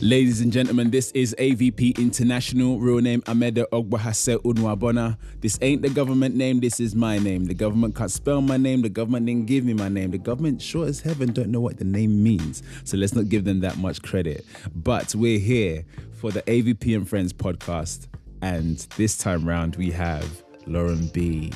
Ladies 0.00 0.40
and 0.40 0.52
gentlemen, 0.52 0.90
this 0.90 1.10
is 1.10 1.34
AVP 1.38 1.98
International, 1.98 2.78
real 2.78 3.00
name 3.00 3.20
Ameda 3.22 3.64
Ogbahase 3.72 4.36
Unwabona. 4.42 5.16
This 5.40 5.58
ain't 5.60 5.82
the 5.82 5.88
government 5.88 6.36
name, 6.36 6.60
this 6.60 6.78
is 6.78 6.94
my 6.94 7.18
name. 7.18 7.46
The 7.46 7.54
government 7.54 7.96
can't 7.96 8.10
spell 8.10 8.40
my 8.40 8.56
name, 8.56 8.82
the 8.82 8.88
government 8.88 9.26
didn't 9.26 9.46
give 9.46 9.64
me 9.64 9.74
my 9.74 9.88
name. 9.88 10.10
The 10.12 10.18
government, 10.18 10.62
sure 10.62 10.86
as 10.86 11.00
heaven, 11.00 11.32
don't 11.32 11.50
know 11.50 11.60
what 11.60 11.78
the 11.78 11.84
name 11.84 12.22
means. 12.22 12.62
So 12.84 12.96
let's 12.96 13.14
not 13.14 13.28
give 13.28 13.44
them 13.44 13.60
that 13.60 13.76
much 13.76 14.00
credit. 14.02 14.44
But 14.74 15.14
we're 15.14 15.40
here 15.40 15.84
for 16.12 16.30
the 16.30 16.42
AVP 16.42 16.94
and 16.94 17.08
Friends 17.08 17.32
podcast. 17.32 18.06
And 18.40 18.78
this 18.96 19.18
time 19.18 19.48
round, 19.48 19.76
we 19.76 19.90
have 19.90 20.44
Lauren 20.66 21.08
B. 21.08 21.52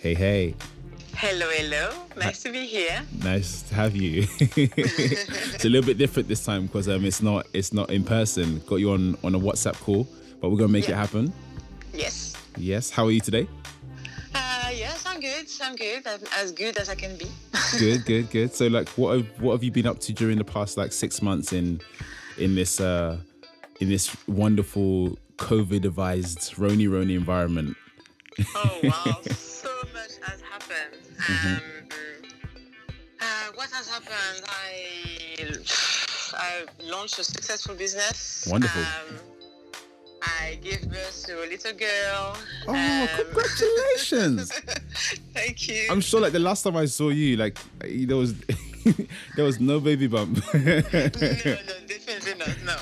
Hey, 0.00 0.14
hey. 0.14 0.54
Hello, 1.18 1.48
hello. 1.48 1.90
Nice 2.14 2.42
to 2.42 2.52
be 2.52 2.66
here. 2.66 3.02
Nice 3.24 3.62
to 3.62 3.74
have 3.74 3.96
you. 3.96 4.26
it's 4.38 5.64
a 5.64 5.68
little 5.70 5.86
bit 5.86 5.96
different 5.96 6.28
this 6.28 6.44
time 6.44 6.66
because 6.66 6.90
um, 6.90 7.06
it's 7.06 7.22
not 7.22 7.46
it's 7.54 7.72
not 7.72 7.88
in 7.88 8.04
person. 8.04 8.60
Got 8.66 8.76
you 8.76 8.90
on 8.90 9.16
on 9.24 9.34
a 9.34 9.40
WhatsApp 9.40 9.80
call, 9.80 10.06
but 10.42 10.50
we're 10.50 10.58
gonna 10.58 10.68
make 10.68 10.90
it 10.90 10.94
happen. 10.94 11.32
Yes. 11.94 12.36
Yes. 12.58 12.90
How 12.90 13.06
are 13.06 13.10
you 13.10 13.20
today? 13.20 13.48
Uh, 14.34 14.70
yes, 14.74 15.06
I'm 15.06 15.18
good. 15.18 15.46
I'm 15.62 15.74
good. 15.74 16.06
I'm 16.06 16.20
as 16.36 16.52
good 16.52 16.76
as 16.76 16.90
I 16.90 16.94
can 16.94 17.16
be. 17.16 17.30
Good, 17.78 18.04
good, 18.04 18.30
good. 18.30 18.54
So 18.54 18.66
like, 18.68 18.88
what 18.90 19.16
have 19.16 19.26
what 19.40 19.52
have 19.52 19.64
you 19.64 19.72
been 19.72 19.86
up 19.86 19.98
to 20.00 20.12
during 20.12 20.36
the 20.36 20.44
past 20.44 20.76
like 20.76 20.92
six 20.92 21.22
months 21.22 21.52
in 21.54 21.80
in 22.36 22.54
this 22.54 22.78
uh 22.78 23.18
in 23.80 23.88
this 23.88 24.14
wonderful 24.28 25.18
COVID 25.38 25.80
devised 25.80 26.54
Roni 26.56 26.86
Roni 26.88 27.16
environment? 27.16 27.74
oh, 28.54 28.80
wow. 28.82 29.20
so 29.32 29.70
much 29.94 30.12
has. 30.22 30.42
Mm-hmm. 31.18 31.54
Um, 31.54 31.62
uh, 33.20 33.24
what 33.54 33.70
has 33.70 33.88
happened? 33.88 34.44
I, 34.46 35.46
I 36.34 36.64
launched 36.84 37.18
a 37.18 37.24
successful 37.24 37.74
business. 37.74 38.46
Wonderful. 38.50 38.82
Um, 38.82 39.18
I 40.22 40.58
gave 40.62 40.88
birth 40.90 41.24
to 41.26 41.44
a 41.44 41.46
little 41.46 41.72
girl. 41.72 42.36
Oh, 42.68 42.74
Um, 42.74 43.08
congratulations! 43.24 44.52
Thank 45.34 45.68
you. 45.68 45.86
I'm 45.90 46.00
sure 46.00 46.20
like 46.20 46.32
the 46.32 46.38
last 46.40 46.62
time 46.62 46.76
I 46.76 46.86
saw 46.86 47.10
you, 47.10 47.36
like 47.36 47.58
there 47.80 48.16
was 48.16 48.34
there 49.36 49.44
was 49.44 49.60
no 49.60 49.78
baby 49.80 50.06
bump. 50.06 50.38
no, 50.54 50.60
no, 50.60 50.72
definitely 51.86 52.34
not. 52.38 52.56
No. 52.64 52.76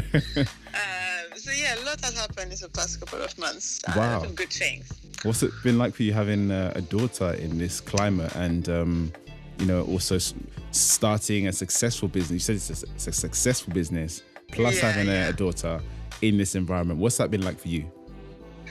um, 0.00 1.36
so 1.36 1.50
yeah, 1.50 1.74
a 1.76 1.82
lot 1.84 2.00
has 2.04 2.18
happened 2.18 2.52
in 2.52 2.58
the 2.58 2.68
past 2.72 3.00
couple 3.00 3.20
of 3.22 3.36
months. 3.38 3.80
Wow. 3.94 3.94
A 3.94 4.18
lot 4.18 4.26
of 4.26 4.34
good 4.34 4.50
things. 4.50 4.90
What's 5.24 5.42
it 5.42 5.52
been 5.62 5.78
like 5.78 5.94
for 5.94 6.02
you 6.02 6.12
having 6.12 6.50
uh, 6.50 6.72
a 6.76 6.82
daughter 6.82 7.32
in 7.34 7.56
this 7.58 7.80
climate 7.80 8.34
and, 8.36 8.68
um, 8.68 9.12
you 9.58 9.66
know, 9.66 9.82
also 9.84 10.16
s- 10.16 10.34
starting 10.70 11.48
a 11.48 11.52
successful 11.52 12.08
business? 12.08 12.30
You 12.32 12.38
said 12.40 12.56
it's 12.56 12.82
a, 12.82 12.86
it's 12.94 13.06
a 13.06 13.12
successful 13.12 13.72
business, 13.72 14.22
plus 14.52 14.76
Yeah, 14.82 14.90
having 14.92 15.08
a, 15.08 15.28
a 15.30 15.32
daughter 15.32 15.80
in 16.20 16.36
this 16.36 16.54
environment. 16.54 17.00
What's 17.00 17.16
that 17.16 17.30
been 17.30 17.42
like 17.42 17.58
for 17.58 17.68
you? 17.68 17.84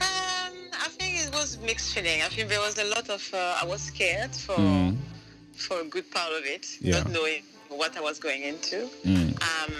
I 0.00 0.88
think 0.90 1.26
it 1.26 1.32
was 1.32 1.58
mixed 1.58 1.92
feeling. 1.94 2.22
I 2.22 2.28
think 2.28 2.48
there 2.48 2.60
was 2.60 2.78
a 2.78 2.84
lot 2.84 3.08
of. 3.10 3.22
Uh, 3.34 3.58
I 3.60 3.64
was 3.66 3.80
scared 3.82 4.30
for 4.30 4.54
Mm. 4.56 4.96
for 5.56 5.80
a 5.80 5.84
good 5.84 6.08
part 6.10 6.32
of 6.32 6.44
it, 6.44 6.66
Yeah. 6.80 6.98
not 7.00 7.10
knowing 7.10 7.42
what 7.68 7.96
I 7.96 8.00
was 8.00 8.18
going 8.20 8.42
into. 8.42 8.88
Mm. 9.04 9.42
Um, 9.42 9.74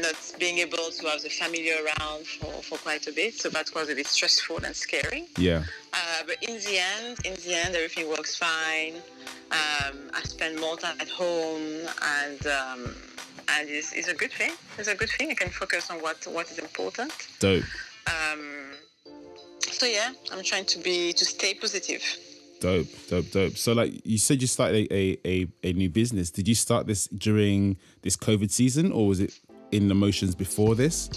not 0.00 0.34
being 0.38 0.58
able 0.58 0.90
to 0.90 1.06
have 1.06 1.22
the 1.22 1.28
family 1.28 1.70
around 1.70 2.26
for, 2.26 2.52
for 2.62 2.78
quite 2.78 3.06
a 3.06 3.12
bit, 3.12 3.34
so 3.34 3.48
that 3.50 3.70
was 3.74 3.88
a 3.88 3.94
bit 3.94 4.06
stressful 4.06 4.64
and 4.64 4.74
scary. 4.74 5.28
Yeah. 5.36 5.64
Uh, 5.92 6.22
but 6.26 6.36
in 6.42 6.54
the 6.56 6.78
end, 6.78 7.18
in 7.24 7.34
the 7.34 7.54
end, 7.54 7.74
everything 7.74 8.08
works 8.08 8.36
fine. 8.36 8.94
Um, 9.50 10.10
I 10.14 10.22
spend 10.24 10.58
more 10.58 10.76
time 10.76 10.96
at 11.00 11.08
home, 11.08 11.86
and 12.02 12.46
um, 12.46 12.94
and 13.48 13.68
it's, 13.68 13.92
it's 13.92 14.08
a 14.08 14.14
good 14.14 14.32
thing. 14.32 14.52
It's 14.78 14.88
a 14.88 14.94
good 14.94 15.10
thing. 15.10 15.30
I 15.30 15.34
can 15.34 15.50
focus 15.50 15.90
on 15.90 15.98
what 16.00 16.26
what 16.26 16.50
is 16.50 16.58
important. 16.58 17.12
Dope. 17.38 17.64
Um, 18.06 18.72
so 19.60 19.86
yeah, 19.86 20.12
I'm 20.32 20.42
trying 20.42 20.64
to 20.66 20.78
be 20.78 21.12
to 21.12 21.24
stay 21.24 21.54
positive. 21.54 22.02
Dope, 22.60 22.86
dope, 23.08 23.30
dope. 23.32 23.56
So, 23.56 23.72
like 23.72 24.06
you 24.06 24.18
said, 24.18 24.40
you 24.40 24.46
started 24.46 24.86
a, 24.88 24.94
a, 24.94 25.18
a, 25.24 25.48
a 25.64 25.72
new 25.72 25.90
business. 25.90 26.30
Did 26.30 26.46
you 26.46 26.54
start 26.54 26.86
this 26.86 27.08
during 27.08 27.76
this 28.02 28.16
COVID 28.16 28.52
season, 28.52 28.92
or 28.92 29.08
was 29.08 29.18
it 29.18 29.36
in 29.72 29.88
the 29.88 29.94
motions 29.94 30.34
before 30.34 30.74
this? 30.74 31.10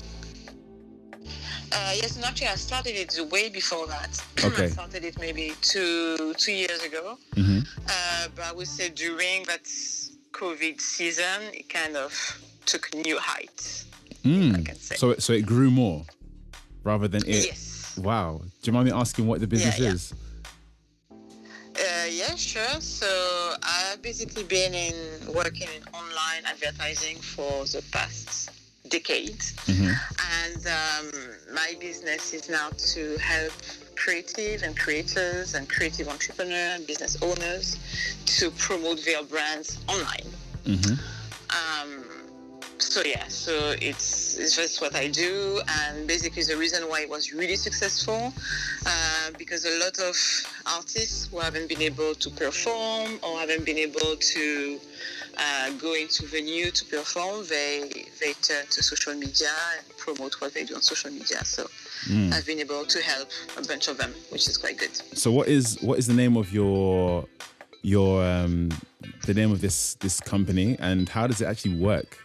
Uh, 1.72 1.92
yes, 1.94 2.16
and 2.16 2.24
actually, 2.26 2.48
I 2.48 2.56
started 2.56 2.96
it 2.96 3.20
way 3.32 3.50
before 3.50 3.86
that. 3.88 4.22
Okay. 4.46 4.66
I 4.66 4.68
started 4.70 5.04
it 5.04 5.20
maybe 5.20 5.54
two 5.62 6.34
two 6.38 6.52
years 6.54 6.82
ago. 6.84 7.18
Mm-hmm. 7.36 7.60
Uh, 7.88 8.28
but 8.36 8.46
I 8.46 8.52
would 8.54 8.68
say 8.68 8.90
during 8.90 9.44
that 9.46 9.64
COVID 10.32 10.80
season, 10.80 11.42
it 11.54 11.68
kind 11.70 11.96
of 11.98 12.12
took 12.66 12.94
new 12.94 13.18
heights. 13.18 13.86
I 14.24 14.62
can 14.64 14.76
say. 14.76 14.96
Mm. 14.96 14.98
So, 14.98 15.10
it- 15.12 15.22
so 15.24 15.34
it 15.34 15.46
grew 15.46 15.70
more 15.72 16.06
rather 16.84 17.08
than 17.08 17.22
it. 17.24 17.46
yes. 17.48 17.98
Wow. 17.98 18.42
Do 18.62 18.70
you 18.70 18.74
mind 18.74 18.86
me 18.88 18.92
asking 18.92 19.26
what 19.28 19.40
the 19.40 19.48
business 19.48 19.80
yeah. 19.80 19.90
is? 19.90 20.14
Uh, 21.12 22.08
yeah, 22.10 22.36
sure. 22.36 22.80
So 22.80 23.45
basically 24.06 24.44
been 24.44 24.76
in 24.76 24.94
working 25.34 25.68
in 25.76 25.82
online 25.92 26.44
advertising 26.46 27.18
for 27.18 27.66
the 27.66 27.84
past 27.92 28.52
decade, 28.88 29.44
and 30.48 30.68
um, 30.68 31.12
my 31.56 31.74
business 31.80 32.32
is 32.32 32.48
now 32.48 32.70
to 32.78 33.18
help 33.18 33.52
creative 33.96 34.62
and 34.62 34.78
creators 34.78 35.56
and 35.56 35.68
creative 35.68 36.08
entrepreneurs 36.08 36.76
and 36.76 36.86
business 36.86 37.18
owners 37.24 37.80
to 38.28 38.52
promote 38.52 39.04
their 39.06 39.24
brands 39.24 39.80
online. 39.90 40.30
Um, 41.50 42.04
so 42.78 43.02
yeah, 43.06 43.28
so 43.28 43.76
it's 43.82 44.38
it's 44.38 44.56
just 44.56 44.82
what 44.82 44.96
I 44.96 45.08
do, 45.08 45.62
and 45.82 46.08
basically 46.08 46.44
the 46.44 46.58
reason 46.58 46.84
why 46.90 47.02
it 47.02 47.10
was 47.10 47.34
really 47.34 47.56
successful, 47.56 48.34
uh, 48.86 49.32
because 49.38 49.66
a 49.66 49.80
lot 49.80 49.98
of 50.00 50.16
artists 50.66 51.28
who 51.28 51.40
haven't 51.40 51.70
been 51.70 51.82
able 51.82 52.14
to 52.16 52.30
perform 52.30 53.20
or 53.24 53.40
haven't 53.40 53.66
been 53.66 53.78
able 53.78 54.16
to 54.16 54.80
uh, 55.38 55.72
go 55.72 55.94
into 55.94 56.26
venue 56.28 56.72
to 56.72 56.86
perform, 56.86 57.46
they 57.48 58.06
they 58.20 58.34
turn 58.42 58.66
to 58.70 58.84
social 58.84 59.14
media 59.14 59.52
and 59.78 59.98
promote 59.98 60.40
what 60.42 60.54
they 60.54 60.64
do 60.64 60.76
on 60.76 60.82
social 60.82 61.12
media. 61.12 61.44
So 61.46 61.68
I've 62.32 62.46
been 62.46 62.60
able 62.60 62.86
to 62.86 63.02
help 63.02 63.30
a 63.58 63.64
bunch 63.64 63.88
of 63.88 63.98
them, 63.98 64.14
which 64.30 64.48
is 64.48 64.58
quite 64.58 64.78
good. 64.78 64.96
So, 65.18 65.32
what 65.32 65.48
is 65.48 65.82
what 65.82 65.98
is 65.98 66.08
the 66.08 66.14
name 66.14 66.38
of 66.38 66.54
your 66.54 67.26
your 67.82 68.24
um 68.24 68.70
the 69.26 69.34
name 69.34 69.52
of 69.52 69.62
this 69.62 69.96
this 69.96 70.20
company, 70.20 70.78
and 70.80 71.10
how 71.10 71.28
does 71.28 71.42
it 71.42 71.46
actually 71.46 71.76
work? 71.76 72.18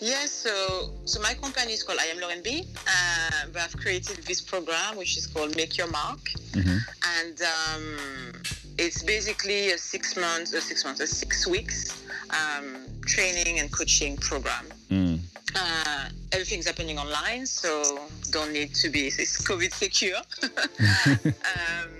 Yes, 0.00 0.30
so 0.30 0.90
so 1.04 1.20
my 1.20 1.34
company 1.34 1.72
is 1.72 1.82
called 1.82 1.98
I 2.00 2.06
Am 2.06 2.20
Lauren 2.20 2.40
B. 2.42 2.64
Uh, 2.86 3.46
but 3.52 3.62
I've 3.62 3.76
created 3.76 4.18
this 4.24 4.40
program 4.40 4.96
which 4.96 5.16
is 5.16 5.26
called 5.26 5.56
Make 5.56 5.76
Your 5.76 5.90
Mark, 5.90 6.20
and 6.54 7.42
um, 7.42 8.32
it's 8.78 9.02
basically 9.02 9.70
a 9.70 9.78
six 9.78 10.16
months, 10.16 10.52
a 10.52 10.60
six 10.60 10.84
months, 10.84 11.00
a 11.00 11.06
six 11.06 11.46
weeks 11.48 12.04
um, 12.30 12.76
training 13.06 13.58
and 13.58 13.72
coaching 13.72 14.16
program. 14.18 14.66
Mm. 14.90 15.18
Uh, 15.56 16.08
everything's 16.30 16.66
happening 16.66 16.98
online, 16.98 17.44
so 17.44 18.00
don't 18.30 18.52
need 18.52 18.74
to 18.74 18.88
be 18.90 19.06
it's 19.06 19.42
COVID 19.44 19.72
secure. 19.72 20.18
um, 21.24 21.97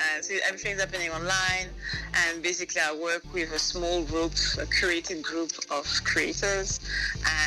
uh, 0.00 0.22
so 0.22 0.34
everything's 0.46 0.80
happening 0.80 1.10
online, 1.10 1.68
and 2.14 2.42
basically 2.42 2.80
I 2.80 2.94
work 2.94 3.22
with 3.34 3.52
a 3.52 3.58
small 3.58 4.02
group, 4.04 4.32
a 4.58 4.66
creative 4.66 5.22
group 5.22 5.52
of 5.70 5.84
creators, 6.04 6.80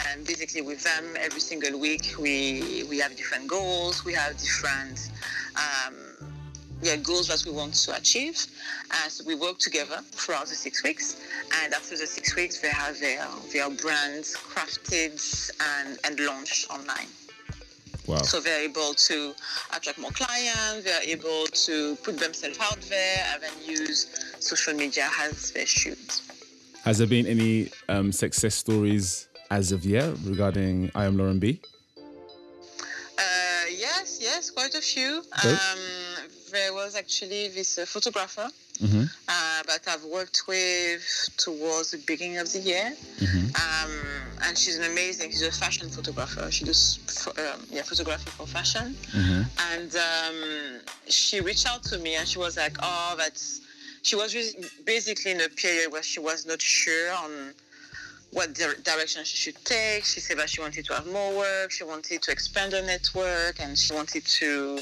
and 0.10 0.26
basically 0.26 0.62
with 0.62 0.84
them 0.84 1.16
every 1.18 1.40
single 1.40 1.80
week 1.80 2.14
we 2.20 2.84
we 2.90 3.00
have 3.00 3.16
different 3.16 3.48
goals, 3.48 4.06
we 4.06 4.14
have 4.14 4.38
different. 4.38 5.10
Um, 5.56 5.96
yeah, 6.82 6.98
goals 6.98 7.30
that 7.30 7.46
we 7.46 7.56
want 7.56 7.74
to 7.76 7.96
achieve. 7.96 8.46
Uh, 8.92 9.08
so 9.08 9.24
we 9.26 9.36
work 9.36 9.58
together 9.58 10.02
throughout 10.12 10.48
the 10.48 10.56
six 10.56 10.84
weeks, 10.84 11.16
and 11.64 11.74
after 11.74 11.96
the 11.98 12.06
six 12.06 12.36
weeks, 12.36 12.60
they 12.60 12.70
have 12.70 13.00
their 13.00 13.26
their 13.54 13.70
brands 13.70 14.36
crafted 14.36 15.16
and, 15.62 15.98
and 16.04 16.20
launched 16.20 16.70
online. 16.70 17.08
Wow. 18.08 18.18
So 18.22 18.40
they're 18.40 18.64
able 18.64 18.94
to 18.94 19.34
attract 19.76 19.98
more 19.98 20.12
clients. 20.12 20.84
They're 20.84 21.04
able 21.04 21.46
to 21.46 21.96
put 22.04 22.20
themselves 22.20 22.60
out 22.60 22.82
there 22.82 23.26
and 23.32 23.42
then 23.42 23.54
use 23.66 24.08
social 24.40 24.74
media 24.74 25.10
as 25.22 25.52
their 25.52 25.66
should. 25.66 25.98
Has 26.84 26.98
there 26.98 27.08
been 27.08 27.26
any 27.26 27.70
um, 27.88 28.12
success 28.12 28.56
stories 28.56 29.30
as 29.52 29.72
of 29.72 29.86
yet 29.86 30.14
regarding 30.26 30.92
I 30.96 31.06
am 31.06 31.18
Lauren 31.18 31.40
B? 31.40 31.62
Uh, 31.98 33.22
yes, 33.70 34.20
yes, 34.22 34.50
quite 34.50 34.76
a 34.76 34.82
few. 34.82 35.24
Okay. 35.40 35.52
Um, 35.52 36.13
there 36.54 36.74
was 36.74 36.96
actually 36.96 37.50
this 37.50 37.78
uh, 37.78 37.86
photographer 37.86 38.48
Mhm. 38.80 39.04
uh, 39.28 39.62
that 39.70 39.82
I've 39.92 40.04
worked 40.18 40.40
with 40.48 41.04
towards 41.38 41.92
the 41.92 41.98
beginning 42.12 42.38
of 42.40 42.52
the 42.54 42.60
year. 42.72 42.88
Um, 43.56 43.92
and 44.44 44.58
she's 44.58 44.78
an 44.78 44.86
amazing, 44.94 45.30
she's 45.32 45.44
a 45.44 45.52
fashion 45.52 45.88
photographer. 45.90 46.50
She 46.52 46.64
does 46.66 46.84
um, 47.38 47.60
yeah, 47.70 47.84
photography 47.84 48.30
for 48.38 48.48
fashion. 48.48 48.96
And 49.72 49.92
um, 49.96 50.40
she 51.08 51.40
reached 51.42 51.68
out 51.72 51.84
to 51.92 51.96
me 52.06 52.16
and 52.16 52.26
she 52.28 52.40
was 52.40 52.54
like, 52.58 52.76
oh, 52.82 53.16
that's, 53.18 53.62
she 54.02 54.16
was 54.16 54.30
basically 54.86 55.32
in 55.32 55.42
a 55.42 55.50
period 55.50 55.92
where 55.92 56.04
she 56.12 56.20
was 56.20 56.46
not 56.46 56.62
sure 56.62 57.12
on 57.24 57.32
what 58.34 58.54
di- 58.54 58.82
direction 58.84 59.24
she 59.24 59.38
should 59.38 59.66
take. 59.66 60.04
She 60.04 60.20
said 60.20 60.38
that 60.40 60.50
she 60.50 60.62
wanted 60.62 60.86
to 60.86 60.94
have 60.94 61.08
more 61.08 61.36
work, 61.38 61.72
she 61.72 61.84
wanted 61.84 62.22
to 62.22 62.32
expand 62.32 62.74
her 62.74 62.82
network, 62.82 63.60
and 63.60 63.78
she 63.78 63.94
wanted 63.94 64.26
to 64.26 64.80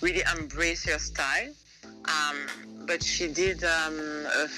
really 0.00 0.22
embrace 0.36 0.84
her 0.84 0.98
style. 0.98 1.52
Um, 1.84 2.36
but 2.86 3.02
she 3.02 3.28
did 3.28 3.62
um, 3.64 3.98
a, 3.98 4.48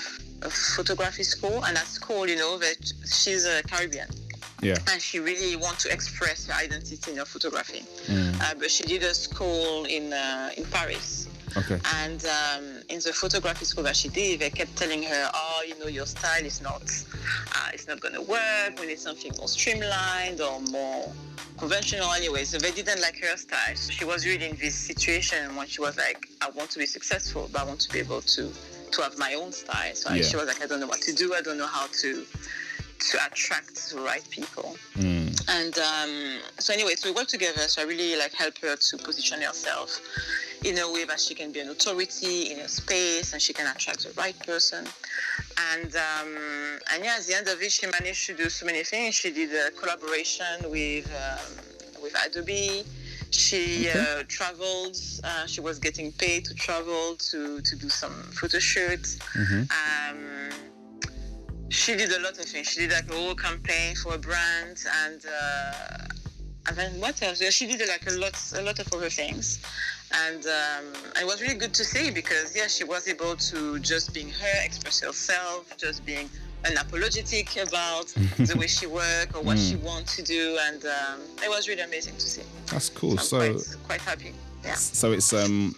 a, 0.42 0.50
photography 0.50 1.22
school, 1.22 1.64
and 1.64 1.76
at 1.76 1.86
school, 1.86 2.28
you 2.28 2.36
know, 2.36 2.58
that 2.58 2.92
she's 3.06 3.44
a 3.44 3.62
Caribbean. 3.64 4.08
Yeah. 4.62 4.76
And 4.90 5.00
she 5.00 5.20
really 5.20 5.56
wants 5.56 5.84
to 5.84 5.92
express 5.92 6.46
her 6.46 6.54
identity 6.54 7.10
in 7.10 7.16
her 7.16 7.24
photography. 7.24 7.82
Mm. 8.06 8.40
Uh, 8.40 8.54
but 8.58 8.70
she 8.70 8.84
did 8.84 9.02
a 9.02 9.14
school 9.14 9.84
in 9.84 10.12
uh, 10.12 10.50
in 10.56 10.64
Paris. 10.66 11.28
Okay. 11.56 11.80
And 11.96 12.24
um, 12.26 12.79
in 12.90 12.98
the 13.00 13.12
photography 13.12 13.64
school 13.64 13.84
that 13.84 13.96
she 13.96 14.08
did, 14.08 14.40
they 14.40 14.50
kept 14.50 14.76
telling 14.76 15.02
her, 15.02 15.30
"Oh, 15.32 15.64
you 15.66 15.78
know, 15.78 15.86
your 15.86 16.06
style 16.06 16.44
is 16.44 16.60
not, 16.60 16.82
uh, 16.82 17.70
it's 17.72 17.86
not 17.86 18.00
going 18.00 18.14
to 18.14 18.22
work. 18.22 18.78
We 18.80 18.86
need 18.86 18.98
something 18.98 19.32
more 19.38 19.48
streamlined 19.48 20.40
or 20.40 20.60
more 20.70 21.12
conventional 21.56 22.10
anyway. 22.12 22.44
So 22.44 22.58
they 22.58 22.72
didn't 22.72 23.00
like 23.00 23.18
her 23.20 23.36
style. 23.36 23.76
So 23.76 23.92
she 23.92 24.04
was 24.04 24.26
really 24.26 24.48
in 24.48 24.56
this 24.56 24.74
situation 24.74 25.54
when 25.56 25.66
she 25.66 25.80
was 25.80 25.96
like, 25.96 26.26
I 26.40 26.50
want 26.50 26.70
to 26.70 26.78
be 26.78 26.86
successful, 26.86 27.48
but 27.52 27.62
I 27.62 27.64
want 27.64 27.80
to 27.80 27.92
be 27.92 28.00
able 28.00 28.22
to 28.22 28.52
to 28.92 29.02
have 29.02 29.16
my 29.18 29.34
own 29.34 29.52
style. 29.52 29.94
So 29.94 30.12
yeah. 30.12 30.22
she 30.22 30.36
was 30.36 30.46
like, 30.46 30.60
I 30.62 30.66
don't 30.66 30.80
know 30.80 30.88
what 30.88 31.02
to 31.02 31.12
do. 31.12 31.34
I 31.34 31.42
don't 31.42 31.58
know 31.58 31.66
how 31.66 31.86
to 32.02 32.26
to 33.10 33.18
attract 33.26 33.90
the 33.90 34.00
right 34.00 34.26
people. 34.30 34.76
Mm. 34.96 35.19
And 35.48 35.76
um, 35.78 36.38
so 36.58 36.72
anyway, 36.72 36.94
so 36.96 37.08
we 37.10 37.14
work 37.14 37.28
together. 37.28 37.62
So 37.62 37.82
I 37.82 37.84
really 37.84 38.16
like 38.16 38.32
help 38.32 38.58
her 38.58 38.76
to 38.76 38.98
position 38.98 39.40
herself 39.42 40.00
in 40.64 40.78
a 40.78 40.92
way 40.92 41.04
that 41.04 41.20
she 41.20 41.34
can 41.34 41.52
be 41.52 41.60
an 41.60 41.70
authority 41.70 42.52
in 42.52 42.60
a 42.60 42.68
space 42.68 43.32
and 43.32 43.40
she 43.40 43.52
can 43.52 43.66
attract 43.66 44.04
the 44.04 44.12
right 44.20 44.38
person. 44.46 44.86
And 45.72 45.94
um, 45.96 46.78
and 46.92 47.04
yeah, 47.04 47.16
at 47.18 47.26
the 47.26 47.34
end 47.34 47.48
of 47.48 47.60
it, 47.62 47.72
she 47.72 47.86
managed 47.86 48.26
to 48.26 48.34
do 48.34 48.48
so 48.48 48.66
many 48.66 48.82
things. 48.84 49.14
She 49.14 49.30
did 49.30 49.50
a 49.52 49.70
collaboration 49.72 50.70
with 50.70 51.10
um, 51.14 52.02
with 52.02 52.14
Adobe. 52.24 52.84
She 53.30 53.88
uh, 53.88 54.24
traveled. 54.26 54.96
Uh, 55.22 55.46
she 55.46 55.60
was 55.60 55.78
getting 55.78 56.12
paid 56.12 56.44
to 56.46 56.54
travel 56.54 57.16
to 57.30 57.60
to 57.60 57.76
do 57.76 57.88
some 57.88 58.12
photo 58.32 58.58
shoots. 58.58 59.16
Mm-hmm. 59.34 59.62
Um, 59.80 60.50
she 61.70 61.96
did 61.96 62.10
a 62.10 62.20
lot 62.20 62.38
of 62.38 62.44
things. 62.44 62.68
She 62.68 62.80
did 62.80 62.92
like 62.92 63.10
a 63.10 63.14
whole 63.14 63.34
campaign 63.34 63.94
for 63.94 64.14
a 64.14 64.18
brand, 64.18 64.84
and 65.04 65.24
uh, 65.24 66.04
and 66.66 66.76
then 66.76 67.00
what 67.00 67.22
else? 67.22 67.40
Yeah, 67.40 67.50
she 67.50 67.66
did 67.66 67.86
like 67.88 68.06
a 68.06 68.14
lot, 68.18 68.36
a 68.56 68.62
lot 68.62 68.78
of 68.78 68.92
other 68.92 69.08
things, 69.08 69.60
and 70.12 70.44
um, 70.44 70.92
it 71.20 71.24
was 71.24 71.40
really 71.40 71.54
good 71.54 71.72
to 71.74 71.84
see 71.84 72.10
because 72.10 72.56
yeah, 72.56 72.66
she 72.66 72.84
was 72.84 73.08
able 73.08 73.36
to 73.36 73.78
just 73.78 74.12
being 74.12 74.28
her, 74.28 74.64
express 74.64 75.00
herself, 75.00 75.74
just 75.78 76.04
being 76.04 76.28
unapologetic 76.64 77.66
about 77.66 78.06
the 78.46 78.56
way 78.58 78.66
she 78.66 78.86
work 78.86 79.34
or 79.34 79.42
what 79.42 79.56
mm. 79.56 79.70
she 79.70 79.76
wants 79.76 80.16
to 80.16 80.22
do, 80.22 80.58
and 80.62 80.84
um, 80.84 81.20
it 81.42 81.48
was 81.48 81.68
really 81.68 81.82
amazing 81.82 82.14
to 82.14 82.26
see. 82.26 82.42
That's 82.66 82.88
cool. 82.90 83.16
So, 83.16 83.40
I'm 83.40 83.54
quite, 83.54 83.76
quite 83.86 84.00
happy. 84.00 84.32
Yeah. 84.64 84.74
So 84.74 85.12
it's 85.12 85.32
um 85.32 85.74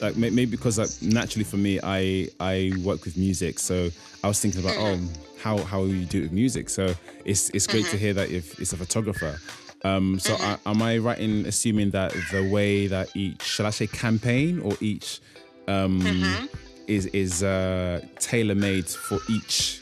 like 0.00 0.16
maybe 0.16 0.46
because 0.46 0.78
like 0.78 0.90
naturally 1.00 1.44
for 1.44 1.56
me 1.56 1.80
I 1.82 2.28
I 2.40 2.72
work 2.82 3.04
with 3.04 3.16
music 3.16 3.58
so 3.58 3.88
I 4.22 4.28
was 4.28 4.40
thinking 4.40 4.60
about 4.60 4.74
mm-hmm. 4.74 5.06
oh 5.06 5.26
how 5.46 5.58
how 5.58 5.84
you 5.84 6.04
do 6.04 6.18
it 6.18 6.22
with 6.22 6.32
music 6.32 6.68
so 6.68 6.94
it's 7.24 7.50
it's 7.50 7.66
great 7.66 7.84
mm-hmm. 7.84 7.92
to 7.92 8.04
hear 8.04 8.14
that 8.14 8.28
if 8.30 8.58
it's 8.60 8.72
a 8.72 8.76
photographer 8.76 9.38
um, 9.84 10.18
so 10.18 10.34
mm-hmm. 10.34 10.68
I, 10.68 10.70
am 10.72 10.82
I 10.82 10.98
right 10.98 11.18
in 11.18 11.46
assuming 11.46 11.90
that 11.90 12.10
the 12.32 12.48
way 12.50 12.88
that 12.88 13.14
each 13.14 13.42
shall 13.42 13.66
I 13.66 13.70
say 13.70 13.86
campaign 13.86 14.58
or 14.60 14.72
each 14.80 15.20
um, 15.68 16.00
mm-hmm. 16.00 16.46
is 16.88 17.06
is 17.06 17.42
uh, 17.42 18.00
tailor 18.18 18.56
made 18.56 18.88
for 18.88 19.18
each 19.28 19.80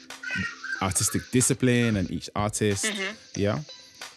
artistic 0.82 1.22
discipline 1.30 1.96
and 1.96 2.10
each 2.10 2.28
artist 2.36 2.84
mm-hmm. 2.84 3.14
yeah 3.36 3.58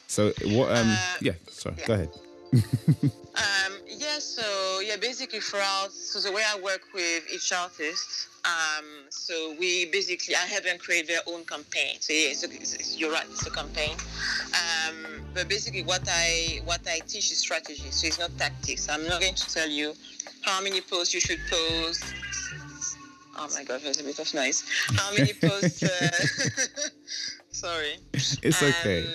so 0.08 0.34
what 0.58 0.68
um 0.78 0.90
uh, 0.90 0.98
yeah 1.22 1.34
sorry 1.48 1.76
yeah. 1.80 1.88
go 1.88 1.94
ahead 1.94 2.10
um, 2.54 3.74
yeah, 3.88 4.20
so 4.20 4.80
yeah, 4.80 4.96
basically 4.98 5.40
for 5.40 5.60
us, 5.60 5.94
so 5.94 6.20
the 6.20 6.32
way 6.32 6.44
I 6.46 6.60
work 6.60 6.82
with 6.94 7.24
each 7.34 7.52
artist, 7.52 8.30
um, 8.46 8.86
so 9.10 9.56
we 9.60 9.86
basically, 9.86 10.36
I 10.36 10.40
have 10.40 10.64
them 10.64 10.78
create 10.78 11.08
their 11.08 11.20
own 11.28 11.44
campaign. 11.44 11.98
So 12.00 12.14
yeah, 12.14 12.30
it's 12.30 12.44
a, 12.44 12.52
it's, 12.52 12.98
you're 12.98 13.12
right, 13.12 13.26
it's 13.30 13.46
a 13.46 13.52
campaign. 13.52 13.96
Um, 14.54 15.22
but 15.34 15.50
basically 15.50 15.84
what 15.84 16.08
I, 16.08 16.62
what 16.64 16.82
I 16.88 17.00
teach 17.00 17.32
is 17.32 17.40
strategy. 17.40 17.92
So 17.92 18.08
it's 18.08 18.20
not 18.20 18.36
tactics. 18.38 18.90
I'm 18.90 19.06
not 19.08 19.22
going 19.22 19.36
to 19.36 19.54
tell 19.54 19.70
you 19.70 19.94
how 20.42 20.62
many 20.62 20.82
posts 20.82 21.14
you 21.14 21.20
should 21.20 21.40
post. 21.50 22.04
Oh 23.40 23.48
my 23.54 23.64
God, 23.64 23.82
there's 23.84 24.00
a 24.00 24.04
bit 24.04 24.18
of 24.18 24.34
noise. 24.34 24.64
How 24.96 25.14
many 25.14 25.34
posts, 25.34 25.84
uh, 25.84 26.90
sorry. 27.52 27.98
It's 28.14 28.64
okay 28.64 29.14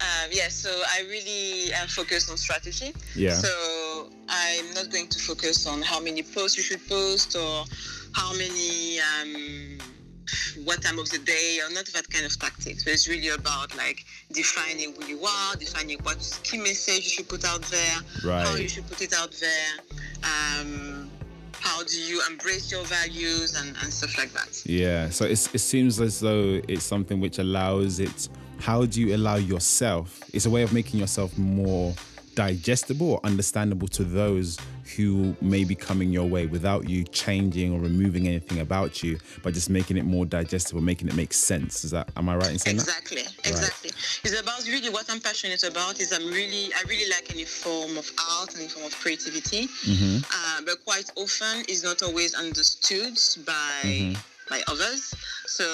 um, 0.00 0.28
um, 0.28 0.30
yeah, 0.32 0.48
so 0.48 0.70
I 0.70 1.02
really 1.02 1.72
am 1.72 1.88
focused 1.88 2.30
on 2.30 2.36
strategy. 2.36 2.92
Yeah. 3.14 3.32
So 3.32 4.08
I'm 4.28 4.72
not 4.74 4.90
going 4.90 5.08
to 5.08 5.18
focus 5.18 5.66
on 5.66 5.82
how 5.82 6.00
many 6.00 6.22
posts 6.22 6.56
you 6.56 6.62
should 6.62 6.86
post 6.88 7.36
or 7.36 7.64
how 8.14 8.32
many, 8.32 9.00
um, 9.00 9.78
what 10.64 10.82
time 10.82 10.98
of 10.98 11.08
the 11.10 11.18
day, 11.18 11.58
or 11.64 11.72
not 11.72 11.86
that 11.86 12.08
kind 12.10 12.26
of 12.26 12.38
tactics. 12.38 12.84
But 12.84 12.92
it's 12.92 13.08
really 13.08 13.28
about 13.28 13.76
like 13.76 14.04
defining 14.32 14.94
who 14.94 15.04
you 15.06 15.24
are, 15.24 15.56
defining 15.56 15.98
what 16.02 16.40
key 16.42 16.58
message 16.58 17.04
you 17.04 17.10
should 17.10 17.28
put 17.28 17.44
out 17.44 17.62
there, 17.62 17.96
right. 18.24 18.46
how 18.46 18.54
you 18.56 18.68
should 18.68 18.86
put 18.88 19.02
it 19.02 19.14
out 19.14 19.32
there. 19.32 20.60
Um, 20.60 21.10
how 21.60 21.82
do 21.82 22.00
you 22.00 22.22
embrace 22.30 22.70
your 22.70 22.84
values 22.84 23.60
and, 23.60 23.76
and 23.82 23.92
stuff 23.92 24.16
like 24.16 24.32
that 24.32 24.62
yeah 24.64 25.10
so 25.10 25.24
it 25.24 25.36
seems 25.36 26.00
as 26.00 26.20
though 26.20 26.60
it's 26.68 26.84
something 26.84 27.18
which 27.18 27.40
allows 27.40 27.98
it 27.98 28.28
how 28.58 28.84
do 28.84 29.00
you 29.00 29.14
allow 29.14 29.36
yourself 29.36 30.22
it's 30.32 30.46
a 30.46 30.50
way 30.50 30.62
of 30.62 30.72
making 30.72 31.00
yourself 31.00 31.36
more 31.38 31.94
digestible 32.38 33.14
or 33.14 33.20
understandable 33.24 33.88
to 33.88 34.04
those 34.04 34.56
who 34.96 35.34
may 35.40 35.64
be 35.64 35.74
coming 35.74 36.12
your 36.12 36.28
way 36.28 36.46
without 36.46 36.88
you 36.88 37.02
changing 37.02 37.72
or 37.74 37.80
removing 37.80 38.28
anything 38.28 38.60
about 38.60 39.02
you 39.02 39.18
but 39.42 39.52
just 39.52 39.68
making 39.68 39.96
it 39.96 40.04
more 40.04 40.24
digestible 40.24 40.80
making 40.80 41.08
it 41.08 41.16
make 41.16 41.32
sense 41.32 41.82
is 41.82 41.90
that 41.90 42.08
am 42.16 42.28
i 42.28 42.36
right 42.36 42.52
in 42.52 42.58
saying 42.58 42.76
exactly 42.76 43.22
that? 43.22 43.38
exactly 43.40 43.90
right. 43.90 44.20
it's 44.22 44.40
about 44.40 44.64
really 44.68 44.88
what 44.88 45.04
i'm 45.10 45.20
passionate 45.20 45.64
about 45.64 45.98
is 46.00 46.12
i'm 46.12 46.28
really 46.28 46.72
i 46.74 46.82
really 46.88 47.10
like 47.10 47.28
any 47.32 47.44
form 47.44 47.98
of 47.98 48.08
art 48.30 48.54
any 48.56 48.68
form 48.68 48.86
of 48.86 48.94
creativity 49.00 49.66
mm-hmm. 49.66 50.18
uh, 50.32 50.60
but 50.64 50.76
quite 50.84 51.10
often 51.16 51.64
is 51.68 51.82
not 51.82 52.04
always 52.04 52.34
understood 52.34 53.18
by 53.44 53.80
mm-hmm 53.82 54.37
by 54.48 54.62
others. 54.68 55.14
So, 55.46 55.64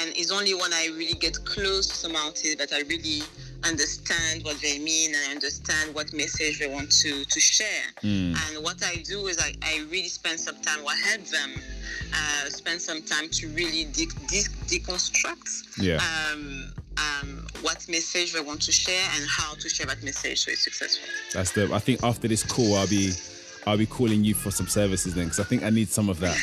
and 0.00 0.12
it's 0.16 0.30
only 0.30 0.54
when 0.54 0.72
I 0.72 0.88
really 0.96 1.14
get 1.14 1.44
close 1.44 1.86
to 1.88 1.94
some 1.94 2.16
artists 2.16 2.56
that 2.56 2.72
I 2.72 2.80
really 2.82 3.22
understand 3.64 4.44
what 4.44 4.60
they 4.60 4.78
mean 4.78 5.14
and 5.14 5.32
understand 5.32 5.94
what 5.94 6.12
message 6.12 6.58
they 6.58 6.68
want 6.68 6.90
to, 6.90 7.24
to 7.24 7.40
share. 7.40 7.84
Mm. 8.02 8.36
And 8.36 8.64
what 8.64 8.84
I 8.84 8.96
do 8.96 9.26
is 9.28 9.38
I, 9.38 9.54
I 9.62 9.84
really 9.90 10.08
spend 10.08 10.40
some 10.40 10.56
time, 10.62 10.84
or 10.84 10.90
help 10.90 11.22
them 11.26 11.50
uh, 12.12 12.48
spend 12.48 12.80
some 12.80 13.02
time 13.02 13.28
to 13.30 13.48
really 13.48 13.84
de- 13.84 14.06
de- 14.28 14.52
deconstruct 14.68 15.78
yeah. 15.78 15.98
um, 16.32 16.72
um, 16.98 17.46
what 17.62 17.86
message 17.88 18.32
they 18.32 18.40
want 18.40 18.60
to 18.62 18.72
share 18.72 19.08
and 19.14 19.24
how 19.28 19.54
to 19.54 19.68
share 19.68 19.86
that 19.86 20.02
message 20.02 20.44
so 20.44 20.50
it's 20.50 20.64
successful. 20.64 21.08
That's 21.32 21.52
the, 21.52 21.72
I 21.72 21.78
think 21.78 22.02
after 22.02 22.28
this 22.28 22.42
call, 22.42 22.74
I'll 22.74 22.88
be 22.88 23.12
I'll 23.66 23.78
be 23.78 23.86
calling 23.86 24.24
you 24.24 24.34
for 24.34 24.50
some 24.50 24.66
services 24.66 25.14
then 25.14 25.24
because 25.24 25.40
I 25.40 25.44
think 25.44 25.62
I 25.62 25.70
need 25.70 25.88
some 25.88 26.08
of 26.08 26.18
that. 26.20 26.36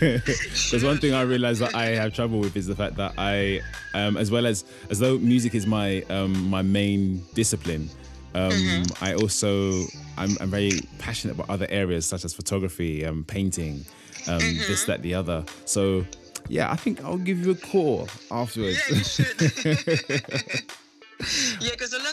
Because 0.66 0.84
one 0.84 0.98
thing 0.98 1.14
I 1.14 1.22
realize 1.22 1.58
that 1.60 1.74
I 1.74 1.86
have 1.86 2.14
trouble 2.14 2.40
with 2.40 2.56
is 2.56 2.66
the 2.66 2.74
fact 2.74 2.96
that 2.96 3.14
I, 3.16 3.60
um, 3.94 4.16
as 4.16 4.30
well 4.30 4.46
as 4.46 4.64
as 4.90 4.98
though 4.98 5.18
music 5.18 5.54
is 5.54 5.66
my 5.66 6.02
um, 6.10 6.50
my 6.50 6.62
main 6.62 7.24
discipline, 7.34 7.88
um, 8.34 8.50
mm-hmm. 8.50 9.04
I 9.04 9.14
also 9.14 9.84
I'm, 10.18 10.36
I'm, 10.40 10.50
very 10.50 10.80
passionate 10.98 11.34
about 11.34 11.48
other 11.48 11.66
areas 11.70 12.04
such 12.04 12.24
as 12.24 12.34
photography, 12.34 13.06
um, 13.06 13.24
painting, 13.24 13.84
um, 14.28 14.40
mm-hmm. 14.40 14.58
this, 14.68 14.84
that, 14.84 15.02
the 15.02 15.14
other. 15.14 15.44
So 15.64 16.04
yeah, 16.48 16.70
I 16.70 16.76
think 16.76 17.02
I'll 17.02 17.16
give 17.16 17.44
you 17.44 17.52
a 17.52 17.54
call 17.54 18.08
afterwards. 18.30 19.18
Yeah, 19.18 19.24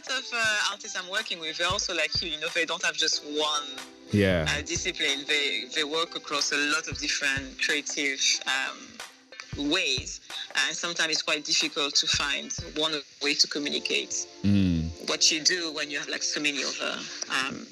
you 0.08 0.14
should. 0.14 0.26
yeah, 0.26 0.34
because 0.34 0.34
a 0.34 0.34
lot 0.34 0.34
of 0.34 0.34
uh, 0.34 0.72
artists 0.72 0.98
I'm 0.98 1.10
working 1.12 1.40
with, 1.40 1.58
they're 1.58 1.68
also 1.68 1.96
like 1.96 2.22
you. 2.22 2.30
You 2.30 2.40
know, 2.40 2.48
they 2.54 2.66
don't 2.66 2.84
have 2.84 2.96
just 2.96 3.24
one 3.26 3.64
yeah. 4.12 4.46
uh, 4.50 4.62
discipline. 4.62 5.26
They 5.28 5.66
they 5.76 5.84
work 5.84 6.16
across 6.16 6.52
a 6.52 6.58
lot 6.58 6.88
of 6.88 6.98
different 7.00 7.62
creative 7.62 8.20
um, 8.48 9.72
ways, 9.72 10.22
and 10.68 10.76
sometimes 10.76 11.12
it's 11.12 11.22
quite 11.22 11.46
difficult 11.46 11.96
to 11.96 12.08
find 12.08 12.52
one 12.78 12.94
way 13.22 13.34
to 13.36 13.48
communicate 13.48 14.28
mm. 14.44 14.90
what 15.10 15.32
you 15.32 15.42
do 15.42 15.74
when 15.74 15.90
you 15.90 16.00
have 16.00 16.10
like 16.10 16.24
so 16.24 16.42
many 16.42 16.64
other. 16.64 17.00
Um, 17.30 17.68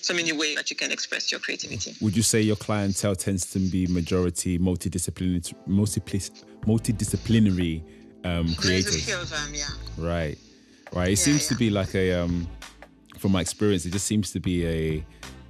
so 0.00 0.14
many 0.14 0.32
ways 0.32 0.54
that 0.54 0.70
you 0.70 0.76
can 0.76 0.92
express 0.92 1.30
your 1.30 1.40
creativity. 1.40 1.94
Would 2.00 2.16
you 2.16 2.22
say 2.22 2.40
your 2.40 2.56
clientele 2.56 3.16
tends 3.16 3.50
to 3.50 3.58
be 3.58 3.86
majority 3.88 4.58
multidisciplinary, 4.58 5.54
multidisciplinary 6.64 7.82
um, 8.24 8.54
creators? 8.54 8.92
There's 8.92 8.96
a 8.96 8.98
few 8.98 9.20
of 9.20 9.30
them, 9.30 9.54
yeah. 9.54 9.66
Right, 9.98 10.38
right. 10.92 11.08
It 11.08 11.10
yeah, 11.10 11.14
seems 11.16 11.42
yeah. 11.44 11.48
to 11.48 11.54
be 11.56 11.70
like 11.70 11.94
a, 11.94 12.12
um, 12.14 12.48
from 13.18 13.32
my 13.32 13.40
experience, 13.40 13.84
it 13.86 13.90
just 13.92 14.06
seems 14.06 14.30
to 14.32 14.40
be 14.40 14.66
a 14.66 15.04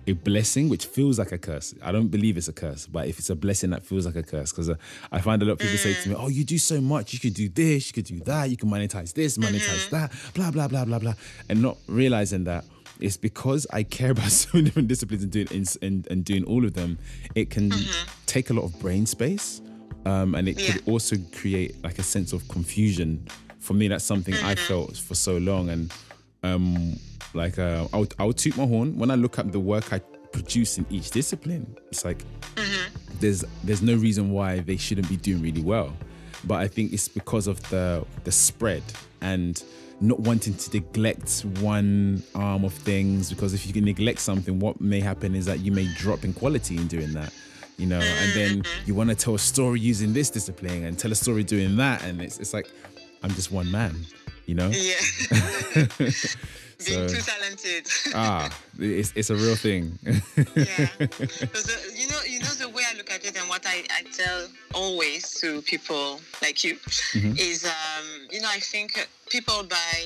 a 0.07 0.13
blessing 0.15 0.71
which 0.71 0.87
feels 0.87 1.19
like 1.19 1.33
a 1.33 1.39
curse. 1.39 1.75
I 1.83 1.93
don't 1.93 2.09
believe 2.09 2.39
it's 2.39 2.49
a 2.49 2.53
curse, 2.55 2.87
but 2.87 3.09
if 3.09 3.19
it's 3.19 3.29
a 3.29 3.37
blessing 3.37 3.69
that 3.71 3.85
feels 3.85 4.07
like 4.07 4.17
a 4.17 4.23
curse, 4.23 4.53
because 4.53 4.71
uh, 4.71 4.77
I 5.13 5.21
find 5.21 5.43
a 5.43 5.45
lot 5.45 5.53
of 5.53 5.59
people 5.59 5.77
say 5.77 5.93
to 5.93 6.09
me, 6.09 6.15
"Oh, 6.15 6.29
you 6.29 6.45
do 6.45 6.57
so 6.57 6.81
much. 6.81 7.13
You 7.13 7.19
could 7.19 7.35
do 7.35 7.51
this. 7.51 7.89
You 7.89 7.93
could 7.93 8.07
do 8.07 8.19
that. 8.21 8.49
You 8.49 8.57
can 8.57 8.71
monetize 8.71 9.13
this, 9.13 9.37
monetize 9.37 9.91
that. 9.91 10.11
Blah 10.33 10.51
blah 10.51 10.67
blah 10.67 10.87
blah 10.87 10.99
blah," 10.99 11.13
and 11.51 11.61
not 11.61 11.77
realizing 11.89 12.45
that 12.45 12.65
it's 13.01 13.19
because 13.19 13.67
I 13.71 13.83
care 13.83 14.11
about 14.17 14.31
so 14.31 14.49
many 14.55 14.65
different 14.65 14.89
disciplines 14.89 15.23
and 15.25 15.31
doing 15.33 15.67
and, 15.83 16.07
and 16.11 16.25
doing 16.25 16.45
all 16.45 16.65
of 16.65 16.73
them. 16.73 16.99
It 17.35 17.51
can 17.51 17.71
take 18.25 18.49
a 18.49 18.55
lot 18.55 18.65
of 18.65 18.81
brain 18.81 19.05
space, 19.05 19.61
um, 20.07 20.35
and 20.35 20.49
it 20.49 20.59
Yeah. 20.59 20.73
could 20.73 20.89
also 20.89 21.17
create 21.33 21.75
like 21.85 21.99
a 21.99 22.03
sense 22.03 22.33
of 22.33 22.49
confusion. 22.49 23.27
For 23.69 23.75
me, 23.75 23.87
that's 23.89 24.03
something 24.03 24.35
I 24.37 24.55
felt 24.55 24.97
for 24.97 25.15
so 25.15 25.37
long, 25.37 25.69
and 25.69 25.93
um, 26.43 26.99
like 27.35 27.59
uh, 27.59 27.87
I'll, 27.93 28.07
I'll 28.19 28.33
toot 28.33 28.57
my 28.57 28.67
horn. 28.67 28.99
When 28.99 29.11
I 29.11 29.15
look 29.15 29.39
at 29.39 29.53
the 29.53 29.61
work 29.61 29.93
I 29.93 30.01
produce 30.33 30.79
in 30.79 30.87
each 30.89 31.11
discipline. 31.11 31.77
It's 31.91 32.03
like 32.03 32.25
there's 33.21 33.45
there's 33.65 33.83
no 33.83 33.95
reason 33.97 34.31
why 34.31 34.61
they 34.61 34.79
shouldn't 34.79 35.11
be 35.11 35.19
doing 35.19 35.43
really 35.43 35.61
well, 35.61 35.95
but 36.45 36.55
I 36.55 36.67
think 36.67 36.95
it's 36.95 37.09
because 37.09 37.47
of 37.47 37.61
the 37.69 38.07
the 38.25 38.33
spread 38.33 38.83
and 39.21 39.63
not 40.01 40.19
wanting 40.21 40.55
to 40.55 40.71
neglect 40.73 41.41
one 41.61 42.23
arm 42.35 42.65
of 42.65 42.73
things. 42.73 43.29
Because 43.29 43.53
if 43.53 43.67
you 43.67 43.75
can 43.75 43.85
neglect 43.85 44.21
something, 44.21 44.61
what 44.61 44.81
may 44.81 45.01
happen 45.01 45.35
is 45.35 45.45
that 45.45 45.61
you 45.61 45.73
may 45.73 45.87
drop 45.97 46.25
in 46.25 46.33
quality 46.33 46.79
in 46.79 46.87
doing 46.87 47.13
that. 47.13 47.35
You 47.77 47.87
know, 47.87 48.01
and 48.01 48.33
then 48.33 48.63
you 48.87 48.95
want 48.95 49.11
to 49.11 49.15
tell 49.15 49.35
a 49.35 49.39
story 49.39 49.79
using 49.79 50.15
this 50.15 50.31
discipline 50.31 50.85
and 50.85 50.99
tell 50.99 51.13
a 51.13 51.15
story 51.15 51.45
doing 51.45 51.77
that, 51.77 52.03
and 52.03 52.23
it's 52.23 52.39
it's 52.39 52.55
like 52.55 52.69
I'm 53.23 53.31
just 53.31 53.51
one 53.53 53.71
man, 53.71 53.95
you 54.47 54.55
know. 54.55 54.69
Yeah. 54.71 54.95
Being 56.87 57.09
too 57.09 57.21
talented. 57.23 57.87
ah, 58.15 58.49
it's 58.79 59.13
it's 59.17 59.31
a 59.31 59.35
real 59.35 59.57
thing. 59.57 59.99
yeah. 60.07 60.89
Because 60.99 61.65
the- 61.65 61.93
you 61.97 62.07
know, 62.09 62.21
you 62.25 62.39
know 62.39 62.55
the 62.55 62.69
way 62.69 62.85
I 62.89 62.97
look 62.97 63.11
at 63.11 63.25
it 63.25 63.37
and 63.37 63.49
what 63.49 63.67
I, 63.67 63.83
I 63.91 64.03
tell 64.17 64.47
always 64.75 65.35
to 65.41 65.61
people 65.63 66.21
like 66.41 66.63
you 66.63 66.77
Mm-hmm. 67.15 67.35
is, 67.37 67.65
um, 67.65 68.07
you 68.31 68.41
know, 68.41 68.49
I 68.49 68.61
think 68.61 69.09
people 69.29 69.65
buy 69.65 69.99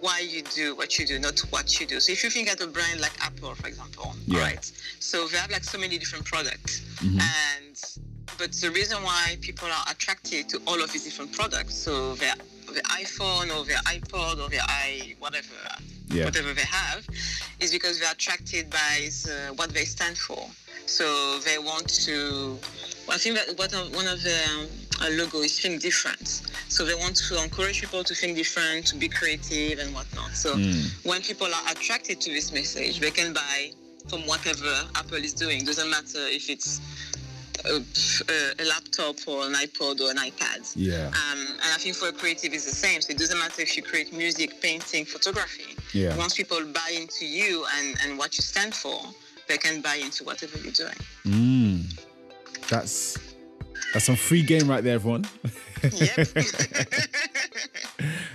why 0.00 0.20
you 0.20 0.42
do 0.42 0.74
what 0.76 0.98
you 0.98 1.04
do, 1.06 1.18
not 1.18 1.38
what 1.50 1.78
you 1.78 1.84
do. 1.86 2.00
So 2.00 2.12
if 2.12 2.24
you 2.24 2.30
think 2.30 2.48
at 2.48 2.60
a 2.62 2.66
brand 2.66 3.00
like 3.02 3.12
Apple, 3.20 3.54
for 3.54 3.66
example, 3.66 4.14
Yeah. 4.26 4.40
right? 4.40 4.72
So 5.00 5.26
they 5.28 5.36
have 5.36 5.50
like 5.50 5.64
so 5.64 5.76
many 5.78 5.98
different 5.98 6.24
products, 6.24 6.80
Mm-hmm. 7.02 7.20
and 7.20 7.76
but 8.38 8.52
the 8.52 8.70
reason 8.70 9.02
why 9.02 9.36
people 9.40 9.68
are 9.68 9.84
attracted 9.90 10.48
to 10.50 10.60
all 10.66 10.80
of 10.82 10.92
these 10.92 11.04
different 11.04 11.32
products, 11.32 11.74
so 11.74 12.14
their 12.14 12.34
the 12.72 12.80
iPhone 12.82 13.54
or 13.56 13.64
their 13.64 13.78
iPod 13.78 14.42
or 14.42 14.48
their 14.48 14.60
i 14.68 15.14
whatever 15.18 15.54
Yeah. 16.10 16.24
whatever 16.24 16.54
they 16.54 16.68
have, 16.82 17.06
is 17.60 17.70
because 17.72 17.98
they're 18.00 18.12
attracted 18.12 18.70
by 18.70 19.10
the, 19.24 19.52
what 19.56 19.70
they 19.70 19.84
stand 19.84 20.16
for. 20.16 20.46
So 20.86 21.38
they 21.40 21.58
want 21.58 21.88
to. 22.06 22.58
Well, 23.06 23.14
I 23.16 23.18
think 23.18 23.36
that 23.36 23.58
one 23.58 23.74
of, 23.74 23.94
one 23.94 24.06
of 24.06 24.22
the 24.22 24.38
um, 24.54 24.66
uh, 25.02 25.10
logo 25.20 25.38
is 25.40 25.58
think 25.60 25.82
different. 25.82 26.26
So 26.68 26.84
they 26.84 26.94
want 26.94 27.16
to 27.28 27.42
encourage 27.42 27.80
people 27.80 28.04
to 28.04 28.14
think 28.14 28.36
different, 28.36 28.86
to 28.86 28.96
be 28.96 29.08
creative 29.08 29.78
and 29.80 29.94
whatnot. 29.94 30.30
So 30.32 30.56
when 31.04 31.20
people 31.22 31.46
are 31.46 31.72
attracted 31.72 32.20
to 32.22 32.30
this 32.30 32.52
message, 32.52 33.00
they 33.00 33.10
can 33.10 33.32
buy 33.32 33.72
from 34.08 34.20
whatever 34.26 34.72
Apple 34.94 35.18
is 35.28 35.34
doing. 35.34 35.64
Doesn't 35.64 35.90
matter 35.90 36.20
if 36.38 36.48
it's 36.48 36.80
a, 37.68 38.62
a, 38.62 38.64
laptop 38.64 39.16
or 39.26 39.46
an 39.46 39.54
iPod 39.54 40.00
or 40.00 40.10
an 40.10 40.16
iPad. 40.16 40.72
Yeah. 40.74 41.08
Um, 41.08 41.46
and 41.48 41.70
I 41.74 41.78
think 41.78 41.96
for 41.96 42.08
a 42.08 42.12
creative 42.12 42.52
it's 42.52 42.64
the 42.64 42.74
same. 42.74 43.00
So 43.00 43.12
it 43.12 43.18
doesn't 43.18 43.38
matter 43.38 43.62
if 43.62 43.76
you 43.76 43.82
create 43.82 44.12
music, 44.12 44.60
painting, 44.60 45.04
photography. 45.04 45.76
Yeah. 45.92 46.16
Once 46.16 46.34
people 46.34 46.64
buy 46.66 46.92
into 46.96 47.26
you 47.26 47.64
and, 47.76 47.96
and 48.04 48.18
what 48.18 48.36
you 48.36 48.42
stand 48.42 48.74
for, 48.74 49.00
they 49.48 49.58
can 49.58 49.80
buy 49.80 49.96
into 49.96 50.24
whatever 50.24 50.58
you're 50.58 50.72
doing. 50.72 50.96
Mm. 51.24 51.98
That's 52.68 53.18
that's 53.92 54.04
some 54.04 54.16
free 54.16 54.42
game 54.42 54.68
right 54.68 54.84
there, 54.84 54.96
everyone. 54.96 55.24
Yep. 55.82 55.92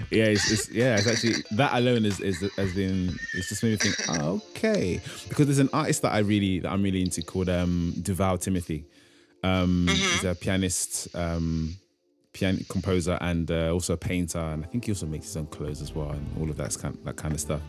yeah, 0.10 0.26
it's, 0.26 0.52
it's 0.52 0.72
yeah, 0.72 0.98
it's 0.98 1.08
actually 1.08 1.44
that 1.52 1.74
alone 1.74 2.06
is 2.06 2.20
is 2.20 2.40
has 2.56 2.74
been 2.74 3.18
it's 3.34 3.50
just 3.50 3.62
made 3.64 3.72
me 3.72 3.78
think, 3.78 3.96
oh, 4.10 4.42
okay, 4.52 5.00
because 5.30 5.46
there's 5.46 5.60
an 5.60 5.70
artist 5.74 6.02
that 6.02 6.14
I 6.14 6.20
really 6.20 6.60
that 6.60 6.72
I'm 6.72 6.82
really 6.82 7.02
into 7.02 7.22
called 7.22 7.50
um 7.50 7.94
Timothy. 8.40 8.86
Um, 9.44 9.88
he's 9.90 10.24
a 10.24 10.36
pianist, 10.36 11.14
um, 11.16 11.76
pian 12.34 12.68
composer, 12.70 13.18
and 13.22 13.50
uh, 13.52 13.72
also 13.74 13.94
a 13.94 13.98
painter, 13.98 14.40
and 14.40 14.64
I 14.64 14.68
think 14.68 14.86
he 14.86 14.92
also 14.92 15.06
makes 15.06 15.26
his 15.26 15.38
own 15.38 15.48
clothes 15.48 15.82
as 15.82 15.94
well, 15.94 16.12
and 16.12 16.26
all 16.40 16.50
of 16.50 16.58
that 16.58 16.76
kind 16.80 16.98
that 17.04 17.16
kind 17.16 17.34
of 17.34 17.40
stuff. 17.40 17.62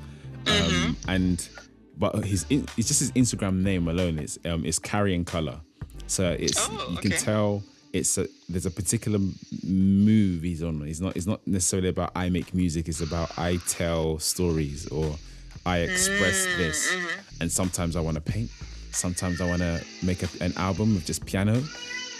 Um, 0.46 0.96
and 1.08 1.48
but 1.96 2.24
his 2.24 2.46
in, 2.50 2.66
it's 2.76 2.88
just 2.88 3.00
his 3.00 3.12
Instagram 3.12 3.62
name 3.62 3.88
alone 3.88 4.18
is 4.18 4.38
um 4.44 4.64
is 4.64 4.78
carrying 4.78 5.24
color, 5.24 5.60
so 6.06 6.36
it's 6.38 6.68
Oh, 6.70 6.88
you 6.90 6.98
can 6.98 7.12
tell 7.12 7.62
it's 7.92 8.18
a 8.18 8.26
there's 8.48 8.66
a 8.66 8.70
particular 8.70 9.18
move 9.62 10.42
he's 10.42 10.62
on. 10.62 10.82
It's 10.86 11.00
not 11.00 11.16
it's 11.16 11.26
not 11.26 11.46
necessarily 11.46 11.88
about 11.88 12.12
I 12.14 12.28
make 12.28 12.52
music. 12.54 12.88
It's 12.88 13.00
about 13.00 13.36
I 13.38 13.58
tell 13.68 14.18
stories 14.18 14.86
or 14.88 15.16
I 15.64 15.78
express 15.78 16.44
this. 16.56 16.94
And 17.40 17.50
sometimes 17.50 17.96
I 17.96 18.00
want 18.00 18.16
to 18.16 18.20
paint. 18.20 18.50
Sometimes 18.94 19.40
I 19.40 19.46
want 19.48 19.60
to 19.62 19.82
make 20.02 20.22
a, 20.22 20.28
an 20.40 20.52
album 20.56 20.96
of 20.96 21.04
just 21.04 21.24
piano. 21.26 21.62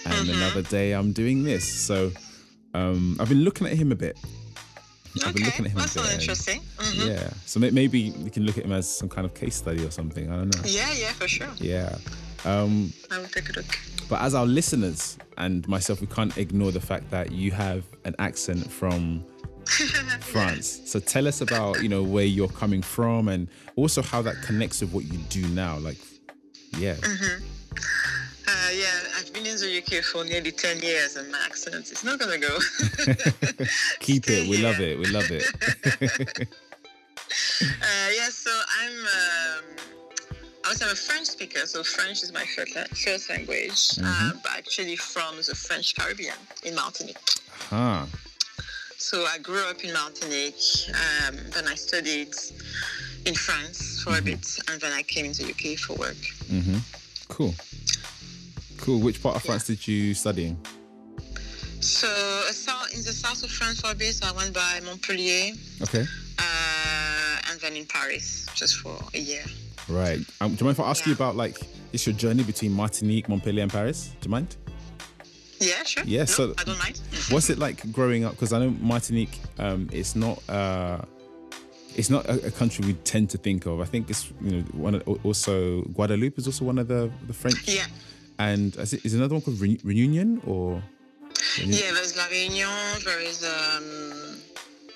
And 0.06 0.28
another 0.28 0.62
day 0.62 0.92
I'm 0.92 1.12
doing 1.12 1.44
this. 1.44 1.66
So 1.66 2.10
um, 2.74 3.16
I've 3.18 3.28
been 3.30 3.42
looking 3.44 3.66
at 3.66 3.72
him 3.74 3.90
a 3.92 3.94
bit. 3.94 4.18
I've 5.24 5.32
been 5.32 5.44
okay. 5.44 5.44
looking 5.44 5.64
at 5.66 5.70
him 5.72 5.78
That 5.78 5.96
a 5.96 6.02
bit. 6.02 6.12
interesting. 6.14 6.60
Mhm. 6.78 7.06
Yeah. 7.06 7.30
So 7.46 7.60
maybe 7.60 8.10
we 8.22 8.30
can 8.30 8.44
look 8.44 8.58
at 8.58 8.64
him 8.64 8.72
as 8.72 8.88
some 8.88 9.08
kind 9.08 9.24
of 9.24 9.32
case 9.34 9.54
study 9.56 9.84
or 9.86 9.90
something. 9.90 10.30
I 10.30 10.36
don't 10.36 10.54
know. 10.54 10.62
Yeah, 10.66 10.92
yeah, 10.92 11.12
for 11.12 11.28
sure. 11.28 11.48
Yeah. 11.58 11.96
Um, 12.44 12.92
I 13.10 13.18
will 13.18 13.28
take 13.28 13.48
a 13.48 13.52
look. 13.52 13.64
but 14.10 14.20
as 14.20 14.34
our 14.34 14.44
listeners 14.44 15.16
and 15.38 15.66
myself, 15.68 16.00
we 16.02 16.06
can't 16.08 16.36
ignore 16.36 16.72
the 16.72 16.80
fact 16.80 17.10
that 17.10 17.32
you 17.32 17.52
have 17.52 17.84
an 18.04 18.14
accent 18.18 18.70
from 18.70 19.24
France. 20.20 20.82
So 20.84 20.98
tell 21.00 21.26
us 21.26 21.40
about, 21.40 21.82
you 21.82 21.88
know, 21.88 22.02
where 22.02 22.24
you're 22.26 22.48
coming 22.48 22.82
from 22.82 23.28
and 23.28 23.48
also 23.76 24.02
how 24.02 24.20
that 24.22 24.42
connects 24.42 24.80
with 24.82 24.92
what 24.92 25.04
you 25.04 25.18
do 25.30 25.46
now. 25.48 25.78
Like, 25.78 25.96
yeah. 26.78 26.96
Uh, 28.46 28.70
yeah, 28.74 28.86
I've 29.18 29.32
been 29.32 29.46
in 29.46 29.56
the 29.56 29.82
UK 29.82 30.04
for 30.04 30.24
nearly 30.24 30.52
10 30.52 30.80
years 30.80 31.16
and 31.16 31.30
my 31.32 31.38
accent 31.44 31.90
is 31.90 32.04
not 32.04 32.18
going 32.18 32.40
to 32.40 32.46
go. 32.46 32.58
Keep 34.00 34.24
Stay 34.24 34.42
it. 34.42 34.48
We 34.48 34.58
love 34.58 34.80
it. 34.80 34.98
We 34.98 35.06
love 35.06 35.30
it. 35.30 36.48
Uh, 37.60 38.10
yeah, 38.16 38.28
so 38.28 38.50
I'm. 38.80 38.92
Um, 38.92 39.64
I 40.64 40.68
was 40.68 40.80
a 40.82 40.94
French 40.94 41.26
speaker, 41.26 41.66
so 41.66 41.82
French 41.82 42.22
is 42.22 42.32
my 42.32 42.44
first, 42.44 42.76
first 42.96 43.28
language, 43.28 43.98
uh, 44.02 44.32
but 44.42 44.52
actually 44.56 44.96
from 44.96 45.36
the 45.36 45.54
French 45.54 45.94
Caribbean 45.94 46.36
in 46.64 46.74
Martinique. 46.74 47.16
huh. 47.70 48.06
So 48.96 49.26
I 49.26 49.38
grew 49.38 49.62
up 49.68 49.84
in 49.84 49.92
Martinique, 49.92 50.62
um, 51.26 51.36
then 51.50 51.66
I 51.68 51.74
studied 51.74 52.34
in 53.26 53.34
France 53.34 54.02
for 54.02 54.16
a 54.18 54.22
bit, 54.22 54.58
and 54.70 54.80
then 54.80 54.92
I 54.92 55.02
came 55.02 55.24
into 55.24 55.44
the 55.44 55.50
UK 55.50 55.78
for 55.78 55.94
work. 55.94 56.16
Mm-hmm. 56.50 56.76
Cool. 57.28 57.54
Cool. 58.78 59.00
Which 59.00 59.22
part 59.22 59.36
of 59.36 59.42
France 59.42 59.66
did 59.66 59.86
you 59.88 60.14
study 60.14 60.46
in? 60.48 60.58
So 61.80 62.06
uh, 62.08 62.86
in 62.94 63.02
the 63.02 63.12
south 63.12 63.42
of 63.42 63.50
France 63.50 63.80
for 63.80 63.90
a 63.90 63.94
bit, 63.94 64.14
so 64.14 64.26
I 64.26 64.32
went 64.32 64.54
by 64.54 64.80
Montpellier, 64.84 65.52
Okay. 65.82 66.04
uh, 66.38 67.50
and 67.50 67.60
then 67.60 67.76
in 67.76 67.86
Paris 67.86 68.46
just 68.54 68.76
for 68.78 68.96
a 69.14 69.18
year. 69.18 69.42
Right. 69.88 70.18
Um, 70.40 70.54
do 70.54 70.60
you 70.60 70.64
mind 70.64 70.78
if 70.78 70.80
I 70.80 70.88
ask 70.90 71.06
you 71.06 71.12
about 71.12 71.36
like 71.36 71.58
just 71.92 72.06
your 72.06 72.14
journey 72.16 72.42
between 72.42 72.72
Martinique, 72.72 73.28
Montpellier, 73.28 73.62
and 73.62 73.72
Paris? 73.72 74.08
Do 74.20 74.26
you 74.26 74.30
mind? 74.30 74.56
Yeah, 75.60 75.82
sure. 75.84 76.04
Yeah, 76.04 76.20
No, 76.20 76.24
so- 76.26 76.54
I 76.58 76.64
don't 76.64 76.78
mind. 76.78 77.00
What's 77.30 77.48
it 77.50 77.58
like 77.58 77.90
growing 77.92 78.24
up? 78.24 78.32
Because 78.32 78.52
I 78.52 78.58
know 78.60 78.70
Martinique, 78.80 79.38
um, 79.58 79.88
it's 79.92 80.16
not 80.16 80.42
uh, 80.48 81.02
it's 81.96 82.10
not 82.10 82.26
a, 82.26 82.46
a 82.46 82.50
country 82.50 82.84
we 82.86 82.94
tend 83.04 83.30
to 83.30 83.38
think 83.38 83.66
of. 83.66 83.80
I 83.80 83.84
think 83.84 84.10
it's 84.10 84.32
you 84.40 84.50
know 84.50 84.62
one 84.72 84.94
of, 84.96 85.24
also 85.24 85.82
Guadeloupe 85.82 86.38
is 86.38 86.46
also 86.46 86.64
one 86.64 86.78
of 86.78 86.88
the 86.88 87.10
the 87.26 87.32
French. 87.32 87.68
Yeah. 87.68 87.86
And 88.38 88.74
is, 88.76 88.92
it, 88.92 89.04
is 89.04 89.14
another 89.14 89.34
one 89.34 89.42
called 89.42 89.60
Re- 89.60 89.80
Reunion 89.84 90.42
or? 90.46 90.82
Yeah, 91.58 91.92
there's 91.92 92.16
La 92.16 92.24
Réunion, 92.24 93.04
there 93.04 93.20
is 93.20 93.44
um, 93.44 94.40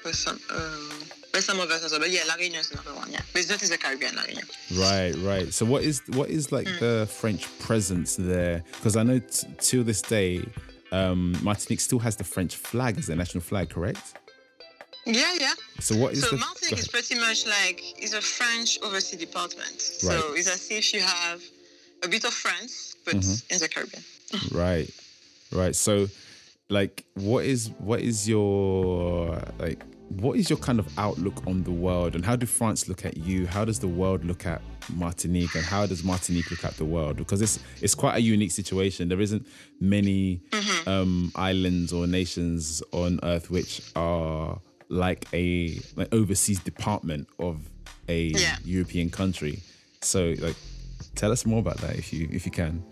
there's 0.02 0.18
some, 0.18 0.40
um, 0.50 0.90
there's 1.32 1.44
some 1.44 1.60
others 1.60 1.84
as 1.84 1.92
well. 1.92 2.00
But 2.00 2.10
yeah, 2.10 2.22
La 2.26 2.34
Réunion 2.34 2.58
is 2.58 2.72
another 2.72 2.94
one. 2.94 3.12
Yeah, 3.12 3.20
but 3.32 3.40
it's 3.40 3.50
not 3.50 3.60
the 3.60 3.78
Caribbean, 3.78 4.16
La 4.16 4.22
Réunion. 4.22 4.80
Right, 4.80 5.14
right. 5.24 5.54
So 5.54 5.64
what 5.64 5.84
is 5.84 6.02
what 6.08 6.30
is 6.30 6.50
like 6.50 6.66
the 6.80 7.06
French 7.10 7.46
presence 7.60 8.16
there? 8.16 8.64
Because 8.72 8.96
I 8.96 9.04
know 9.04 9.20
t- 9.20 9.46
till 9.58 9.84
this 9.84 10.02
day, 10.02 10.44
um, 10.90 11.36
Martinique 11.42 11.80
still 11.80 12.00
has 12.00 12.16
the 12.16 12.24
French 12.24 12.56
flag 12.56 12.98
as 12.98 13.06
their 13.06 13.16
national 13.16 13.42
flag, 13.42 13.70
correct? 13.70 14.14
Yeah, 15.08 15.34
yeah. 15.40 15.54
So 15.80 15.96
what 15.96 16.12
is 16.12 16.22
So 16.22 16.30
the? 16.30 16.38
Martinique 16.38 16.78
is 16.78 16.88
pretty 16.88 17.14
much 17.14 17.46
like 17.46 17.82
it's 17.98 18.12
a 18.12 18.20
French 18.20 18.78
overseas 18.82 19.18
department. 19.18 19.80
So 19.80 20.34
it's 20.34 20.48
as 20.48 20.70
if 20.70 20.92
you 20.92 21.00
have 21.00 21.42
a 22.04 22.08
bit 22.08 22.24
of 22.24 22.32
France, 22.32 22.94
but 23.04 23.14
Mm-hmm. 23.16 23.54
in 23.54 23.60
the 23.60 23.68
Caribbean. 23.68 24.04
right, 24.52 24.90
right. 25.52 25.74
So, 25.74 26.08
like, 26.68 27.04
what 27.14 27.44
is 27.46 27.70
what 27.78 28.00
is 28.00 28.28
your 28.28 29.40
like 29.58 29.82
what 30.08 30.36
is 30.38 30.48
your 30.48 30.58
kind 30.58 30.78
of 30.78 30.98
outlook 30.98 31.46
on 31.46 31.62
the 31.64 31.70
world 31.70 32.14
and 32.14 32.24
how 32.24 32.34
do 32.36 32.46
France 32.46 32.88
look 32.88 33.04
at 33.04 33.16
you? 33.16 33.46
How 33.46 33.64
does 33.64 33.78
the 33.78 33.88
world 33.88 34.24
look 34.24 34.46
at 34.46 34.62
Martinique 34.94 35.54
and 35.54 35.64
how 35.64 35.86
does 35.86 36.02
Martinique 36.02 36.50
look 36.50 36.64
at 36.64 36.74
the 36.74 36.84
world? 36.84 37.16
Because 37.16 37.42
it's 37.42 37.58
it's 37.82 37.94
quite 37.94 38.16
a 38.16 38.20
unique 38.20 38.50
situation. 38.50 39.08
There 39.08 39.20
isn't 39.20 39.46
many 39.80 40.40
mm-hmm. 40.50 40.88
um, 40.88 41.32
islands 41.34 41.92
or 41.92 42.06
nations 42.06 42.82
on 42.92 43.20
earth 43.22 43.50
which 43.50 43.82
are 43.96 44.58
like 44.88 45.26
a 45.32 45.80
like 45.96 46.12
overseas 46.12 46.60
department 46.60 47.28
of 47.38 47.68
a 48.08 48.28
yeah. 48.28 48.56
European 48.64 49.10
country. 49.10 49.60
So 50.02 50.34
like 50.38 50.56
tell 51.14 51.32
us 51.32 51.44
more 51.44 51.60
about 51.60 51.78
that 51.78 51.96
if 51.96 52.12
you 52.12 52.28
if 52.32 52.46
you 52.46 52.52
can. 52.52 52.82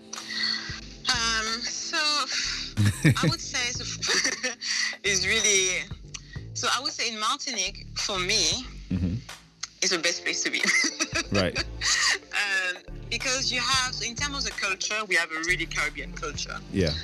Um 1.08 1.46
so 1.62 1.98
I 1.98 3.28
would 3.28 3.40
say 3.52 3.84
it's 5.04 5.26
really 5.26 5.84
so 6.56 6.68
I 6.74 6.80
would 6.80 6.92
say 6.92 7.12
in 7.12 7.20
Martinique, 7.20 7.86
for 7.96 8.18
me, 8.18 8.64
mm-hmm. 8.90 9.16
it's 9.82 9.92
the 9.92 9.98
best 9.98 10.24
place 10.24 10.42
to 10.44 10.50
be. 10.50 10.62
right. 11.32 11.54
Um, 11.58 12.94
because 13.10 13.52
you 13.52 13.60
have, 13.60 13.94
so 13.94 14.08
in 14.08 14.14
terms 14.14 14.38
of 14.38 14.44
the 14.44 14.50
culture, 14.58 15.04
we 15.06 15.16
have 15.16 15.30
a 15.32 15.40
really 15.46 15.66
Caribbean 15.66 16.12
culture. 16.14 16.56
Yeah. 16.72 16.88
Um, 16.88 16.94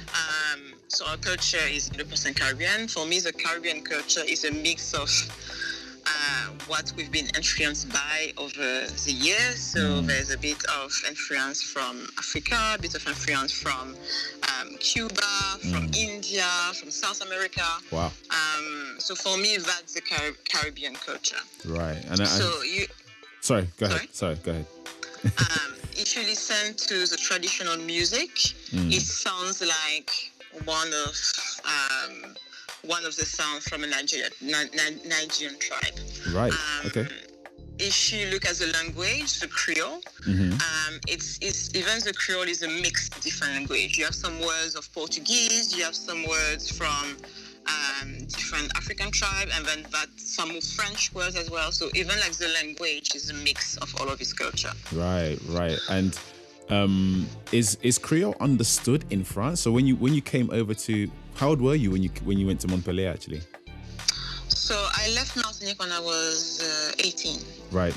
so 0.92 1.06
our 1.06 1.16
culture 1.16 1.66
is 1.70 1.88
100% 1.88 2.36
Caribbean. 2.36 2.86
For 2.86 3.06
me, 3.06 3.18
the 3.18 3.32
Caribbean 3.32 3.80
culture 3.82 4.20
is 4.28 4.44
a 4.44 4.52
mix 4.52 4.92
of 4.92 5.08
uh, 6.06 6.50
what 6.66 6.92
we've 6.96 7.10
been 7.10 7.28
influenced 7.34 7.90
by 7.90 8.32
over 8.36 8.86
the 9.06 9.12
years. 9.12 9.58
So 9.58 9.80
mm. 9.80 10.06
there's 10.06 10.30
a 10.30 10.36
bit 10.36 10.62
of 10.66 10.92
influence 11.08 11.62
from 11.62 12.06
Africa, 12.18 12.74
a 12.74 12.78
bit 12.78 12.94
of 12.94 13.06
influence 13.06 13.52
from 13.52 13.96
um, 14.52 14.76
Cuba, 14.80 15.32
from 15.70 15.88
mm. 15.88 15.96
India, 15.96 16.44
from 16.74 16.90
South 16.90 17.24
America. 17.24 17.64
Wow. 17.90 18.12
Um, 18.30 18.96
so 18.98 19.14
for 19.14 19.38
me, 19.38 19.56
that's 19.56 19.94
the 19.94 20.02
Car- 20.02 20.36
Caribbean 20.46 20.94
culture. 20.94 21.42
Right. 21.64 22.04
And 22.10 22.20
I, 22.20 22.24
so 22.24 22.62
you. 22.62 22.86
Sorry. 23.40 23.66
Go 23.78 23.86
ahead. 23.86 24.08
Sorry. 24.12 24.34
Go 24.42 24.50
ahead. 24.50 24.66
um, 25.24 25.74
if 25.92 26.16
you 26.16 26.22
listen 26.24 26.74
to 26.74 27.06
the 27.06 27.16
traditional 27.16 27.78
music, 27.78 28.34
mm. 28.72 28.92
it 28.92 29.00
sounds 29.00 29.62
like 29.62 30.32
one 30.64 30.88
of 31.06 31.16
um, 31.64 32.34
one 32.84 33.04
of 33.04 33.14
the 33.16 33.24
sounds 33.24 33.68
from 33.68 33.84
a 33.84 33.86
Nigerian, 33.86 34.30
Nigerian 34.42 35.58
tribe. 35.58 35.94
Right. 36.32 36.52
Um, 36.52 36.86
okay. 36.86 37.06
If 37.78 38.12
you 38.12 38.26
look 38.30 38.44
at 38.44 38.56
the 38.56 38.66
language, 38.78 39.40
the 39.40 39.48
Creole, 39.48 40.00
mm-hmm. 40.26 40.52
um, 40.52 41.00
it's, 41.08 41.38
it's 41.40 41.74
even 41.74 41.98
the 42.04 42.12
Creole 42.12 42.48
is 42.48 42.62
a 42.62 42.68
mixed 42.68 43.20
different 43.22 43.54
language. 43.54 43.96
You 43.96 44.04
have 44.04 44.14
some 44.14 44.40
words 44.40 44.76
of 44.76 44.92
Portuguese, 44.92 45.76
you 45.76 45.82
have 45.84 45.96
some 45.96 46.26
words 46.28 46.70
from 46.70 47.16
um, 47.66 48.18
different 48.26 48.70
African 48.76 49.10
tribe, 49.10 49.48
and 49.54 49.64
then 49.64 49.86
that 49.90 50.08
some 50.16 50.60
French 50.60 51.12
words 51.14 51.34
as 51.34 51.50
well. 51.50 51.72
So 51.72 51.88
even 51.94 52.18
like 52.20 52.32
the 52.32 52.48
language 52.48 53.14
is 53.14 53.30
a 53.30 53.34
mix 53.34 53.76
of 53.78 53.94
all 54.00 54.08
of 54.08 54.18
his 54.18 54.32
culture. 54.32 54.72
Right, 54.92 55.38
right, 55.48 55.78
and 55.88 56.16
um, 56.72 57.26
is 57.52 57.76
is 57.82 57.98
Creole 57.98 58.36
understood 58.40 59.04
in 59.10 59.24
France? 59.24 59.60
So 59.60 59.70
when 59.70 59.86
you 59.86 59.96
when 59.96 60.14
you 60.14 60.22
came 60.22 60.50
over 60.50 60.74
to, 60.74 61.10
how 61.34 61.50
old 61.50 61.60
were 61.60 61.74
you 61.74 61.90
when 61.90 62.02
you 62.02 62.10
when 62.24 62.38
you 62.38 62.46
went 62.46 62.60
to 62.60 62.68
Montpellier 62.68 63.10
actually? 63.10 63.42
So 64.48 64.74
I 64.74 65.10
left 65.14 65.36
Martinique 65.36 65.80
when 65.80 65.92
I 65.92 66.00
was 66.00 66.62
uh, 66.62 67.04
18. 67.04 67.40
Right. 67.72 67.96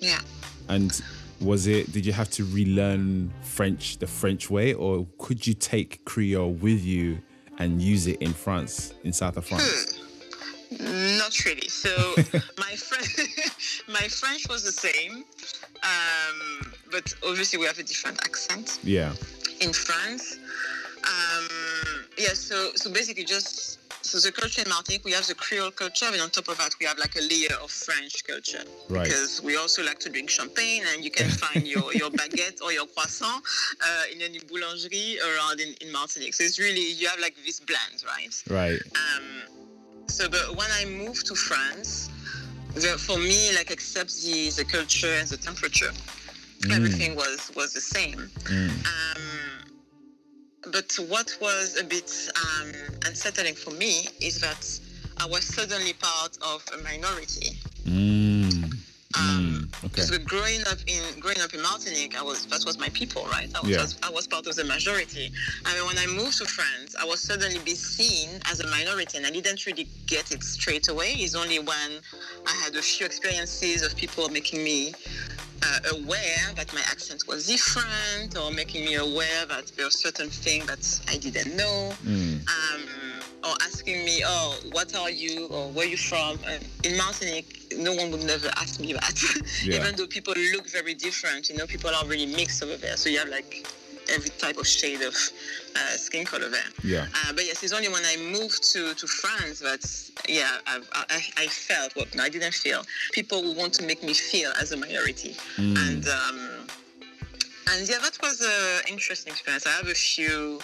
Yeah. 0.00 0.20
And 0.68 1.00
was 1.40 1.66
it? 1.66 1.92
Did 1.92 2.06
you 2.06 2.12
have 2.12 2.30
to 2.30 2.44
relearn 2.44 3.32
French 3.42 3.98
the 3.98 4.06
French 4.06 4.50
way, 4.50 4.72
or 4.74 5.06
could 5.18 5.46
you 5.46 5.54
take 5.54 6.04
Creole 6.04 6.52
with 6.52 6.84
you 6.84 7.18
and 7.58 7.80
use 7.80 8.06
it 8.06 8.20
in 8.20 8.32
France, 8.32 8.94
in 9.04 9.12
south 9.12 9.36
of 9.36 9.44
France? 9.46 9.98
Hmm. 9.98 10.04
Not 11.18 11.44
really. 11.44 11.68
So 11.68 11.90
my 12.58 12.74
friend, 12.74 13.28
my 13.88 14.08
French 14.08 14.48
was 14.48 14.64
the 14.64 14.72
same. 14.72 15.24
Um, 15.82 16.63
but 16.94 17.12
obviously 17.28 17.58
we 17.58 17.66
have 17.66 17.78
a 17.80 17.82
different 17.82 18.18
accent. 18.24 18.78
Yeah. 18.84 19.12
In 19.60 19.72
France. 19.72 20.38
Um, 21.02 21.48
yeah, 22.16 22.34
so 22.34 22.70
so 22.76 22.90
basically 22.90 23.24
just 23.24 23.80
so 24.04 24.18
the 24.20 24.30
culture 24.30 24.62
in 24.62 24.68
Martinique, 24.68 25.04
we 25.04 25.12
have 25.12 25.26
the 25.26 25.34
Creole 25.34 25.72
culture, 25.72 26.06
and 26.12 26.20
on 26.20 26.30
top 26.30 26.48
of 26.48 26.58
that, 26.58 26.72
we 26.78 26.86
have 26.86 26.98
like 26.98 27.16
a 27.16 27.22
layer 27.32 27.56
of 27.62 27.70
French 27.70 28.24
culture. 28.24 28.64
Right. 28.88 29.04
Because 29.04 29.42
we 29.42 29.56
also 29.56 29.82
like 29.82 29.98
to 30.00 30.08
drink 30.08 30.30
champagne, 30.30 30.84
and 30.92 31.04
you 31.04 31.10
can 31.10 31.28
find 31.44 31.66
your, 31.66 31.92
your 31.94 32.10
baguette 32.10 32.62
or 32.62 32.70
your 32.70 32.86
croissant 32.86 33.42
uh, 33.82 34.02
in 34.12 34.22
any 34.22 34.38
boulangerie 34.40 35.16
around 35.28 35.60
in, 35.60 35.74
in 35.80 35.90
Martinique. 35.90 36.34
So 36.34 36.44
it's 36.44 36.58
really, 36.58 36.92
you 36.92 37.08
have 37.08 37.18
like 37.18 37.34
this 37.44 37.60
blend, 37.60 38.04
right? 38.06 38.34
Right. 38.48 38.80
Um, 38.94 39.26
so, 40.06 40.28
but 40.28 40.54
when 40.54 40.70
I 40.70 40.84
moved 40.84 41.26
to 41.26 41.34
France, 41.34 42.10
the, 42.74 42.98
for 42.98 43.16
me, 43.16 43.54
like, 43.56 43.70
except 43.70 44.22
the, 44.22 44.50
the 44.50 44.64
culture 44.64 45.14
and 45.18 45.28
the 45.28 45.38
temperature, 45.38 45.92
mm. 46.64 46.76
everything 46.76 47.16
was 47.16 47.50
was 47.56 47.72
the 47.72 47.80
same. 47.80 48.30
Mm. 48.44 48.70
Um, 48.70 49.44
but 50.72 50.92
what 51.08 51.36
was 51.40 51.78
a 51.80 51.84
bit 51.84 52.10
um, 52.36 52.72
unsettling 53.06 53.54
for 53.54 53.70
me 53.70 54.08
is 54.20 54.40
that 54.40 54.80
I 55.18 55.26
was 55.26 55.44
suddenly 55.44 55.92
part 55.94 56.38
of 56.42 56.64
a 56.74 56.82
minority. 56.82 57.58
Mm. 57.84 58.74
Um, 59.16 59.68
mm. 59.70 59.84
okay. 59.84 60.02
Because 60.02 60.18
growing 60.18 60.60
up 60.62 60.78
in 60.86 61.20
growing 61.20 61.40
up 61.40 61.54
in 61.54 61.62
Martinique, 61.62 62.18
I 62.18 62.22
was 62.22 62.46
that 62.46 62.64
was 62.64 62.78
my 62.78 62.88
people, 62.90 63.24
right? 63.26 63.48
I 63.54 63.60
was, 63.60 63.70
yeah. 63.70 64.08
I 64.08 64.10
was 64.10 64.26
part 64.26 64.46
of 64.46 64.56
the 64.56 64.64
majority. 64.64 65.30
I 65.64 65.74
mean, 65.74 65.86
when 65.86 65.98
I 65.98 66.06
moved 66.06 66.38
to 66.38 66.46
France, 66.46 66.96
I 67.00 67.04
was 67.04 67.20
suddenly 67.20 67.60
be 67.64 67.74
seen 67.74 68.40
as 68.50 68.60
a 68.60 68.66
minority, 68.68 69.18
and 69.18 69.26
I 69.26 69.30
didn't 69.30 69.64
really 69.66 69.88
get 70.06 70.32
it 70.32 70.42
straight 70.42 70.88
away. 70.88 71.12
It's 71.12 71.34
only 71.34 71.58
when 71.58 72.00
I 72.46 72.52
had 72.64 72.74
a 72.74 72.82
few 72.82 73.06
experiences 73.06 73.82
of 73.82 73.94
people 73.94 74.28
making 74.28 74.64
me 74.64 74.94
uh, 75.64 75.96
aware 75.96 76.52
that 76.56 76.72
my 76.74 76.80
accent 76.80 77.24
was 77.26 77.46
different 77.46 78.36
or 78.36 78.50
making 78.50 78.84
me 78.84 78.94
aware 78.94 79.46
that 79.46 79.72
there 79.76 79.86
were 79.86 79.90
certain 79.90 80.28
things 80.28 80.66
that 80.66 81.12
I 81.12 81.18
didn't 81.18 81.56
know. 81.56 81.92
Mm. 82.04 82.40
Um, 82.48 82.82
or 83.44 83.54
asking 83.62 84.04
me, 84.04 84.22
oh, 84.24 84.58
what 84.72 84.94
are 84.96 85.10
you 85.10 85.46
or 85.48 85.68
where 85.68 85.86
are 85.86 85.88
you 85.88 85.98
from? 85.98 86.38
And 86.46 86.64
in 86.82 86.96
Martinique, 86.96 87.74
no 87.76 87.92
one 87.92 88.10
would 88.10 88.24
never 88.24 88.48
ask 88.56 88.80
me 88.80 88.92
that. 88.94 89.14
Yeah. 89.64 89.76
Even 89.80 89.94
though 89.96 90.06
people 90.06 90.34
look 90.52 90.68
very 90.68 90.94
different, 90.94 91.48
you 91.48 91.56
know, 91.56 91.66
people 91.66 91.90
are 91.90 92.06
really 92.06 92.26
mixed 92.26 92.62
over 92.62 92.76
there. 92.76 92.96
So 92.96 93.08
you 93.08 93.18
have 93.18 93.28
like 93.28 93.66
every 94.14 94.30
type 94.30 94.56
of 94.56 94.66
shade 94.66 95.02
of 95.02 95.14
uh, 95.76 95.96
skin 95.96 96.24
color 96.24 96.48
there. 96.48 96.70
Yeah. 96.82 97.06
Uh, 97.14 97.32
but 97.32 97.44
yes, 97.44 97.62
it's 97.62 97.72
only 97.72 97.88
when 97.88 98.04
I 98.04 98.16
moved 98.38 98.62
to, 98.72 98.94
to 98.94 99.06
France 99.06 99.60
that, 99.60 99.84
yeah, 100.28 100.58
I, 100.66 100.80
I, 100.92 101.20
I 101.44 101.46
felt, 101.48 101.94
well, 101.96 102.06
no, 102.14 102.22
I 102.22 102.28
didn't 102.28 102.54
feel. 102.54 102.82
People 103.12 103.42
will 103.42 103.54
want 103.54 103.72
to 103.74 103.82
make 103.84 104.02
me 104.02 104.14
feel 104.14 104.52
as 104.60 104.72
a 104.72 104.76
minority. 104.76 105.36
Mm. 105.56 105.76
And, 105.86 106.08
um, 106.08 106.38
and 107.70 107.88
yeah, 107.88 107.98
that 108.02 108.16
was 108.22 108.40
an 108.40 108.92
interesting 108.92 109.32
experience. 109.32 109.66
I 109.66 109.70
have 109.70 109.88
a 109.88 109.94
few 109.94 110.60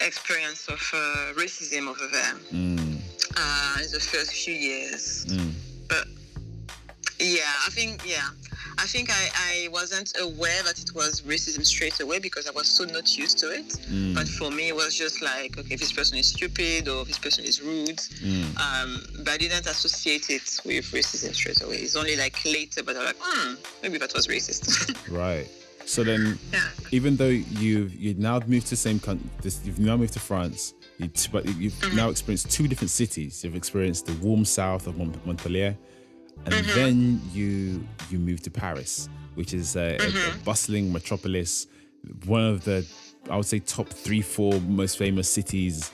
experience 0.00 0.66
of 0.68 0.80
uh, 0.94 1.34
racism 1.34 1.88
over 1.88 2.06
there 2.10 2.34
mm. 2.52 2.96
uh, 3.36 3.76
in 3.84 3.90
the 3.92 4.00
first 4.00 4.32
few 4.32 4.54
years. 4.54 5.26
Mm. 5.26 5.52
But 5.88 6.06
yeah, 7.18 7.52
I 7.66 7.70
think, 7.70 8.02
yeah, 8.06 8.28
I 8.80 8.86
think 8.86 9.10
I, 9.10 9.28
I 9.34 9.68
wasn't 9.68 10.12
aware 10.18 10.62
that 10.62 10.80
it 10.80 10.94
was 10.94 11.20
racism 11.20 11.66
straight 11.66 12.00
away 12.00 12.18
because 12.18 12.48
I 12.48 12.50
was 12.52 12.66
so 12.66 12.84
not 12.84 13.16
used 13.18 13.36
to 13.38 13.50
it. 13.50 13.68
Mm. 13.68 14.14
But 14.14 14.26
for 14.26 14.50
me, 14.50 14.68
it 14.68 14.74
was 14.74 14.96
just 14.96 15.20
like, 15.20 15.58
okay, 15.58 15.76
this 15.76 15.92
person 15.92 16.16
is 16.16 16.28
stupid 16.28 16.88
or 16.88 17.04
this 17.04 17.18
person 17.18 17.44
is 17.44 17.60
rude. 17.60 17.98
Mm. 17.98 18.58
Um, 18.58 19.04
but 19.18 19.34
I 19.34 19.36
didn't 19.36 19.66
associate 19.66 20.30
it 20.30 20.60
with 20.64 20.86
racism 20.92 21.34
straight 21.34 21.60
away. 21.60 21.76
It's 21.76 21.94
only 21.94 22.16
like 22.16 22.42
later, 22.46 22.82
but 22.82 22.96
I'm 22.96 23.04
like, 23.04 23.16
hmm, 23.20 23.54
maybe 23.82 23.98
that 23.98 24.14
was 24.14 24.28
racist. 24.28 24.96
right. 25.10 25.46
So 25.84 26.02
then, 26.02 26.38
yeah. 26.50 26.60
even 26.90 27.16
though 27.16 27.28
you've 27.28 27.94
you 27.94 28.14
now 28.14 28.40
moved 28.46 28.66
to 28.66 28.70
the 28.70 28.76
same 28.76 28.98
country, 28.98 29.28
you've 29.64 29.78
now 29.78 29.96
moved 29.96 30.14
to 30.14 30.20
France, 30.20 30.72
you 30.98 31.10
but 31.32 31.44
you've 31.46 31.72
mm-hmm. 31.74 31.96
now 31.96 32.08
experienced 32.08 32.50
two 32.50 32.66
different 32.68 32.90
cities. 32.90 33.44
You've 33.44 33.56
experienced 33.56 34.06
the 34.06 34.14
warm 34.24 34.44
south 34.44 34.86
of 34.86 34.96
Montpellier, 34.96 35.76
and 36.46 36.54
mm-hmm. 36.54 36.74
then 36.74 37.20
you 37.32 37.86
you 38.10 38.18
moved 38.18 38.44
to 38.44 38.50
Paris, 38.50 39.08
which 39.34 39.54
is 39.54 39.76
a, 39.76 39.96
mm-hmm. 39.96 40.02
a, 40.02 40.06
a, 40.06 40.10
mm-hmm. 40.10 40.44
bustling 40.44 40.92
metropolis, 40.92 41.66
one 42.26 42.44
of 42.44 42.64
the 42.64 42.86
I 43.28 43.36
would 43.36 43.46
say 43.46 43.58
top 43.58 43.88
three, 43.88 44.22
four 44.22 44.60
most 44.62 44.96
famous 44.96 45.28
cities 45.28 45.90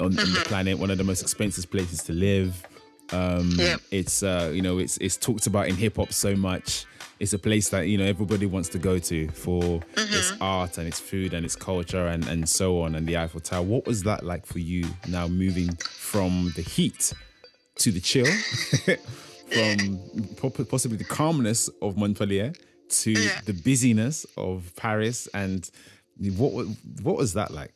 on, 0.00 0.12
mm-hmm. 0.12 0.20
on 0.20 0.32
the 0.32 0.40
planet, 0.40 0.78
one 0.78 0.90
of 0.90 0.98
the 0.98 1.04
most 1.04 1.22
expensive 1.22 1.70
places 1.70 2.02
to 2.04 2.12
live. 2.12 2.66
Um, 3.12 3.52
yep. 3.56 3.80
It's 3.90 4.22
uh, 4.22 4.50
you 4.52 4.62
know 4.62 4.78
it's 4.78 4.96
it's 4.98 5.16
talked 5.16 5.46
about 5.46 5.68
in 5.68 5.76
hip 5.76 5.96
hop 5.96 6.12
so 6.12 6.34
much. 6.34 6.86
It's 7.18 7.32
a 7.32 7.38
place 7.38 7.70
that 7.70 7.88
you 7.88 7.96
know 7.96 8.04
everybody 8.04 8.46
wants 8.46 8.68
to 8.70 8.78
go 8.78 8.98
to 8.98 9.28
for 9.28 9.62
mm-hmm. 9.62 10.14
its 10.14 10.32
art 10.40 10.78
and 10.78 10.88
its 10.88 11.00
food 11.00 11.32
and 11.34 11.44
its 11.44 11.56
culture 11.56 12.08
and 12.08 12.26
and 12.26 12.48
so 12.48 12.80
on 12.82 12.94
and 12.94 13.06
the 13.06 13.16
Eiffel 13.16 13.40
Tower. 13.40 13.62
What 13.62 13.86
was 13.86 14.02
that 14.04 14.24
like 14.24 14.44
for 14.44 14.58
you 14.58 14.86
now 15.08 15.28
moving 15.28 15.74
from 15.76 16.52
the 16.56 16.62
heat 16.62 17.12
to 17.76 17.92
the 17.92 18.00
chill? 18.00 18.26
from 19.50 20.66
possibly 20.66 20.96
the 20.96 21.04
calmness 21.04 21.68
of 21.82 21.96
Montpellier 21.96 22.52
to 22.88 23.12
yeah. 23.12 23.40
the 23.44 23.52
busyness 23.52 24.26
of 24.36 24.72
Paris, 24.76 25.28
and 25.34 25.70
what 26.36 26.66
what 27.02 27.16
was 27.16 27.34
that 27.34 27.50
like? 27.50 27.74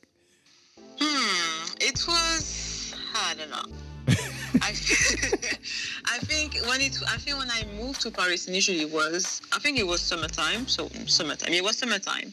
Hmm, 1.00 1.66
it 1.80 2.06
was 2.06 2.94
I 3.14 3.34
don't 3.34 3.50
know. 3.50 3.76
I, 4.62 4.70
I 6.06 6.18
think 6.24 6.56
when 6.66 6.80
it, 6.80 6.96
I 7.08 7.16
think 7.16 7.38
when 7.38 7.50
I 7.50 7.64
moved 7.78 8.00
to 8.02 8.10
Paris 8.10 8.48
initially 8.48 8.82
it 8.82 8.90
was, 8.90 9.40
I 9.52 9.58
think 9.58 9.78
it 9.78 9.86
was 9.86 10.00
summertime. 10.00 10.66
So 10.66 10.88
summertime, 11.06 11.52
it 11.52 11.62
was 11.62 11.78
summertime, 11.78 12.32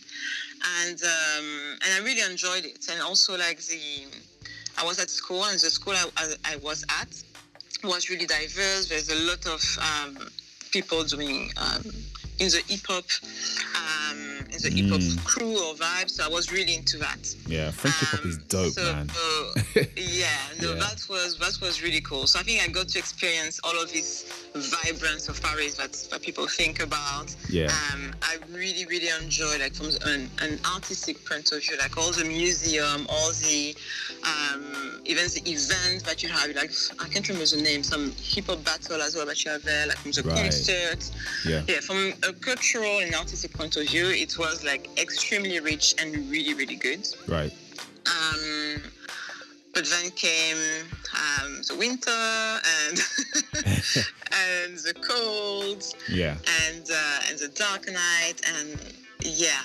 and 0.81 1.01
um, 1.03 1.77
and 1.83 1.93
I 1.93 1.99
really 2.03 2.21
enjoyed 2.29 2.65
it. 2.65 2.87
And 2.91 3.01
also 3.01 3.37
like 3.37 3.59
the, 3.59 4.05
I 4.77 4.85
was 4.85 4.99
at 4.99 5.09
school 5.09 5.43
and 5.45 5.59
the 5.59 5.69
school 5.69 5.93
I, 5.93 6.05
I, 6.17 6.53
I 6.53 6.55
was 6.57 6.83
at 6.99 7.09
was 7.83 8.09
really 8.09 8.25
diverse. 8.25 8.87
There's 8.89 9.09
a 9.09 9.27
lot 9.27 9.45
of 9.45 9.61
um, 9.79 10.29
people 10.71 11.03
doing 11.03 11.51
um, 11.57 11.83
in 12.39 12.49
the 12.49 12.61
hip 12.67 12.81
hop, 12.87 13.05
um, 13.75 14.45
in 14.51 14.59
the 14.61 14.69
hip 14.69 14.89
hop 14.91 14.99
Mm. 15.01 15.23
crew 15.25 15.57
or 15.57 15.75
vibe. 15.75 16.09
So 16.09 16.23
I 16.23 16.27
was 16.27 16.51
really 16.51 16.75
into 16.75 16.97
that. 16.97 17.19
Yeah, 17.47 17.71
French 17.71 17.95
hip 17.99 18.09
hop 18.09 18.25
is 18.25 18.35
Um, 18.37 18.43
dope, 18.47 18.73
so, 18.73 18.83
man. 18.83 19.09
uh, 19.09 19.83
yeah, 19.95 20.29
no, 20.61 20.73
Yeah. 20.73 20.79
that 20.79 21.01
was 21.09 21.37
that 21.39 21.59
was 21.61 21.81
really 21.81 22.01
cool. 22.01 22.27
So 22.27 22.39
I 22.39 22.43
think 22.43 22.61
I 22.63 22.67
got 22.67 22.87
to 22.89 22.99
experience 22.99 23.59
all 23.63 23.77
of 23.81 23.91
this 23.91 24.25
vibrance 24.55 25.29
of 25.29 25.41
Paris 25.41 25.75
that, 25.75 25.93
that 26.11 26.21
people 26.21 26.47
think 26.47 26.79
about. 26.81 27.35
Yeah. 27.49 27.71
Um, 27.93 28.13
I 28.21 28.37
really, 28.51 28.85
really 28.85 29.09
enjoy 29.21 29.57
like 29.59 29.73
from 29.75 29.87
an, 30.05 30.29
an 30.41 30.59
artistic 30.75 31.23
point 31.25 31.51
of 31.51 31.61
view, 31.63 31.77
like 31.77 31.97
all 31.97 32.11
the 32.11 32.25
museum, 32.25 33.05
all 33.09 33.31
the 33.31 33.75
um, 34.23 35.01
even 35.05 35.25
the 35.27 35.41
events 35.49 36.03
that 36.03 36.23
you 36.23 36.29
have. 36.29 36.49
Like 36.55 36.71
I 36.99 37.07
can't 37.07 37.27
remember 37.27 37.47
the 37.55 37.61
name, 37.61 37.83
some 37.83 38.11
hip 38.21 38.45
hop 38.47 38.63
battle 38.63 39.01
as 39.01 39.15
well 39.15 39.25
that 39.27 39.43
you 39.43 39.51
have 39.51 39.63
there, 39.63 39.87
like 39.87 39.97
from 39.97 40.11
the 40.11 40.23
Right. 40.23 40.35
concerts. 40.51 41.11
Yeah. 41.45 41.61
Yeah, 41.67 41.79
from 41.79 42.13
a 42.27 42.33
cultural 42.33 42.99
and 42.99 43.13
artistic 43.15 43.53
point 43.53 43.75
of 43.77 43.87
view, 43.87 44.07
it 44.07 44.37
was 44.37 44.63
like 44.63 44.89
extremely 44.99 45.59
rich 45.59 45.95
and 45.99 46.29
really, 46.29 46.53
really 46.53 46.75
good. 46.75 47.07
Right. 47.27 47.53
Um, 48.05 48.81
but 49.73 49.85
then 49.85 50.09
came 50.11 50.57
um, 51.13 51.61
the 51.67 51.75
winter 51.77 52.09
and 52.11 52.97
and 54.31 54.77
the 54.79 54.93
cold 55.07 55.83
Yeah. 56.09 56.35
and 56.65 56.85
uh, 56.89 57.19
and 57.29 57.37
the 57.39 57.49
dark 57.49 57.87
night 57.87 58.41
and 58.55 58.79
yeah. 59.21 59.63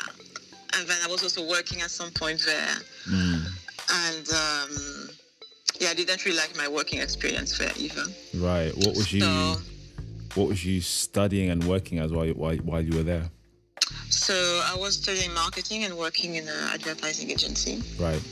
And 0.74 0.88
then 0.88 0.96
I 1.04 1.08
was 1.08 1.22
also 1.22 1.46
working 1.48 1.82
at 1.82 1.90
some 1.90 2.10
point 2.12 2.40
there, 2.46 2.76
Mm. 3.06 3.44
and 4.08 4.28
um, 4.30 5.08
yeah, 5.80 5.90
I 5.90 5.94
didn't 5.94 6.24
really 6.24 6.36
like 6.38 6.56
my 6.56 6.66
working 6.68 7.00
experience 7.00 7.58
there 7.58 7.72
either. 7.76 8.04
Right. 8.34 8.74
What 8.76 8.96
was 8.96 9.12
you? 9.12 9.20
What 10.34 10.48
was 10.48 10.64
you 10.64 10.80
studying 10.80 11.50
and 11.50 11.62
working 11.64 11.98
as 11.98 12.10
while 12.12 12.28
while, 12.28 12.56
while 12.56 12.80
you 12.80 12.96
were 12.96 13.02
there? 13.02 13.30
so 14.08 14.34
I 14.64 14.76
was 14.76 14.94
studying 14.94 15.32
marketing 15.34 15.84
and 15.84 15.96
working 15.98 16.36
in 16.36 16.46
an 16.48 16.64
advertising 16.72 17.30
agency. 17.30 17.82
Right. 17.98 18.22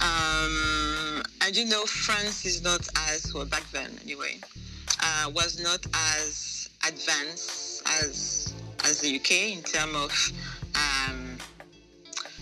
Um, 0.00 1.22
I 1.40 1.50
do 1.52 1.64
know 1.64 1.84
France 1.86 2.44
is 2.44 2.62
not 2.62 2.86
as 3.08 3.32
well 3.32 3.46
back 3.46 3.64
then 3.72 3.90
anyway, 4.04 4.40
uh, 5.02 5.30
was 5.34 5.60
not 5.62 5.86
as 5.94 6.68
advanced 6.86 7.82
as 8.00 8.52
as 8.84 9.00
the 9.00 9.16
UK 9.16 9.30
in 9.56 9.62
terms 9.62 9.94
of 9.96 10.32
um, 10.76 11.38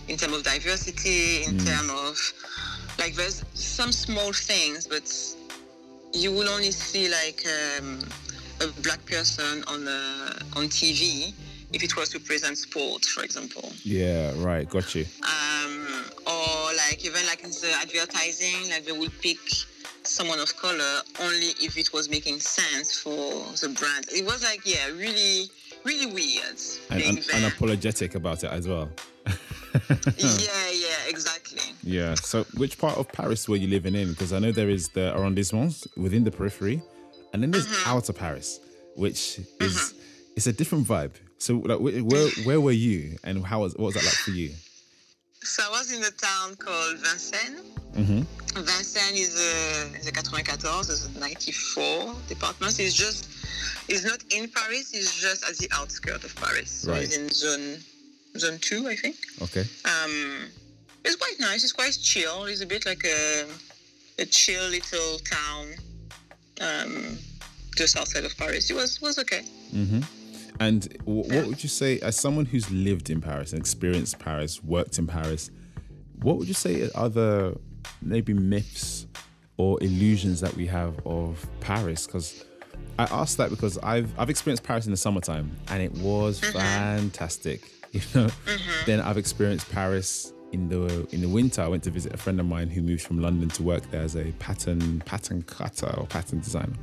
in 0.09 0.16
terms 0.16 0.35
of 0.37 0.42
diversity, 0.42 1.44
in 1.44 1.57
Mm. 1.59 1.66
terms 1.66 1.90
of 1.90 2.33
like 2.98 3.14
there's 3.14 3.44
some 3.55 3.92
small 3.92 4.33
things, 4.33 4.87
but 4.87 5.07
you 6.12 6.33
will 6.33 6.48
only 6.48 6.70
see 6.70 7.09
like 7.09 7.44
um, 7.46 7.98
a 8.61 8.66
black 8.83 9.05
person 9.07 9.64
on 9.66 9.85
the 9.85 10.42
on 10.57 10.64
TV 10.68 11.33
if 11.72 11.83
it 11.83 11.96
was 11.96 12.11
to 12.11 12.20
present 12.20 12.59
sport, 12.59 13.03
for 13.05 13.22
example 13.25 13.72
Yeah. 13.83 14.33
Right. 14.37 14.68
Got 14.68 14.94
you. 14.94 15.07
um, 15.22 16.05
or 16.27 16.75
like 16.77 17.05
even 17.05 17.25
like 17.27 17.42
in 17.44 17.51
the 17.51 17.72
advertising, 17.81 18.68
like 18.70 18.85
they 18.85 18.92
would 18.92 19.12
pick 19.22 19.38
someone 20.05 20.38
of 20.40 20.55
color 20.57 21.01
only 21.20 21.51
if 21.61 21.79
it 21.79 21.92
was 21.92 22.09
making 22.11 22.40
sense 22.40 22.98
for 23.01 23.44
the 23.61 23.75
brand. 23.79 24.07
It 24.12 24.25
was 24.27 24.42
like 24.44 24.61
yeah, 24.66 24.88
really, 24.88 25.48
really 25.85 26.07
weird 26.07 26.59
And, 26.90 27.01
being 27.01 27.16
and 27.16 27.18
there. 27.18 27.51
unapologetic 27.51 28.14
about 28.16 28.44
it 28.44 28.51
as 28.51 28.68
well. 28.68 28.90
yeah, 30.18 30.70
yeah, 30.70 30.96
exactly. 31.08 31.61
Yeah. 31.82 32.14
So, 32.14 32.44
which 32.56 32.78
part 32.78 32.98
of 32.98 33.08
Paris 33.08 33.48
were 33.48 33.56
you 33.56 33.68
living 33.68 33.94
in? 33.94 34.11
Because 34.11 34.32
I 34.32 34.38
know 34.38 34.52
there 34.52 34.70
is 34.70 34.88
the 34.88 35.12
arrondissements 35.16 35.87
within 35.96 36.24
the 36.24 36.30
periphery, 36.30 36.82
and 37.32 37.42
then 37.42 37.50
there's 37.50 37.66
Mm-hmm. 37.66 37.88
outer 37.90 38.12
Paris, 38.12 38.61
which 38.96 39.40
is 39.61 39.94
it's 40.37 40.46
a 40.46 40.52
different 40.52 40.87
vibe. 40.87 41.12
So, 41.38 41.54
like, 41.58 41.78
where 41.80 42.28
where 42.44 42.61
were 42.61 42.72
you, 42.72 43.16
and 43.24 43.44
how 43.44 43.61
was 43.62 43.74
what 43.74 43.87
was 43.87 43.94
that 43.94 44.04
like 44.04 44.14
for 44.14 44.30
you? 44.30 44.50
So 45.44 45.62
I 45.66 45.70
was 45.70 45.90
in 45.92 46.00
the 46.00 46.12
town 46.12 46.54
called 46.54 46.98
Vincennes. 46.98 47.62
Mm-hmm. 47.96 48.62
Vincennes 48.62 49.18
is 49.18 49.35
a, 49.40 49.98
is 49.98 50.06
a 50.06 50.12
94, 50.12 50.80
is 50.82 51.16
a 51.16 51.18
94 51.18 52.14
department. 52.28 52.78
It's 52.78 52.94
just, 52.94 53.28
it's 53.88 54.04
not 54.04 54.22
in 54.30 54.48
Paris, 54.48 54.92
it's 54.94 55.20
just 55.20 55.42
at 55.48 55.56
the 55.58 55.68
outskirts 55.74 56.24
of 56.24 56.37
Paris. 56.37 56.70
So 56.70 56.92
Right. 56.92 57.02
it's 57.02 57.16
in 57.16 57.28
zone, 57.30 57.78
zone 58.37 58.59
two, 58.59 58.88
I 58.88 58.97
think. 58.97 59.16
Okay. 59.42 59.64
Um, 59.85 60.47
it's 61.05 61.16
quite 61.16 61.35
nice. 61.40 61.64
It's 61.64 61.73
quite 61.73 61.97
chill. 62.01 62.45
It's 62.45 62.61
a 62.61 62.66
bit 62.66 62.87
like 62.87 63.05
a 63.05 63.47
a 64.18 64.27
chill 64.27 64.68
little 64.68 65.18
town, 65.18 65.75
um, 66.61 67.18
just 67.77 67.97
outside 67.97 68.25
of 68.25 68.37
Paris. 68.37 68.71
It 68.71 68.75
was 68.75 69.01
was 69.01 69.18
okay. 69.18 69.42
Mm-hmm. 69.75 70.01
And 70.61 70.99
w- 70.99 71.23
what 71.35 71.47
would 71.47 71.62
you 71.62 71.68
say, 71.68 71.99
as 72.01 72.16
someone 72.16 72.45
who's 72.45 72.71
lived 72.71 73.11
in 73.11 73.21
Paris 73.21 73.53
and 73.53 73.61
experienced 73.61 74.18
Paris, 74.18 74.62
worked 74.62 74.99
in 74.99 75.07
Paris, 75.07 75.51
what 76.21 76.37
would 76.38 76.47
you 76.47 76.55
say 76.55 76.88
are 76.95 77.09
the 77.09 77.59
maybe 78.01 78.33
myths 78.33 79.07
or 79.57 79.83
illusions 79.83 80.40
that 80.40 80.55
we 80.55 80.66
have 80.66 80.95
of 81.07 81.45
Paris? 81.61 82.07
Because 82.07 82.45
I 82.99 83.05
asked 83.05 83.38
that 83.38 83.51
because 83.51 83.79
I've 83.79 84.16
I've 84.18 84.31
experienced 84.31 84.62
Paris 84.62 84.85
in 84.87 84.92
the 84.92 84.97
summertime 84.97 85.57
and 85.68 85.83
it 85.83 85.92
was 85.92 86.38
fantastic. 86.40 87.62
You 87.98 88.00
know, 88.14 88.28
then 88.87 89.00
I've 89.00 89.18
experienced 89.18 89.70
Paris 89.70 90.33
in 90.52 90.68
the 90.68 91.07
in 91.12 91.20
the 91.20 91.28
winter. 91.28 91.61
I 91.62 91.68
went 91.68 91.83
to 91.85 91.90
visit 91.90 92.14
a 92.14 92.16
friend 92.16 92.40
of 92.40 92.46
mine 92.46 92.68
who 92.70 92.81
moved 92.83 93.02
from 93.02 93.20
London 93.20 93.48
to 93.50 93.62
work 93.62 93.90
there 93.90 94.02
as 94.02 94.16
a 94.16 94.33
pattern 94.38 95.00
pattern 95.05 95.42
cutter 95.42 95.92
or 95.98 96.07
pattern 96.07 96.40
designer, 96.40 96.74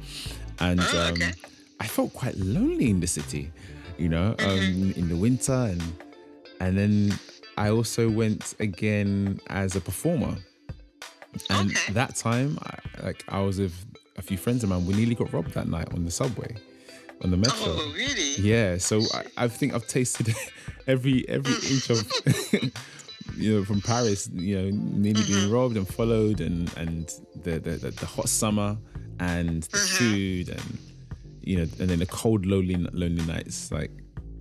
and 0.60 0.80
Oh, 0.82 1.13
um. 1.13 1.19
I 1.82 1.88
felt 1.88 2.13
quite 2.13 2.36
lonely 2.38 2.89
in 2.89 3.00
the 3.00 3.08
city. 3.08 3.52
You 3.98 4.10
know, 4.10 4.36
um, 4.39 4.93
in 4.95 5.08
the 5.10 5.15
winter 5.15 5.54
and 5.54 5.82
and 6.60 6.78
then 6.78 7.17
I 7.58 7.69
also 7.69 8.10
went 8.10 8.54
again 8.60 9.39
as 9.48 9.76
a 9.76 9.82
performer. 9.82 10.36
And 11.50 11.72
Okay. 11.72 11.93
that 11.93 12.15
time, 12.15 12.58
I, 12.63 13.04
like 13.06 13.24
I 13.30 13.39
was 13.41 13.60
with 13.60 13.74
a 14.17 14.22
few 14.22 14.38
friends 14.38 14.63
of 14.63 14.69
mine. 14.69 14.86
We 14.86 14.93
nearly 14.93 15.15
got 15.15 15.32
robbed 15.34 15.54
that 15.54 15.67
night 15.67 15.93
on 15.93 16.04
the 16.06 16.12
subway, 16.12 16.56
on 17.24 17.32
the 17.32 17.38
metro. 17.38 17.54
Oh, 17.78 17.93
really? 17.95 18.36
Yeah, 18.36 18.78
so 18.78 19.02
I, 19.13 19.45
I 19.45 19.48
think 19.48 19.74
I've 19.74 19.88
tasted 19.88 20.34
every 20.89 21.28
every 21.30 21.54
inch 21.73 21.89
of 21.89 21.99
you 23.38 23.58
know 23.60 23.63
from 23.65 23.82
Paris. 23.82 24.30
You 24.34 24.62
know, 24.62 24.69
nearly 24.73 25.23
being 25.23 25.49
robbed 25.52 25.78
and 25.78 25.88
followed, 25.88 26.41
and 26.41 26.71
and 26.78 27.10
the 27.43 27.60
the, 27.60 27.71
the, 27.71 27.91
the 27.91 28.06
hot 28.06 28.28
summer 28.30 28.78
and 29.19 29.63
the 29.63 29.78
food, 29.78 30.49
and 30.49 30.78
you 31.41 31.58
know, 31.58 31.63
and 31.80 31.89
then 31.89 31.99
the 31.99 32.06
cold 32.08 32.45
lonely 32.45 32.75
lonely 32.93 33.25
nights. 33.25 33.71
Like, 33.71 33.91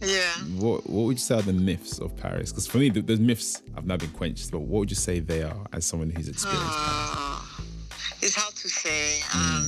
Yeah. 0.00 0.32
what 0.64 0.88
what 0.88 1.04
would 1.06 1.16
you 1.16 1.24
say 1.28 1.36
are 1.38 1.42
the 1.42 1.52
myths 1.52 1.98
of 1.98 2.16
Paris? 2.16 2.50
Because 2.50 2.66
for 2.66 2.78
me, 2.78 2.88
the, 2.90 3.02
the 3.02 3.16
myths 3.16 3.62
have 3.74 3.86
now 3.86 3.96
been 3.96 4.10
quenched. 4.10 4.50
But 4.50 4.60
what 4.60 4.80
would 4.80 4.90
you 4.90 4.96
say 4.96 5.20
they 5.20 5.42
are 5.42 5.66
as 5.72 5.84
someone 5.84 6.10
who's 6.10 6.28
experienced 6.28 6.78
Paris? 6.78 7.16
Uh, 7.16 7.40
it's 8.22 8.34
hard 8.34 8.54
to 8.56 8.68
say. 8.68 9.20
Um, 9.34 9.66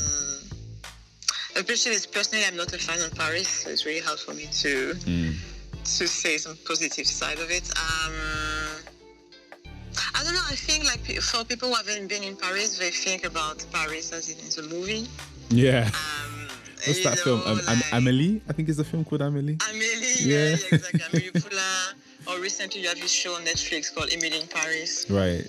especially 1.56 1.96
personally, 2.12 2.44
I'm 2.46 2.56
not 2.56 2.72
a 2.72 2.78
fan 2.78 3.00
of 3.04 3.14
Paris, 3.14 3.48
so 3.48 3.70
it's 3.70 3.84
really 3.86 4.00
hard 4.00 4.18
for 4.18 4.34
me 4.34 4.46
to 4.62 4.94
Mm. 5.06 5.29
To 5.98 6.06
say 6.08 6.36
some 6.38 6.56
positive 6.66 7.06
side 7.06 7.38
of 7.38 7.50
it. 7.50 7.68
Um, 7.76 8.14
I 10.14 10.22
don't 10.24 10.34
know. 10.34 10.40
I 10.48 10.54
think 10.54 10.84
like 10.84 11.00
for 11.20 11.44
people 11.44 11.68
who 11.68 11.74
haven't 11.74 12.08
been 12.08 12.22
in 12.22 12.36
Paris, 12.36 12.78
they 12.78 12.90
think 12.90 13.24
about 13.24 13.64
Paris 13.72 14.12
as 14.12 14.28
in 14.28 14.38
the 14.68 14.74
movie. 14.74 15.08
Yeah. 15.50 15.88
Um, 15.88 16.48
What's 16.86 17.04
that 17.04 17.18
film? 17.18 17.40
know, 17.40 17.46
Um, 17.46 17.60
like- 17.66 17.92
Amelie, 17.92 18.40
I 18.48 18.52
think 18.52 18.68
is 18.68 18.76
the 18.78 18.84
film 18.84 19.04
called 19.04 19.20
Amelie. 19.22 19.56
Amélie, 19.56 20.24
Yeah. 20.24 20.36
yeah, 20.36 20.56
yeah 20.56 20.74
exactly. 20.76 21.20
Amélie 21.30 21.42
Poulain. 21.42 21.94
Or 22.26 22.38
recently, 22.40 22.82
you 22.82 22.88
have 22.88 23.00
this 23.00 23.10
show 23.10 23.34
on 23.34 23.44
Netflix 23.44 23.92
called 23.94 24.10
Emily 24.12 24.40
in 24.40 24.46
Paris. 24.46 25.06
Right. 25.10 25.46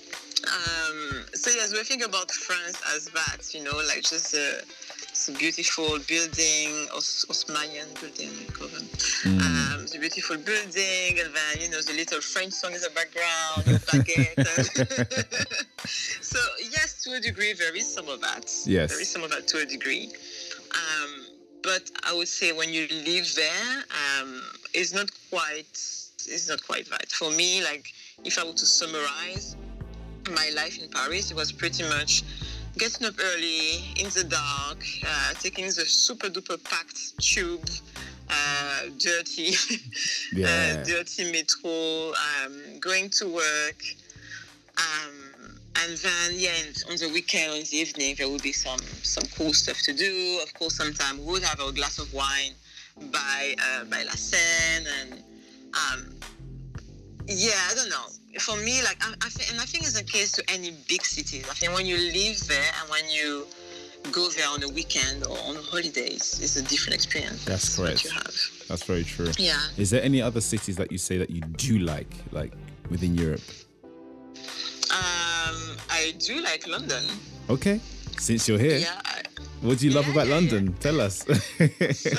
Um, 0.48 1.24
so 1.36 1.52
yes, 1.52 1.72
we 1.72 1.84
think 1.84 2.04
about 2.04 2.32
France 2.32 2.82
as 2.96 3.06
that, 3.10 3.54
you 3.54 3.64
know, 3.64 3.78
like 3.88 4.02
just 4.04 4.34
a, 4.34 4.60
it's 4.60 4.81
a 5.30 5.34
beautiful 5.34 6.00
building, 6.08 6.88
Os- 6.96 7.26
Haussmannian 7.28 7.94
building, 8.00 8.30
they 8.40 8.46
call 8.54 8.68
them. 8.68 8.88
Um, 9.26 9.84
it's 9.84 9.96
a 9.96 10.00
beautiful 10.00 10.38
building, 10.38 11.20
and 11.20 11.34
then 11.34 11.62
you 11.62 11.70
know 11.70 11.82
the 11.82 11.94
little 11.94 12.22
French 12.22 12.54
song 12.54 12.74
in 12.74 12.82
the 12.82 12.90
background, 12.96 13.64
baguette. 13.88 14.48
so 16.22 16.40
yes, 16.72 17.04
to 17.04 17.14
a 17.14 17.20
degree, 17.20 17.54
there 17.54 17.76
is 17.76 17.92
some 17.92 18.08
of 18.10 18.22
that. 18.22 18.52
Yes. 18.66 18.92
there 18.92 19.02
is 19.02 19.10
some 19.10 19.24
of 19.24 19.32
that 19.32 19.48
to 19.50 19.60
a 19.60 19.66
degree. 19.66 20.12
Um, 20.72 21.26
but 21.64 21.92
I 22.04 22.14
would 22.14 22.28
say 22.28 22.52
when 22.54 22.70
you 22.74 22.88
live 22.90 23.32
there, 23.36 23.84
um, 24.20 24.42
it's 24.74 24.94
not 24.94 25.12
quite, 25.30 25.70
it's 25.72 26.50
not 26.50 26.66
quite 26.66 26.90
right 26.90 27.12
for 27.12 27.30
me. 27.32 27.64
Like 27.64 27.92
if 28.24 28.40
I 28.40 28.46
were 28.46 28.54
to 28.54 28.66
summarize 28.66 29.56
my 30.36 30.52
life 30.56 30.82
in 30.82 30.90
Paris, 30.90 31.32
it 31.32 31.38
was 31.38 31.52
pretty 31.52 31.84
much 31.84 32.24
getting 32.82 33.06
up 33.06 33.14
early 33.22 33.76
in 34.00 34.08
the 34.10 34.24
dark, 34.28 34.84
uh, 35.06 35.34
taking 35.40 35.66
the 35.66 35.86
super 35.86 36.30
duper 36.30 36.58
packed 36.64 37.16
tube, 37.22 37.70
uh, 38.28 38.86
dirty, 38.98 39.54
Yeah. 40.34 40.80
uh, 40.82 40.84
dirty 40.84 41.32
metro, 41.32 42.12
um, 42.28 42.80
going 42.80 43.12
to 43.20 43.28
work. 43.36 43.84
Um, 44.80 45.14
and 45.84 45.96
then, 45.96 46.32
yeah, 46.34 46.58
on 46.90 46.96
the 46.96 47.12
weekend, 47.14 47.54
in 47.54 47.64
the 47.66 47.78
evening, 47.78 48.16
there 48.18 48.28
would 48.28 48.42
be 48.42 48.52
some 48.52 48.80
some 49.04 49.26
cool 49.38 49.54
stuff 49.54 49.78
to 49.84 49.94
do. 49.94 50.40
Of 50.42 50.52
course, 50.56 50.76
sometimes 50.76 51.20
we 51.20 51.34
would 51.34 51.44
have 51.44 51.60
a 51.60 51.72
glass 51.72 52.00
of 52.00 52.12
wine 52.16 52.54
by 53.12 53.54
uh, 53.60 53.84
by 53.86 54.02
La 54.02 54.14
Seine, 54.14 54.88
and 55.02 55.14
um, 55.76 56.16
yeah, 57.28 57.62
I 57.70 57.76
don't 57.76 57.90
know. 57.90 58.08
For 58.40 58.56
me, 58.58 58.82
like 58.84 58.98
I, 59.02 59.14
I 59.22 59.30
think, 59.30 59.52
and 59.52 59.60
I 59.60 59.66
think 59.66 59.84
it's 59.84 59.94
the 60.00 60.04
case 60.04 60.32
to 60.34 60.44
any 60.50 60.72
big 60.88 61.04
cities. 61.04 61.46
I 61.50 61.54
think 61.54 61.74
when 61.74 61.86
you 61.86 61.98
live 61.98 62.40
there 62.48 62.72
and 62.82 62.90
when 62.90 63.10
you 63.10 63.46
go 64.12 64.30
there 64.30 64.48
on 64.50 64.64
a 64.64 64.70
weekend 64.70 65.26
or 65.28 65.38
on 65.40 65.56
holidays, 65.56 66.40
it's 66.42 66.56
a 66.56 66.62
different 66.64 66.96
experience. 66.96 67.44
That's 67.46 67.76
correct. 67.76 68.04
you 68.04 68.10
have. 68.12 68.34
That's 68.68 68.84
very 68.84 69.04
true. 69.04 69.32
Yeah. 69.38 69.60
Is 69.78 69.90
there 69.90 70.02
any 70.02 70.22
other 70.22 70.42
cities 70.42 70.76
that 70.78 70.92
you 70.92 70.98
say 70.98 71.18
that 71.18 71.30
you 71.30 71.42
do 71.42 71.80
like, 71.80 72.12
like 72.32 72.54
within 72.90 73.16
Europe? 73.16 73.42
Um, 74.92 75.78
I 75.90 76.14
do 76.20 76.42
like 76.42 76.68
London. 76.68 77.04
Okay. 77.50 77.80
Since 78.18 78.48
you're 78.48 78.60
here, 78.60 78.78
Yeah. 78.78 79.00
I, 79.06 79.22
what 79.62 79.78
do 79.78 79.88
you 79.88 79.94
love 79.94 80.08
about 80.10 80.28
yeah, 80.28 80.36
London? 80.36 80.74
Tell 80.80 81.00
us. 81.00 81.20
so 81.94 82.18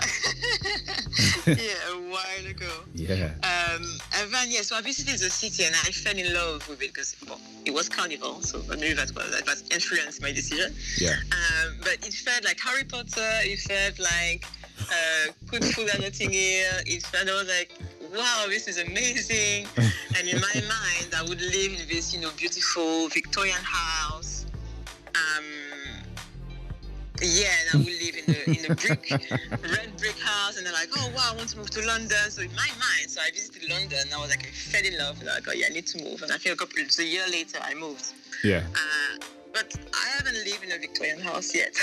yeah, 1.46 1.92
a 1.92 1.98
while 2.10 2.46
ago. 2.48 2.70
Yeah. 2.94 3.32
Um, 3.42 3.84
and 4.16 4.32
then, 4.32 4.50
yeah, 4.50 4.62
so 4.62 4.76
I 4.76 4.82
visited 4.82 5.18
the 5.18 5.30
city 5.30 5.64
and 5.64 5.74
I 5.74 5.90
fell 5.90 6.16
in 6.16 6.32
love 6.32 6.68
with 6.68 6.82
it 6.82 6.92
because, 6.92 7.16
well, 7.28 7.40
it 7.64 7.72
was 7.72 7.88
carnival, 7.88 8.40
so 8.42 8.62
I 8.70 8.76
knew 8.76 8.94
that 8.94 9.14
was, 9.14 9.30
that 9.30 9.46
was 9.46 9.64
influenced 9.70 10.22
my 10.22 10.32
decision. 10.32 10.74
Yeah. 10.98 11.16
Um, 11.32 11.76
but 11.80 12.06
it 12.06 12.14
felt 12.14 12.44
like 12.44 12.58
Harry 12.60 12.84
Potter. 12.84 13.30
It 13.42 13.60
felt 13.60 13.98
like 13.98 14.44
uh, 14.80 15.32
good 15.46 15.64
food 15.64 15.88
at 15.90 16.00
Notting 16.00 16.30
Hill. 16.30 16.80
It 16.86 17.02
felt 17.02 17.28
I 17.28 17.32
was 17.32 17.48
like, 17.48 17.72
wow, 18.14 18.46
this 18.48 18.68
is 18.68 18.78
amazing. 18.78 19.66
and 20.16 20.28
in 20.28 20.40
my 20.40 20.54
mind, 20.54 21.14
I 21.16 21.22
would 21.28 21.40
live 21.40 21.80
in 21.80 21.88
this, 21.88 22.14
you 22.14 22.20
know, 22.20 22.30
beautiful 22.36 23.08
Victorian 23.08 23.62
house. 23.62 24.46
Um, 25.14 25.44
yeah, 27.22 27.52
and 27.60 27.68
I 27.74 27.84
would 27.84 27.86
live 27.86 28.16
in 28.16 28.34
a, 28.34 28.64
in 28.64 28.72
a 28.72 28.74
brick, 28.74 29.10
red 29.62 29.96
brick 29.96 30.18
house. 30.18 30.56
And 30.56 30.66
they're 30.66 30.72
like, 30.72 30.88
oh 30.96 31.10
wow, 31.14 31.30
I 31.32 31.36
want 31.36 31.48
to 31.50 31.58
move 31.58 31.70
to 31.70 31.86
London. 31.86 32.30
So 32.30 32.42
in 32.42 32.52
my 32.54 32.68
mind, 32.78 33.08
so 33.08 33.20
I 33.20 33.30
visited 33.30 33.68
London. 33.68 33.98
And 34.02 34.14
I 34.14 34.20
was 34.20 34.30
like, 34.30 34.46
I 34.46 34.50
fell 34.50 34.84
in 34.84 34.98
love. 34.98 35.20
And 35.20 35.28
I 35.28 35.36
was 35.36 35.46
like, 35.46 35.54
oh 35.54 35.58
yeah, 35.58 35.66
I 35.70 35.72
need 35.72 35.86
to 35.88 36.02
move. 36.02 36.22
And 36.22 36.32
I 36.32 36.38
think 36.38 36.54
a 36.54 36.58
couple, 36.58 36.82
so 36.88 37.02
a 37.02 37.06
year 37.06 37.24
later, 37.30 37.58
I 37.62 37.74
moved. 37.74 38.12
Yeah. 38.42 38.62
Uh, 38.74 39.24
but 39.52 39.74
I 39.92 40.08
haven't 40.16 40.36
lived 40.44 40.64
in 40.64 40.72
a 40.72 40.78
Victorian 40.78 41.20
house 41.20 41.54
yet. 41.54 41.74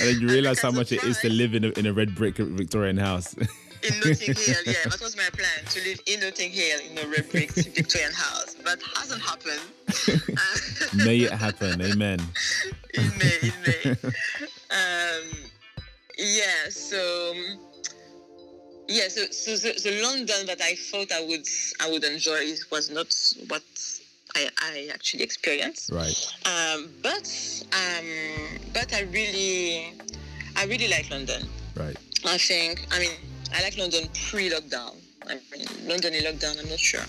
And 0.00 0.08
then 0.08 0.20
you 0.20 0.28
realize 0.36 0.60
how 0.60 0.70
much 0.70 0.92
it 0.92 1.04
is 1.04 1.18
to 1.18 1.30
live 1.30 1.54
in 1.54 1.64
a, 1.64 1.68
in 1.78 1.86
a 1.86 1.92
red 1.92 2.14
brick 2.14 2.36
Victorian 2.36 2.96
house. 2.96 3.34
in 3.84 3.98
Notting 4.00 4.34
Hill. 4.34 4.62
Yeah, 4.66 4.74
that 4.84 5.00
was 5.00 5.16
my 5.16 5.28
plan 5.32 5.64
to 5.70 5.80
live 5.82 6.00
in 6.06 6.20
Notting 6.20 6.50
Hill 6.50 6.80
in 6.90 6.98
a 6.98 7.08
red 7.08 7.30
brick 7.30 7.50
Victorian 7.52 8.12
house. 8.12 8.56
But 8.64 8.80
hasn't 8.96 9.22
happened. 9.22 9.60
May 11.04 11.18
it 11.18 11.32
happen. 11.32 11.80
Amen. 11.82 12.20
in 12.94 13.08
May, 13.18 13.38
in 13.42 13.54
May. 13.66 13.90
Um, 14.70 15.24
yeah, 16.18 16.68
so 16.70 17.34
yeah, 18.88 19.08
so, 19.08 19.24
so 19.30 19.56
the, 19.56 19.80
the 19.82 20.02
London 20.02 20.46
that 20.46 20.60
I 20.60 20.74
thought 20.74 21.12
I 21.12 21.24
would 21.24 21.46
I 21.80 21.90
would 21.90 22.04
enjoy 22.04 22.54
was 22.70 22.90
not 22.90 23.12
what 23.48 23.62
I, 24.34 24.48
I 24.58 24.90
actually 24.92 25.22
experienced. 25.24 25.90
Right. 25.92 26.34
Um, 26.46 26.90
but 27.02 27.64
um, 27.72 28.06
but 28.72 28.92
I 28.94 29.02
really 29.12 29.94
I 30.56 30.64
really 30.66 30.88
like 30.88 31.10
London. 31.10 31.48
Right. 31.76 31.96
I 32.24 32.38
think 32.38 32.86
I 32.90 32.98
mean 32.98 33.12
I 33.54 33.62
like 33.62 33.76
London 33.76 34.08
pre-lockdown. 34.28 34.96
I 35.26 35.38
mean 35.52 35.66
London 35.86 36.14
in 36.14 36.24
lockdown. 36.24 36.58
I'm 36.60 36.68
not 36.68 36.80
sure. 36.80 37.00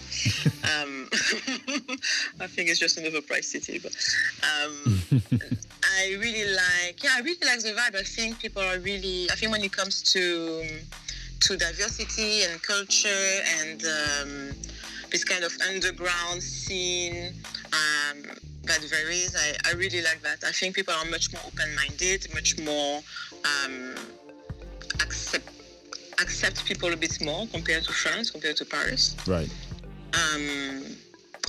um, 0.72 1.10
I 2.40 2.48
think 2.48 2.70
it's 2.70 2.80
just 2.80 2.98
an 2.98 3.06
overpriced 3.06 3.46
city, 3.46 3.80
but 3.80 3.96
um, 4.44 5.02
I 5.84 6.16
really 6.20 6.46
like 6.54 7.04
yeah 7.04 7.16
I 7.16 7.22
really 7.22 7.46
like 7.46 7.60
the 7.62 7.74
vibe. 7.74 7.96
I 7.96 8.04
think 8.04 8.40
people 8.40 8.62
are 8.62 8.80
really 8.80 9.30
I 9.32 9.36
think 9.36 9.52
when 9.52 9.64
it 9.64 9.72
comes 9.72 10.02
to 10.14 10.64
to 11.42 11.58
diversity 11.58 12.44
and 12.44 12.62
culture 12.62 13.42
and 13.60 13.84
um, 13.84 14.52
this 15.12 15.24
kind 15.24 15.44
of 15.44 15.54
underground 15.68 16.42
scene 16.42 17.34
um, 17.74 18.24
that 18.64 18.80
varies, 18.90 19.36
I, 19.36 19.70
I 19.70 19.74
really 19.74 20.02
like 20.02 20.22
that. 20.22 20.44
I 20.46 20.52
think 20.52 20.76
people 20.76 20.94
are 20.94 21.06
much 21.06 21.34
more 21.34 21.42
open-minded, 21.46 22.34
much 22.34 22.58
more 22.60 23.02
um, 23.44 23.96
accept 26.24 26.66
people 26.66 26.92
a 26.94 26.98
bit 26.98 27.22
more 27.22 27.46
compared 27.48 27.84
to 27.84 27.92
France, 27.92 28.32
compared 28.32 28.56
to 28.58 28.66
Paris. 28.66 29.16
Right. 29.28 29.50
Um, 30.14 30.84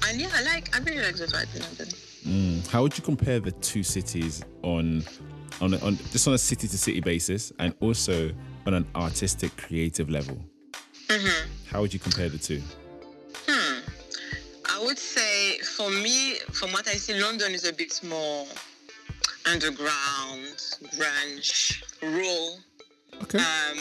and 0.07 0.21
yeah, 0.21 0.29
I 0.35 0.43
like 0.43 0.75
I 0.77 0.81
really 0.81 1.03
like 1.03 1.17
the 1.17 1.27
vibe 1.27 1.55
in 1.55 1.63
London. 1.63 1.89
Mm. 2.27 2.67
How 2.71 2.83
would 2.83 2.97
you 2.99 3.05
compare 3.05 3.39
the 3.41 3.53
two 3.53 3.83
cities 3.83 4.43
on, 4.63 5.05
on, 5.61 5.75
on 5.75 5.97
just 6.11 6.27
on 6.27 6.35
a 6.35 6.39
city 6.39 6.67
to 6.69 6.79
city 6.79 7.01
basis, 7.01 7.53
and 7.59 7.75
also 7.81 8.31
on 8.67 8.75
an 8.75 8.87
artistic, 8.95 9.57
creative 9.57 10.09
level? 10.11 10.37
hmm 11.11 11.49
How 11.71 11.81
would 11.83 11.93
you 11.93 12.01
compare 12.01 12.29
the 12.31 12.39
two? 12.39 12.63
Hmm. 13.47 13.81
I 14.75 14.83
would 14.85 14.99
say 14.99 15.59
for 15.77 15.91
me, 15.91 16.37
from 16.53 16.73
what 16.73 16.89
I 16.89 16.95
see, 16.95 17.21
London 17.21 17.53
is 17.53 17.65
a 17.69 17.73
bit 17.73 18.01
more 18.03 18.47
underground, 19.47 20.57
grunge, 20.97 21.83
raw, 22.03 23.21
Okay. 23.23 23.39
um, 23.39 23.79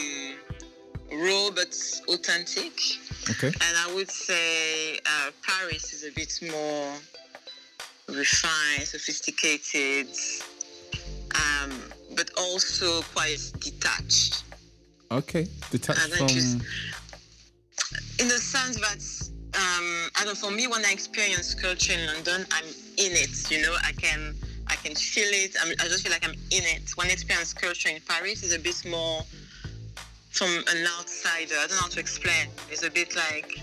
raw 1.17 1.49
but 1.53 1.75
authentic. 2.09 2.73
Okay. 3.29 3.47
And 3.47 3.77
I 3.77 3.93
would 3.95 4.09
say 4.11 4.97
uh, 4.97 5.31
Paris 5.41 5.93
is 5.93 6.03
a 6.05 6.11
bit 6.11 6.39
more 6.51 6.93
refined, 8.09 8.87
sophisticated, 8.87 10.07
um, 11.35 11.71
but 12.15 12.29
also 12.37 13.01
quite 13.13 13.39
detached. 13.59 14.43
Okay. 15.11 15.47
Detached 15.71 15.99
And 16.03 16.13
I 16.23 16.27
just- 16.27 16.57
from. 16.57 17.97
in 18.19 18.27
the 18.27 18.37
sense 18.39 18.77
that 18.77 19.29
um, 19.55 20.09
I 20.15 20.23
don't. 20.25 20.27
know. 20.29 20.35
For 20.35 20.51
me, 20.51 20.65
when 20.67 20.83
I 20.83 20.91
experience 20.91 21.53
culture 21.53 21.93
in 21.93 22.05
London, 22.07 22.45
I'm 22.51 22.65
in 22.97 23.11
it. 23.11 23.51
You 23.51 23.61
know, 23.61 23.75
I 23.83 23.91
can 23.91 24.33
I 24.67 24.75
can 24.75 24.95
feel 24.95 25.27
it. 25.29 25.55
I'm, 25.61 25.69
I 25.79 25.87
just 25.87 26.01
feel 26.03 26.11
like 26.11 26.25
I'm 26.27 26.33
in 26.49 26.63
it. 26.63 26.89
When 26.95 27.07
I 27.07 27.11
experience 27.11 27.53
culture 27.53 27.89
in 27.89 28.01
Paris, 28.07 28.41
is 28.41 28.53
a 28.53 28.59
bit 28.59 28.83
more 28.89 29.21
from 30.33 30.49
an 30.49 30.85
outsider. 30.99 31.55
I 31.57 31.67
don't 31.67 31.71
know 31.77 31.81
how 31.81 31.87
to 31.89 31.99
explain. 31.99 32.47
It's 32.71 32.83
a 32.83 32.89
bit 32.91 33.15
like 33.15 33.59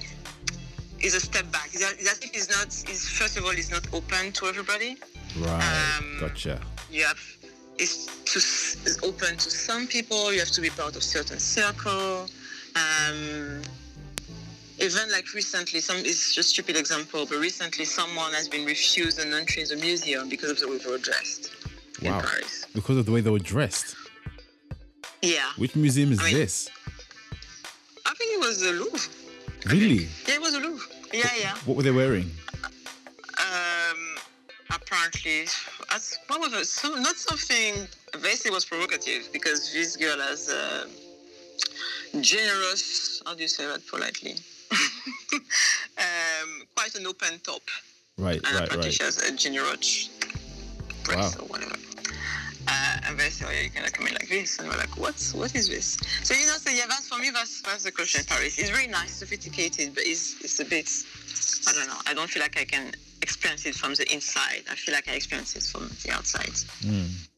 it's 1.00 1.14
a 1.14 1.20
step 1.20 1.50
back. 1.52 1.68
It's, 1.72 1.82
as- 1.82 2.18
if 2.22 2.30
it's 2.34 2.48
not. 2.50 2.66
It's, 2.66 3.08
first 3.08 3.36
of 3.36 3.44
all, 3.44 3.50
it's 3.50 3.70
not 3.70 3.86
open 3.92 4.32
to 4.32 4.46
everybody. 4.46 4.96
Right. 5.38 5.98
um, 5.98 6.16
gotcha. 6.20 6.60
You 6.90 7.04
have 7.04 7.20
it's 7.78 8.06
to 8.06 8.38
it's 8.38 8.98
open 9.02 9.36
to 9.36 9.50
some 9.50 9.86
people. 9.86 10.32
You 10.32 10.38
have 10.40 10.50
to 10.52 10.60
be 10.60 10.70
part 10.70 10.96
of 10.96 11.02
certain 11.02 11.38
circle. 11.38 12.26
Um, 12.76 13.62
even 14.78 15.10
like 15.12 15.34
recently, 15.34 15.80
some 15.80 15.96
it's 15.98 16.34
just 16.34 16.50
stupid 16.50 16.76
example, 16.76 17.26
but 17.26 17.38
recently 17.38 17.84
someone 17.84 18.32
has 18.32 18.48
been 18.48 18.64
refused 18.64 19.18
an 19.18 19.32
entry 19.34 19.62
in 19.62 19.68
the 19.68 19.76
museum 19.76 20.28
because 20.28 20.50
of 20.50 20.58
the 20.60 20.68
way 20.68 20.78
they 20.78 20.90
were 20.90 20.98
dressed 20.98 21.50
Wow. 22.02 22.18
in 22.18 22.24
Paris. 22.24 22.66
Because 22.74 22.96
of 22.96 23.06
the 23.06 23.12
way 23.12 23.20
they 23.20 23.30
were 23.30 23.38
dressed. 23.40 23.94
Yeah, 25.22 25.50
Which 25.56 25.76
museum 25.76 26.12
is 26.12 26.20
I 26.20 26.24
mean- 26.24 26.34
this? 26.34 26.68
I 28.06 28.14
think 28.14 28.34
it 28.34 28.40
was 28.40 28.60
the 28.60 28.72
Louvre. 28.72 29.10
Really? 29.66 30.08
Yeah, 30.26 30.34
it 30.36 30.40
was 30.40 30.52
the 30.52 30.60
Louvre. 30.60 30.86
Yeah, 31.12 31.30
yeah. 31.38 31.54
What 31.66 31.76
were 31.76 31.82
they 31.82 31.90
wearing? 31.90 32.30
Um, 33.38 34.16
apparently, 34.70 35.42
as 35.94 36.16
what 36.28 36.40
was 36.40 36.52
it? 36.54 36.66
Some, 36.66 37.02
not 37.02 37.16
something. 37.16 37.86
Basically, 38.22 38.50
was 38.52 38.64
provocative 38.64 39.28
because 39.32 39.72
this 39.72 39.96
girl 39.96 40.18
has 40.18 40.48
uh, 40.48 40.86
generous. 42.20 43.22
How 43.26 43.34
do 43.34 43.42
you 43.42 43.48
say 43.48 43.66
that 43.66 43.86
politely? 43.86 44.36
um, 45.32 46.62
quite 46.76 46.94
an 46.94 47.06
open 47.06 47.38
top, 47.44 47.62
Right. 48.16 48.36
and 48.44 48.54
Right. 48.60 48.74
Right. 48.76 48.92
she 48.92 49.02
has 49.02 49.18
a 49.18 49.32
generous 49.36 50.08
breast 51.04 51.38
Wow. 51.38 51.44
or 51.44 51.48
whatever. 51.48 51.76
And 53.20 53.26
they 53.26 53.32
say, 53.32 53.44
oh, 53.46 53.52
yeah, 53.52 53.60
you 53.60 53.70
cannot 53.70 53.92
come 53.92 54.06
in 54.06 54.14
like 54.14 54.28
this. 54.28 54.58
And 54.58 54.68
we're 54.68 54.78
like, 54.78 54.96
what's, 54.96 55.34
what 55.34 55.54
is 55.54 55.68
this? 55.68 55.98
So, 56.22 56.32
you 56.32 56.46
know, 56.46 56.54
so 56.54 56.70
yeah, 56.70 56.86
that's 56.88 57.06
for 57.06 57.18
me, 57.18 57.28
that's, 57.28 57.60
that's 57.60 57.84
the 57.84 57.92
culture 57.92 58.18
in 58.18 58.24
Paris. 58.24 58.58
It's 58.58 58.70
very 58.70 58.86
nice, 58.86 59.12
sophisticated, 59.12 59.94
but 59.94 60.04
it's, 60.06 60.42
it's 60.42 60.58
a 60.60 60.64
bit, 60.64 60.88
I 61.68 61.72
don't 61.74 61.86
know, 61.86 62.00
I 62.06 62.14
don't 62.14 62.30
feel 62.30 62.40
like 62.40 62.58
I 62.58 62.64
can 62.64 62.92
experience 63.20 63.66
it 63.66 63.74
from 63.74 63.94
the 63.94 64.10
inside. 64.10 64.62
I 64.70 64.74
feel 64.74 64.94
like 64.94 65.06
I 65.06 65.12
experience 65.12 65.54
it 65.54 65.64
from 65.64 65.90
the 66.02 66.12
outside. 66.12 66.56
Mm. 66.80 67.28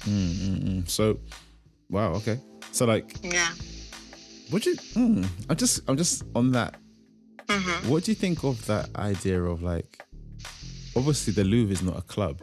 Mm, 0.00 0.32
mm, 0.32 0.64
mm. 0.64 0.88
So, 0.88 1.20
wow, 1.88 2.14
okay. 2.14 2.40
So, 2.72 2.86
like, 2.86 3.14
yeah. 3.22 3.50
What 4.50 4.64
do 4.64 4.70
you? 4.70 4.76
Mm, 4.76 5.28
I'm 5.48 5.56
just, 5.56 5.88
I'm 5.88 5.96
just 5.96 6.24
on 6.34 6.50
that. 6.52 6.74
Mm-hmm. 7.46 7.88
What 7.88 8.04
do 8.04 8.10
you 8.10 8.16
think 8.16 8.42
of 8.42 8.66
that 8.66 8.88
idea 8.96 9.40
of 9.40 9.62
like? 9.62 10.04
Obviously, 10.96 11.32
the 11.32 11.44
Louvre 11.44 11.72
is 11.72 11.82
not 11.82 11.96
a 11.96 12.02
club. 12.02 12.42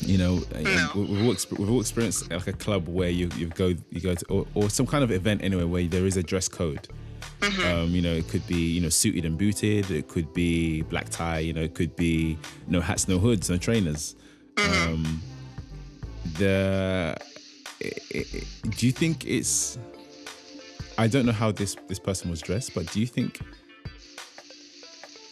You 0.00 0.18
know, 0.18 0.42
no. 0.60 0.90
we've, 0.94 1.26
all, 1.26 1.56
we've 1.58 1.70
all 1.70 1.80
experienced 1.80 2.30
like 2.30 2.46
a 2.46 2.52
club 2.52 2.88
where 2.88 3.08
you 3.08 3.28
you 3.36 3.46
go 3.48 3.74
you 3.90 4.00
go 4.00 4.14
to 4.14 4.26
or, 4.26 4.46
or 4.54 4.70
some 4.70 4.86
kind 4.86 5.02
of 5.02 5.10
event 5.10 5.42
anyway 5.42 5.64
where 5.64 5.84
there 5.86 6.06
is 6.06 6.16
a 6.16 6.22
dress 6.22 6.48
code. 6.48 6.88
Mm-hmm. 7.40 7.66
Um, 7.66 7.90
you 7.90 8.02
know, 8.02 8.12
it 8.12 8.28
could 8.28 8.46
be 8.46 8.56
you 8.56 8.80
know 8.80 8.88
suited 8.88 9.24
and 9.24 9.38
booted. 9.38 9.90
It 9.90 10.08
could 10.08 10.32
be 10.32 10.82
black 10.82 11.08
tie. 11.08 11.38
You 11.38 11.52
know, 11.52 11.62
it 11.62 11.74
could 11.74 11.96
be 11.96 12.38
no 12.66 12.80
hats, 12.80 13.08
no 13.08 13.18
hoods, 13.18 13.50
no 13.50 13.56
trainers. 13.56 14.16
Mm-hmm. 14.56 14.92
Um, 14.92 15.22
the 16.38 17.16
it, 17.80 18.02
it, 18.10 18.44
do 18.76 18.86
you 18.86 18.92
think 18.92 19.26
it's? 19.26 19.78
I 20.98 21.08
don't 21.08 21.26
know 21.26 21.32
how 21.32 21.52
this 21.52 21.76
this 21.88 21.98
person 21.98 22.30
was 22.30 22.40
dressed, 22.40 22.74
but 22.74 22.90
do 22.92 23.00
you 23.00 23.06
think 23.06 23.40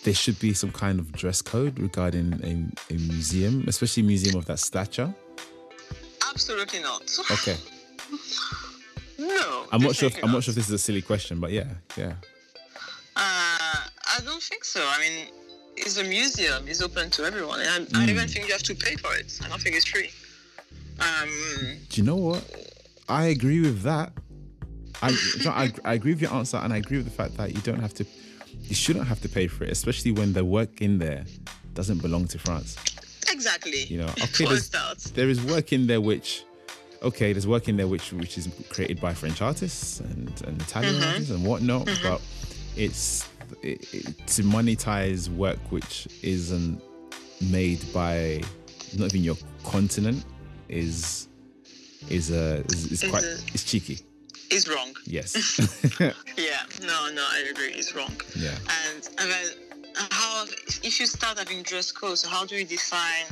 there 0.04 0.14
should 0.14 0.38
be 0.38 0.54
some 0.54 0.70
kind 0.70 1.00
of 1.00 1.12
dress 1.12 1.42
code 1.42 1.78
regarding 1.78 2.32
a, 2.44 2.94
a 2.94 2.96
museum, 2.96 3.64
especially 3.66 4.02
a 4.02 4.06
museum 4.06 4.36
of 4.36 4.46
that 4.46 4.58
stature? 4.58 5.12
Absolutely 6.30 6.80
not. 6.80 7.02
Okay. 7.30 7.56
no. 9.18 9.66
I'm 9.72 9.80
not 9.80 9.96
sure. 9.96 10.08
If, 10.08 10.22
I'm 10.22 10.30
not 10.30 10.44
sure 10.44 10.52
if 10.52 10.56
this 10.56 10.68
is 10.68 10.72
a 10.72 10.78
silly 10.78 11.02
question, 11.02 11.40
but 11.40 11.50
yeah, 11.50 11.68
yeah. 11.96 12.14
Uh, 13.16 13.80
I 14.16 14.20
don't 14.24 14.42
think 14.42 14.64
so. 14.64 14.80
I 14.84 14.98
mean, 15.00 15.28
it's 15.76 15.98
a 15.98 16.04
museum. 16.04 16.68
It's 16.68 16.82
open 16.82 17.10
to 17.10 17.24
everyone, 17.24 17.60
and 17.60 17.68
I, 17.68 17.78
mm. 17.78 17.96
I 17.96 18.10
even 18.10 18.28
think 18.28 18.46
you 18.46 18.52
have 18.52 18.62
to 18.64 18.74
pay 18.74 18.96
for 18.96 19.14
it. 19.14 19.38
I 19.44 19.48
don't 19.48 19.60
think 19.60 19.76
it's 19.76 19.86
free. 19.86 20.10
Um, 21.00 21.28
Do 21.88 22.00
you 22.00 22.06
know 22.06 22.16
what? 22.16 22.44
I 23.08 23.26
agree 23.26 23.60
with 23.60 23.82
that. 23.82 24.12
I, 25.02 25.16
I, 25.46 25.72
I 25.84 25.94
agree 25.94 26.12
with 26.12 26.22
your 26.22 26.32
answer, 26.32 26.56
and 26.58 26.72
I 26.72 26.78
agree 26.78 26.98
with 26.98 27.06
the 27.06 27.12
fact 27.12 27.36
that 27.36 27.54
you 27.54 27.60
don't 27.62 27.80
have 27.80 27.94
to, 27.94 28.06
you 28.68 28.74
shouldn't 28.74 29.06
have 29.06 29.20
to 29.22 29.28
pay 29.28 29.46
for 29.46 29.64
it, 29.64 29.70
especially 29.70 30.12
when 30.12 30.32
the 30.32 30.44
work 30.44 30.80
in 30.80 30.98
there 30.98 31.24
doesn't 31.74 32.00
belong 32.00 32.26
to 32.28 32.38
France. 32.38 32.76
Exactly. 33.30 33.84
You 33.84 33.98
know, 33.98 34.06
okay, 34.22 34.46
there 35.14 35.28
is 35.28 35.42
work 35.44 35.72
in 35.72 35.86
there 35.86 36.00
which, 36.00 36.44
okay, 37.02 37.32
there's 37.32 37.46
work 37.46 37.68
in 37.68 37.76
there 37.76 37.88
which 37.88 38.12
which 38.12 38.38
is 38.38 38.48
created 38.70 39.00
by 39.00 39.12
French 39.14 39.42
artists 39.42 40.00
and, 40.00 40.28
and 40.46 40.60
Italian 40.62 40.94
mm-hmm. 40.94 41.08
artists 41.08 41.30
and 41.30 41.44
whatnot, 41.44 41.86
mm-hmm. 41.86 42.08
but 42.08 42.20
it's 42.76 43.28
it, 43.62 43.92
it, 43.92 44.26
to 44.26 44.42
monetize 44.42 45.28
work 45.28 45.58
which 45.70 46.08
isn't 46.22 46.80
made 47.50 47.84
by 47.92 48.40
not 48.96 49.06
even 49.06 49.22
your 49.24 49.36
continent 49.64 50.24
is 50.68 51.28
is 52.08 52.30
uh 52.30 52.62
is, 52.70 52.92
is 52.92 53.10
quite 53.10 53.24
it's 53.52 53.64
cheeky 53.64 53.98
is 54.54 54.68
wrong. 54.68 54.94
Yes. 55.04 55.34
yeah. 56.36 56.62
No, 56.80 57.10
no, 57.12 57.24
I 57.36 57.46
agree. 57.50 57.72
It's 57.80 57.94
wrong. 57.94 58.14
Yeah. 58.36 58.56
And 58.86 59.08
and 59.18 59.30
then 59.30 59.46
how 60.10 60.44
if 60.82 61.00
you 61.00 61.06
start 61.06 61.38
having 61.38 61.62
dress 61.62 61.92
codes, 61.92 62.24
how 62.24 62.44
do 62.46 62.54
you 62.56 62.64
define 62.64 63.26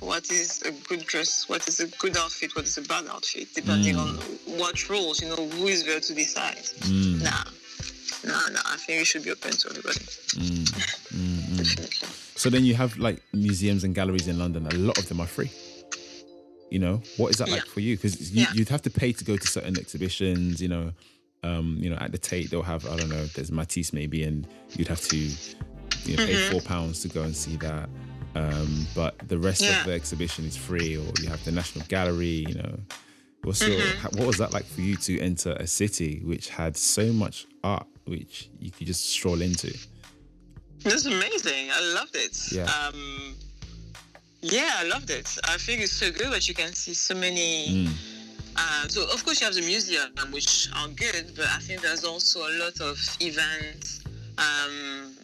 what 0.00 0.30
is 0.30 0.62
a 0.62 0.72
good 0.88 1.04
dress, 1.06 1.48
what 1.48 1.66
is 1.68 1.80
a 1.80 1.88
good 1.98 2.16
outfit, 2.16 2.54
what 2.54 2.64
is 2.66 2.76
a 2.76 2.82
bad 2.82 3.06
outfit, 3.06 3.48
depending 3.54 3.96
mm. 3.96 4.02
on 4.02 4.58
what 4.58 4.88
rules, 4.90 5.22
you 5.22 5.28
know, 5.28 5.36
who 5.36 5.66
is 5.66 5.84
there 5.84 6.00
to 6.00 6.14
decide. 6.14 6.64
Mm. 6.84 7.22
Nah. 7.22 7.44
Nah, 8.24 8.48
nah, 8.50 8.60
I 8.66 8.76
think 8.76 9.02
it 9.02 9.06
should 9.06 9.24
be 9.24 9.30
open 9.30 9.52
to 9.52 9.70
everybody. 9.70 10.00
Mm. 10.36 10.66
mm. 11.14 11.56
Definitely. 11.56 12.08
So 12.34 12.50
then 12.50 12.64
you 12.64 12.74
have 12.74 12.98
like 12.98 13.22
museums 13.32 13.84
and 13.84 13.94
galleries 13.94 14.28
in 14.28 14.38
London, 14.38 14.66
a 14.66 14.74
lot 14.74 14.98
of 14.98 15.08
them 15.08 15.20
are 15.20 15.26
free. 15.26 15.50
You 16.70 16.80
know, 16.80 17.00
what 17.16 17.28
is 17.28 17.36
that 17.38 17.48
yeah. 17.48 17.54
like 17.54 17.66
for 17.66 17.80
you? 17.80 17.96
Because 17.96 18.32
you, 18.32 18.46
would 18.56 18.68
have 18.68 18.82
to 18.82 18.90
pay 18.90 19.12
to 19.12 19.24
go 19.24 19.36
to 19.36 19.46
certain 19.46 19.78
exhibitions. 19.78 20.60
You 20.60 20.68
know, 20.68 20.92
um, 21.42 21.76
you 21.80 21.90
know, 21.90 21.96
at 21.96 22.12
the 22.12 22.18
Tate 22.18 22.50
they'll 22.50 22.62
have 22.62 22.86
I 22.86 22.96
don't 22.96 23.08
know, 23.08 23.24
there's 23.26 23.52
Matisse 23.52 23.92
maybe, 23.92 24.24
and 24.24 24.46
you'd 24.72 24.88
have 24.88 25.00
to 25.02 25.16
you 25.16 26.16
know, 26.16 26.26
pay 26.26 26.34
mm-hmm. 26.34 26.52
four 26.52 26.60
pounds 26.60 27.00
to 27.02 27.08
go 27.08 27.22
and 27.22 27.36
see 27.36 27.56
that. 27.56 27.88
Um, 28.34 28.86
but 28.94 29.16
the 29.28 29.38
rest 29.38 29.62
yeah. 29.62 29.80
of 29.80 29.86
the 29.86 29.92
exhibition 29.92 30.44
is 30.44 30.56
free, 30.56 30.96
or 30.96 31.06
you 31.22 31.28
have 31.28 31.42
the 31.44 31.52
National 31.52 31.84
Gallery. 31.86 32.44
You 32.48 32.54
know, 32.54 32.78
what's 33.42 33.62
mm-hmm. 33.62 33.72
your, 33.72 34.10
what 34.18 34.26
was 34.26 34.38
that 34.38 34.52
like 34.52 34.64
for 34.64 34.80
you 34.80 34.96
to 34.96 35.20
enter 35.20 35.52
a 35.52 35.66
city 35.66 36.20
which 36.24 36.48
had 36.48 36.76
so 36.76 37.12
much 37.12 37.46
art 37.64 37.86
which 38.06 38.50
you 38.58 38.70
could 38.70 38.86
just 38.86 39.08
stroll 39.08 39.40
into? 39.40 39.76
That's 40.82 41.06
amazing. 41.06 41.70
I 41.72 41.94
loved 41.94 42.14
it. 42.14 42.52
Yeah. 42.52 42.70
Um, 42.70 43.34
yeah, 44.52 44.74
I 44.78 44.84
loved 44.84 45.10
it. 45.10 45.28
I 45.44 45.56
think 45.56 45.80
it's 45.82 45.92
so 45.92 46.10
good 46.10 46.32
that 46.32 46.48
you 46.48 46.54
can 46.54 46.72
see 46.72 46.94
so 46.94 47.14
many. 47.14 47.86
Mm. 47.86 47.92
Uh, 48.58 48.88
so 48.88 49.02
of 49.12 49.24
course 49.24 49.40
you 49.40 49.46
have 49.46 49.54
the 49.54 49.62
museum, 49.62 50.10
which 50.30 50.68
are 50.74 50.88
good, 50.88 51.32
but 51.36 51.46
I 51.46 51.58
think 51.58 51.82
there's 51.82 52.04
also 52.04 52.40
a 52.40 52.52
lot 52.58 52.80
of 52.80 52.98
events 53.20 54.00
um, 54.38 55.14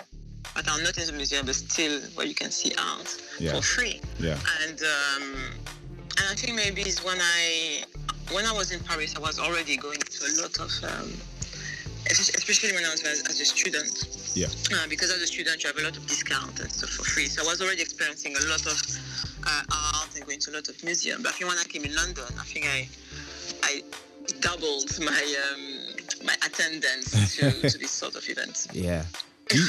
that 0.55 0.69
are 0.69 0.83
not 0.83 0.99
in 0.99 1.07
the 1.07 1.13
museum, 1.13 1.47
but 1.47 1.55
still 1.55 2.01
where 2.15 2.27
you 2.27 2.35
can 2.35 2.51
see 2.51 2.73
art 2.79 3.17
yeah. 3.39 3.53
for 3.53 3.63
free. 3.63 4.01
Yeah. 4.19 4.39
And 4.67 4.81
um, 4.83 5.35
and 6.19 6.27
I 6.31 6.35
think 6.35 6.57
maybe 6.57 6.83
it's 6.83 7.03
when 7.03 7.19
I 7.21 7.85
when 8.33 8.45
I 8.45 8.53
was 8.53 8.71
in 8.71 8.81
Paris, 8.81 9.17
I 9.17 9.21
was 9.21 9.39
already 9.39 9.77
going 9.77 9.99
to 9.99 10.25
a 10.27 10.33
lot 10.43 10.59
of 10.61 10.71
um, 10.85 11.13
especially 12.11 12.73
when 12.73 12.85
I 12.85 12.91
was 12.91 13.03
as, 13.03 13.23
as 13.29 13.41
a 13.41 13.45
student. 13.45 14.22
Yeah. 14.35 14.47
Uh, 14.73 14.89
because 14.89 15.11
as 15.11 15.21
a 15.21 15.27
student, 15.27 15.63
you 15.63 15.69
have 15.69 15.79
a 15.79 15.83
lot 15.83 15.97
of 15.97 16.07
discount 16.07 16.59
and 16.61 16.71
stuff 16.73 16.91
for 16.91 17.05
free. 17.05 17.27
So 17.27 17.43
I 17.43 17.47
was 17.47 17.61
already 17.61 17.83
experiencing 17.83 18.35
a 18.37 18.49
lot 18.49 18.65
of 18.67 18.81
uh, 19.47 19.63
art 19.95 20.09
and 20.17 20.25
going 20.27 20.41
to 20.41 20.51
a 20.51 20.55
lot 20.55 20.69
of 20.69 20.83
museums. 20.85 21.23
But 21.23 21.31
I 21.31 21.33
think 21.33 21.51
when 21.51 21.59
I 21.59 21.65
came 21.65 21.85
in 21.85 21.95
London, 21.95 22.25
I 22.39 22.45
think 22.45 22.67
I 22.67 22.89
I 23.63 23.83
doubled 24.41 24.99
my 25.01 25.37
um, 25.51 26.25
my 26.25 26.35
attendance 26.47 27.37
to, 27.37 27.51
to 27.69 27.79
this 27.79 27.91
sort 27.91 28.17
of 28.17 28.29
event. 28.29 28.69
Yeah. 28.73 29.05
You, 29.53 29.67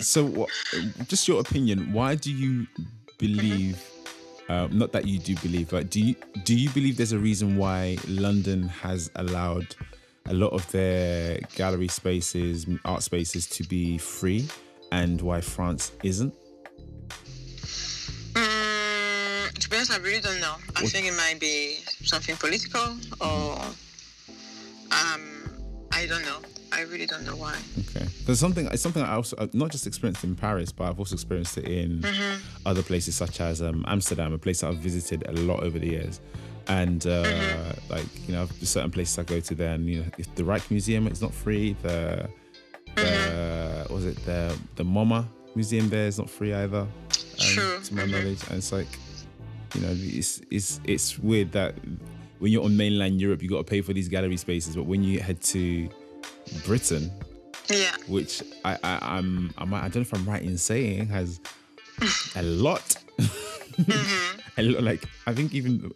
so, 0.00 0.24
what, 0.24 0.50
just 1.06 1.28
your 1.28 1.40
opinion. 1.40 1.92
Why 1.92 2.16
do 2.16 2.32
you 2.32 2.66
believe? 3.18 3.80
Uh, 4.48 4.66
not 4.72 4.90
that 4.92 5.06
you 5.06 5.20
do 5.20 5.36
believe, 5.36 5.70
but 5.70 5.90
do 5.90 6.00
you 6.00 6.16
do 6.44 6.58
you 6.58 6.68
believe 6.70 6.96
there's 6.96 7.12
a 7.12 7.18
reason 7.18 7.56
why 7.56 7.98
London 8.08 8.64
has 8.64 9.10
allowed 9.14 9.76
a 10.26 10.34
lot 10.34 10.52
of 10.52 10.70
their 10.70 11.40
gallery 11.54 11.88
spaces, 11.88 12.66
art 12.84 13.02
spaces 13.02 13.46
to 13.48 13.64
be 13.64 13.98
free, 13.98 14.48
and 14.90 15.20
why 15.20 15.40
France 15.40 15.92
isn't? 16.02 16.34
Mm, 18.34 19.52
to 19.58 19.70
be 19.70 19.76
honest, 19.76 19.92
I 19.92 19.98
really 19.98 20.20
don't 20.20 20.40
know. 20.40 20.54
I 20.76 20.82
what? 20.82 20.90
think 20.90 21.06
it 21.06 21.16
might 21.16 21.40
be 21.40 21.78
something 22.04 22.36
political, 22.36 22.96
or 23.20 23.58
um, 24.90 25.50
I 25.92 26.06
don't 26.06 26.22
know. 26.22 26.38
I 26.72 26.82
really 26.82 27.04
don't 27.04 27.26
know 27.26 27.36
why. 27.36 27.54
Okay, 27.90 28.06
there's 28.24 28.38
something. 28.38 28.66
It's 28.66 28.82
something 28.82 29.02
I 29.02 29.14
also 29.14 29.48
not 29.52 29.70
just 29.70 29.86
experienced 29.86 30.24
in 30.24 30.34
Paris, 30.34 30.72
but 30.72 30.88
I've 30.88 30.98
also 30.98 31.14
experienced 31.14 31.58
it 31.58 31.66
in 31.66 32.00
mm-hmm. 32.00 32.40
other 32.64 32.82
places 32.82 33.14
such 33.14 33.40
as 33.40 33.60
um, 33.60 33.84
Amsterdam, 33.86 34.32
a 34.32 34.38
place 34.38 34.60
that 34.60 34.68
I've 34.68 34.78
visited 34.78 35.28
a 35.28 35.32
lot 35.32 35.62
over 35.62 35.78
the 35.78 35.88
years 35.88 36.20
and 36.68 37.06
uh, 37.06 37.24
mm-hmm. 37.24 37.92
like 37.92 38.28
you 38.28 38.34
know 38.34 38.46
there's 38.46 38.70
certain 38.70 38.90
places 38.90 39.18
I 39.18 39.24
go 39.24 39.40
to 39.40 39.54
there 39.54 39.74
and 39.74 39.88
you 39.88 40.00
know 40.00 40.06
the 40.34 40.42
Rijks 40.42 40.70
Museum 40.70 41.06
it's 41.06 41.20
not 41.20 41.32
free 41.32 41.76
the 41.82 42.28
the 42.94 43.02
mm-hmm. 43.02 43.94
was 43.94 44.04
it 44.04 44.16
the 44.24 44.56
the 44.76 44.84
MoMA 44.84 45.26
Museum 45.54 45.88
there 45.88 46.06
is 46.06 46.18
not 46.18 46.30
free 46.30 46.54
either 46.54 46.80
um, 46.80 46.88
True. 47.38 47.80
to 47.80 47.94
my 47.94 48.02
mm-hmm. 48.02 48.12
knowledge 48.12 48.42
and 48.48 48.58
it's 48.58 48.72
like 48.72 48.88
you 49.74 49.80
know 49.80 49.88
it's 49.90 50.40
it's 50.50 50.80
it's 50.84 51.18
weird 51.18 51.52
that 51.52 51.74
when 52.38 52.52
you're 52.52 52.64
on 52.64 52.76
mainland 52.76 53.20
Europe 53.20 53.42
you 53.42 53.48
got 53.48 53.58
to 53.58 53.64
pay 53.64 53.80
for 53.80 53.92
these 53.92 54.08
gallery 54.08 54.36
spaces 54.36 54.76
but 54.76 54.84
when 54.84 55.02
you 55.02 55.20
head 55.20 55.40
to 55.40 55.88
Britain 56.64 57.10
yeah 57.70 57.94
which 58.06 58.42
I, 58.64 58.78
I 58.82 58.98
I'm, 59.16 59.52
I'm 59.58 59.72
I 59.72 59.82
don't 59.82 59.96
know 59.96 60.00
if 60.02 60.14
I'm 60.14 60.24
right 60.24 60.42
in 60.42 60.58
saying 60.58 61.06
has 61.08 61.40
a 62.36 62.42
lot 62.42 62.96
a 64.58 64.62
lot 64.62 64.82
like 64.82 65.04
I 65.26 65.34
think 65.34 65.54
even 65.54 65.92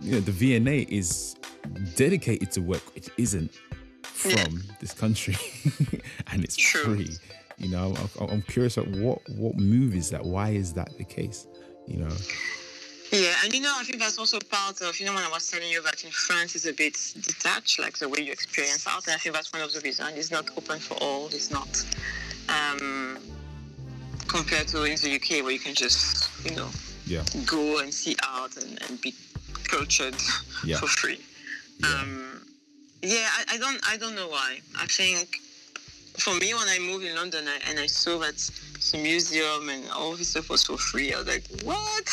you 0.00 0.12
know, 0.12 0.20
the 0.20 0.32
V&A 0.32 0.80
is 0.82 1.36
dedicated 1.96 2.50
to 2.52 2.60
work 2.60 2.94
which 2.94 3.08
isn't 3.18 3.52
from 4.02 4.30
yeah. 4.30 4.46
this 4.80 4.92
country, 4.92 5.36
and 6.32 6.42
it's 6.42 6.56
True. 6.56 6.96
free. 6.96 7.16
You 7.56 7.70
know, 7.70 7.94
I'm, 8.20 8.28
I'm 8.28 8.42
curious 8.42 8.76
about 8.76 8.90
what 8.96 9.20
what 9.30 9.56
move 9.56 9.94
is 9.94 10.10
that? 10.10 10.24
Why 10.24 10.50
is 10.50 10.72
that 10.74 10.96
the 10.98 11.04
case? 11.04 11.46
You 11.86 11.98
know. 11.98 12.16
Yeah, 13.12 13.34
and 13.42 13.54
you 13.54 13.60
know, 13.60 13.72
I 13.74 13.84
think 13.84 14.00
that's 14.00 14.18
also 14.18 14.38
part 14.38 14.82
of, 14.82 15.00
you 15.00 15.06
know, 15.06 15.14
when 15.14 15.24
I 15.24 15.30
was 15.30 15.50
telling 15.50 15.70
you 15.70 15.82
that 15.82 16.04
in 16.04 16.10
France 16.10 16.54
is 16.54 16.66
a 16.66 16.74
bit 16.74 16.92
detached, 17.22 17.78
like 17.78 17.96
the 17.96 18.06
way 18.06 18.20
you 18.20 18.32
experience 18.32 18.86
art, 18.86 19.06
and 19.06 19.14
I 19.14 19.18
think 19.18 19.34
that's 19.34 19.50
one 19.50 19.62
of 19.62 19.72
the 19.72 19.80
reasons. 19.80 20.10
It's 20.14 20.30
not 20.30 20.50
open 20.58 20.78
for 20.78 20.94
all, 21.00 21.26
it's 21.28 21.50
not 21.50 21.86
um, 22.50 23.16
compared 24.26 24.68
to 24.68 24.84
in 24.84 24.96
the 24.96 25.14
UK 25.16 25.42
where 25.42 25.52
you 25.52 25.58
can 25.58 25.74
just, 25.74 26.28
you 26.44 26.54
know, 26.54 26.68
yeah. 27.06 27.24
go 27.46 27.78
and 27.78 27.94
see 27.94 28.14
art 28.28 28.58
and, 28.58 28.78
and 28.88 29.00
be 29.00 29.14
cultured 29.64 30.16
Yeah. 30.64 30.78
for 30.78 30.86
free. 30.86 31.20
Um, 31.84 32.40
yeah, 33.02 33.28
I, 33.38 33.54
I 33.54 33.58
don't 33.58 33.80
I 33.88 33.96
don't 33.96 34.14
know 34.16 34.28
why. 34.28 34.60
I 34.76 34.86
think 34.86 35.36
for 36.18 36.34
me 36.34 36.52
when 36.54 36.68
I 36.68 36.78
moved 36.80 37.04
in 37.04 37.14
London 37.14 37.46
I, 37.46 37.58
and 37.70 37.78
I 37.78 37.86
saw 37.86 38.18
that 38.18 38.36
the 38.92 38.98
museum 38.98 39.68
and 39.68 39.88
all 39.90 40.16
this 40.16 40.28
stuff 40.28 40.48
was 40.50 40.64
for 40.64 40.76
free, 40.78 41.12
I 41.14 41.18
was 41.18 41.26
like, 41.28 41.44
what? 41.62 42.08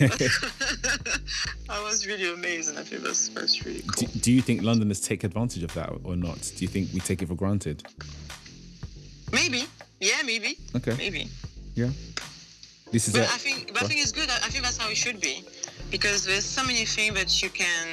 I 1.68 1.82
was 1.82 2.06
really 2.06 2.32
amazed 2.32 2.68
and 2.70 2.78
I 2.78 2.82
think 2.82 3.02
that's 3.02 3.28
that's 3.28 3.64
really 3.64 3.80
Do, 3.96 4.06
cool. 4.06 4.20
do 4.20 4.32
you 4.32 4.42
think 4.42 4.62
Londoners 4.62 5.00
take 5.00 5.24
advantage 5.24 5.62
of 5.62 5.72
that 5.74 5.90
or 6.04 6.16
not? 6.16 6.40
Do 6.56 6.64
you 6.64 6.68
think 6.68 6.90
we 6.92 7.00
take 7.00 7.22
it 7.22 7.28
for 7.28 7.34
granted? 7.34 7.82
Maybe. 9.32 9.64
Yeah, 10.00 10.22
maybe. 10.24 10.58
Okay. 10.76 10.94
Maybe. 10.96 11.28
Yeah. 11.74 11.90
This 12.90 13.08
is 13.08 13.14
But 13.14 13.22
I 13.24 13.38
think, 13.38 13.72
but 13.74 13.82
I 13.82 13.86
think 13.86 14.00
it's 14.00 14.12
good. 14.12 14.30
I 14.30 14.36
I 14.36 14.48
think 14.50 14.64
that's 14.64 14.78
how 14.78 14.88
it 14.90 14.96
should 14.96 15.20
be, 15.20 15.44
because 15.90 16.24
there's 16.24 16.44
so 16.44 16.62
many 16.64 16.84
things 16.84 17.14
that 17.14 17.42
you 17.42 17.50
can, 17.50 17.86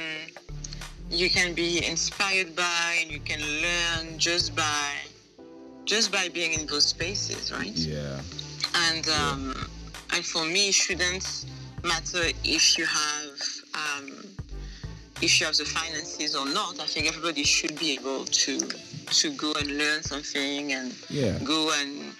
you 1.10 1.30
can 1.30 1.54
be 1.54 1.84
inspired 1.86 2.54
by, 2.56 2.98
and 3.00 3.10
you 3.10 3.20
can 3.20 3.40
learn 3.40 4.18
just 4.18 4.54
by, 4.54 4.90
just 5.84 6.12
by 6.12 6.28
being 6.28 6.52
in 6.52 6.66
those 6.66 6.86
spaces, 6.86 7.52
right? 7.52 7.76
yeah. 7.76 8.20
And 8.90 9.08
um, 9.08 9.68
and 10.12 10.24
for 10.24 10.44
me, 10.44 10.68
it 10.68 10.74
shouldn't 10.74 11.46
matter 11.84 12.24
if 12.44 12.76
you 12.76 12.84
have, 12.84 13.40
um, 13.74 14.12
if 15.22 15.40
you 15.40 15.46
have 15.46 15.56
the 15.56 15.64
finances 15.64 16.34
or 16.36 16.44
not. 16.46 16.78
I 16.80 16.86
think 16.86 17.06
everybody 17.08 17.42
should 17.42 17.78
be 17.78 17.92
able 17.94 18.24
to, 18.26 18.58
to 18.58 19.30
go 19.32 19.52
and 19.54 19.78
learn 19.78 20.02
something 20.02 20.72
and 20.72 20.94
Yeah. 21.08 21.38
go 21.42 21.72
and 21.80 22.12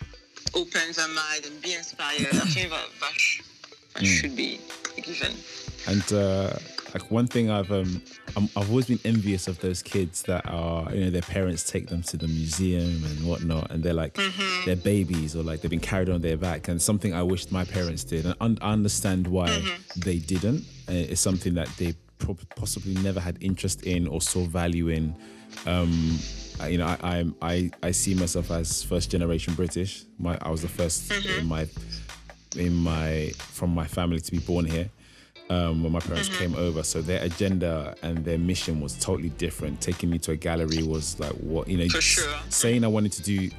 open 0.54 0.80
their 0.96 1.08
mind 1.08 1.44
and 1.46 1.60
be 1.60 1.74
inspired. 1.74 2.26
I 2.34 2.46
think 2.46 2.70
that, 2.70 2.86
that, 3.00 3.12
sh- 3.14 3.42
that 3.94 4.02
Mm. 4.04 4.06
should 4.06 4.36
be 4.36 4.60
given. 5.02 5.32
And 5.88 6.12
uh, 6.12 6.50
like 6.94 7.10
one 7.10 7.26
thing 7.26 7.50
I've 7.50 7.70
um 7.70 8.02
I'm, 8.36 8.48
I've 8.56 8.68
always 8.70 8.86
been 8.86 8.98
envious 9.04 9.46
of 9.48 9.58
those 9.60 9.82
kids 9.82 10.22
that 10.22 10.44
are 10.48 10.92
you 10.94 11.04
know 11.04 11.10
their 11.10 11.22
parents 11.22 11.62
take 11.62 11.86
them 11.88 12.02
to 12.04 12.16
the 12.16 12.26
museum 12.28 13.04
and 13.04 13.26
whatnot, 13.26 13.70
and 13.70 13.82
they're 13.82 13.94
like 13.94 14.14
Mm-hmm. 14.14 14.64
they're 14.66 14.76
babies 14.76 15.36
or 15.36 15.42
like 15.42 15.60
they've 15.60 15.70
been 15.70 15.80
carried 15.80 16.08
on 16.10 16.20
their 16.22 16.36
back, 16.36 16.68
and 16.68 16.80
something 16.80 17.14
I 17.14 17.22
wished 17.22 17.52
my 17.52 17.64
parents 17.64 18.02
did, 18.04 18.24
and 18.26 18.34
un- 18.40 18.58
I 18.60 18.72
understand 18.72 19.26
why 19.28 19.48
Mm-hmm. 19.48 20.00
they 20.00 20.18
didn't. 20.18 20.64
Uh, 20.88 20.92
it's 21.12 21.20
something 21.20 21.54
that 21.54 21.68
they 21.78 21.94
pro- 22.18 22.38
possibly 22.56 22.94
never 22.94 23.20
had 23.20 23.36
interest 23.40 23.82
in 23.84 24.06
or 24.08 24.20
saw 24.20 24.44
value 24.44 24.88
in. 24.88 25.14
Um, 25.66 26.18
I- 26.60 26.68
you 26.68 26.78
know, 26.78 26.86
I, 26.86 27.18
I'm 27.18 27.34
I 27.42 27.70
I 27.82 27.90
see 27.92 28.14
myself 28.14 28.50
as 28.50 28.82
first 28.82 29.10
generation 29.10 29.54
British. 29.54 30.04
My 30.18 30.36
I 30.42 30.50
was 30.50 30.62
the 30.62 30.68
1st 30.68 31.00
Mm-hmm. 31.12 31.40
in 31.40 31.46
my 31.46 31.66
in 32.56 32.74
my 32.74 33.32
from 33.38 33.70
my 33.74 33.86
family 33.86 34.18
to 34.20 34.30
be 34.32 34.38
born 34.38 34.64
here 34.64 34.88
um, 35.50 35.82
when 35.82 35.92
my 35.92 36.00
parents 36.00 36.28
Mm-hmm. 36.28 36.38
came 36.38 36.54
over. 36.56 36.82
So 36.82 37.02
their 37.02 37.22
agenda 37.22 37.94
and 38.02 38.24
their 38.24 38.38
mission 38.38 38.80
was 38.80 38.94
totally 38.98 39.30
different. 39.30 39.80
Taking 39.80 40.10
me 40.10 40.18
to 40.20 40.32
a 40.32 40.36
gallery 40.36 40.82
was 40.82 41.18
like 41.20 41.32
what 41.32 41.68
you 41.68 41.78
know. 41.78 41.88
For 41.88 42.00
sure. 42.00 42.32
Saying 42.48 42.84
I 42.84 42.88
wanted 42.88 43.12
to 43.12 43.22
do 43.22 43.50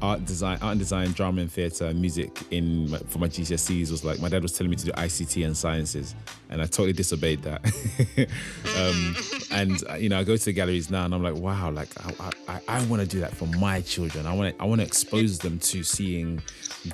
art 0.00 0.24
design, 0.24 0.58
art 0.62 0.72
and 0.72 0.78
design, 0.78 1.10
drama 1.12 1.40
and 1.40 1.50
theatre, 1.50 1.92
music 1.92 2.40
in 2.52 2.88
my, 2.90 2.98
for 2.98 3.18
my 3.18 3.26
GCSEs 3.28 3.90
was 3.90 4.04
like 4.04 4.20
my 4.20 4.28
dad 4.28 4.42
was 4.42 4.52
telling 4.52 4.70
me 4.70 4.76
to 4.76 4.84
do 4.86 4.92
ICT 4.92 5.44
and 5.44 5.56
sciences, 5.56 6.14
and 6.50 6.62
I 6.62 6.66
totally 6.66 6.92
disobeyed 6.92 7.42
that. 7.42 7.64
um, 8.76 9.16
and 9.50 9.82
uh, 9.90 9.94
you 9.94 10.08
know, 10.08 10.18
I 10.18 10.24
go 10.24 10.36
to 10.36 10.44
the 10.44 10.52
galleries 10.52 10.90
now, 10.90 11.04
and 11.04 11.14
I'm 11.14 11.22
like, 11.22 11.34
wow, 11.34 11.70
like 11.70 11.88
I, 12.20 12.32
I, 12.48 12.60
I 12.68 12.84
want 12.86 13.02
to 13.02 13.08
do 13.08 13.20
that 13.20 13.34
for 13.34 13.46
my 13.46 13.80
children. 13.80 14.26
I 14.26 14.34
want 14.34 14.54
I 14.60 14.64
want 14.64 14.80
to 14.80 14.86
expose 14.86 15.38
them 15.38 15.58
to 15.60 15.82
seeing 15.82 16.42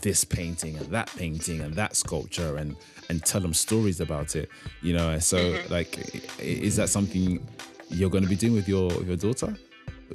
this 0.02 0.24
painting 0.24 0.76
and 0.76 0.86
that 0.86 1.10
painting 1.16 1.60
and 1.60 1.74
that 1.74 1.96
sculpture, 1.96 2.56
and 2.56 2.76
and 3.08 3.24
tell 3.24 3.40
them 3.40 3.54
stories 3.54 4.00
about 4.00 4.36
it. 4.36 4.48
You 4.82 4.94
know, 4.94 5.18
so 5.18 5.58
like, 5.70 5.98
is 6.40 6.76
that 6.76 6.88
something 6.88 7.46
you're 7.90 8.10
going 8.10 8.24
to 8.24 8.30
be 8.30 8.36
doing 8.36 8.54
with 8.54 8.68
your 8.68 8.88
with 8.88 9.08
your 9.08 9.16
daughter? 9.16 9.56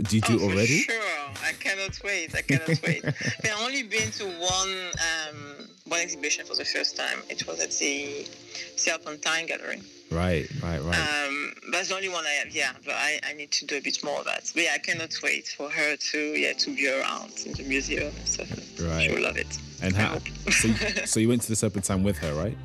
Do 0.03 0.15
you 0.15 0.21
do 0.21 0.39
Oh, 0.39 0.49
already? 0.49 0.79
Sure, 0.81 0.95
I 1.43 1.51
cannot 1.59 1.99
wait. 2.03 2.33
I 2.35 2.41
cannot 2.41 2.81
wait. 2.83 3.03
I've 3.43 3.61
only 3.61 3.83
been 3.83 4.11
to 4.11 4.25
one 4.25 4.75
um, 5.09 5.67
one 5.85 5.99
exhibition 5.99 6.45
for 6.45 6.55
the 6.55 6.63
first 6.63 6.95
time. 6.95 7.19
It 7.29 7.45
was 7.47 7.59
at 7.59 7.71
the 7.71 8.27
Serpentine 8.75 9.47
Gallery. 9.47 9.81
Right, 10.11 10.49
right, 10.63 10.81
right. 10.81 10.97
Um, 11.27 11.53
that's 11.71 11.89
the 11.89 11.95
only 11.95 12.09
one 12.09 12.25
I 12.25 12.29
have. 12.43 12.49
Yeah, 12.55 12.71
but 12.85 12.95
I, 12.95 13.19
I 13.29 13.33
need 13.33 13.51
to 13.51 13.65
do 13.65 13.77
a 13.77 13.81
bit 13.81 14.03
more 14.03 14.19
of 14.19 14.25
that. 14.25 14.49
But 14.53 14.63
yeah, 14.63 14.71
I 14.73 14.77
cannot 14.79 15.13
wait 15.23 15.47
for 15.49 15.69
her 15.69 15.95
to 15.97 16.17
yeah 16.17 16.53
to 16.53 16.75
be 16.75 16.87
around 16.89 17.33
in 17.45 17.53
the 17.53 17.63
museum 17.63 18.13
and 18.15 18.27
stuff. 18.27 18.49
Right. 18.79 19.03
She 19.03 19.13
will 19.13 19.23
love 19.23 19.37
it. 19.37 19.57
and 19.81 19.95
how? 19.95 20.19
So, 20.51 20.69
so 21.05 21.19
you 21.19 21.29
went 21.29 21.41
to 21.43 21.49
the 21.49 21.55
Serpentine 21.55 22.03
with 22.03 22.17
her, 22.19 22.33
right? 22.35 22.57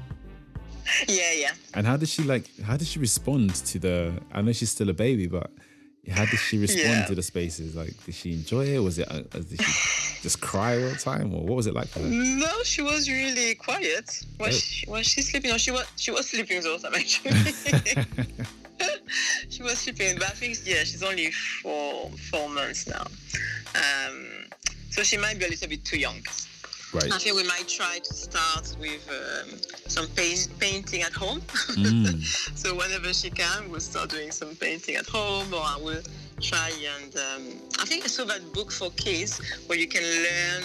Yeah, 1.09 1.32
yeah. 1.32 1.53
And 1.74 1.87
how 1.87 1.97
did 1.97 2.09
she 2.09 2.22
like? 2.22 2.45
How 2.62 2.76
did 2.76 2.87
she 2.89 2.99
respond 2.99 3.55
to 3.70 3.78
the? 3.78 4.12
I 4.32 4.43
know 4.43 4.53
she's 4.53 4.70
still 4.70 4.89
a 4.91 4.95
baby, 4.95 5.26
but 5.26 5.51
how 6.11 6.24
did 6.26 6.39
she 6.39 6.59
respond 6.59 6.89
Yeah. 7.01 7.07
to 7.07 7.14
the 7.14 7.22
spaces? 7.22 7.74
Like, 7.74 7.93
did 8.05 8.14
she 8.14 8.32
enjoy 8.32 8.66
it? 8.66 8.78
Was 8.80 8.99
it? 8.99 9.11
Uh, 9.11 9.20
did 9.32 9.61
she 9.62 10.22
just 10.22 10.41
cry 10.41 10.82
all 10.82 10.91
the 10.91 10.97
time, 10.97 11.35
or 11.35 11.43
what 11.43 11.57
was 11.57 11.66
it 11.66 11.74
like 11.74 11.89
for 11.89 12.01
her? 12.01 12.07
No, 12.09 12.62
she 12.64 12.82
was 12.82 13.09
really 13.09 13.55
quiet. 13.55 14.24
Was 14.39 14.57
Oh. 14.57 14.59
she, 14.59 14.91
was 14.91 15.07
she 15.07 15.22
sleeping? 15.22 15.51
No, 15.51 15.59
she 15.59 15.70
was 15.70 15.87
she 15.97 16.11
was 16.11 16.28
sleeping 16.28 16.61
the 16.62 16.68
whole 16.68 16.78
time 16.78 16.95
actually. 16.95 17.32
she 19.49 19.62
was 19.62 19.78
sleeping, 19.78 20.16
but 20.18 20.28
I 20.28 20.30
think 20.30 20.59
yeah, 20.64 20.85
she's 20.85 21.03
only 21.03 21.30
four 21.30 22.11
four 22.30 22.49
months 22.49 22.87
now. 22.87 23.07
Um, 23.74 24.26
so 24.91 25.03
she 25.03 25.16
might 25.16 25.39
be 25.39 25.47
a 25.47 25.49
little 25.49 25.68
bit 25.68 25.85
too 25.85 25.99
young. 25.99 26.20
Right. 26.95 27.12
I 27.12 27.18
think 27.18 27.34
we 27.34 27.42
might 27.42 27.66
try 27.66 27.99
to 27.99 28.14
start 28.14 28.76
with 28.78 29.05
um, 29.11 29.59
some 29.88 30.07
paint, 30.14 30.49
painting 30.61 31.03
at 31.03 31.12
home. 31.12 31.40
Mm. 31.74 32.22
so 32.57 32.74
whenever 32.74 33.12
she 33.12 33.30
can, 33.30 33.68
we'll 33.68 33.80
start 33.80 34.09
doing 34.11 34.30
some 34.30 34.55
painting 34.57 34.95
at 34.95 35.07
home, 35.07 35.53
or 35.53 35.61
I 35.61 35.76
will 35.82 36.03
try 36.40 36.70
and 36.97 37.14
um, 37.16 37.42
I 37.80 37.84
think 37.84 38.05
I 38.05 38.07
saw 38.07 38.24
that 38.26 38.53
book 38.53 38.70
for 38.70 38.90
kids 38.90 39.40
where 39.66 39.78
you 39.78 39.88
can 39.88 40.03
learn 40.03 40.62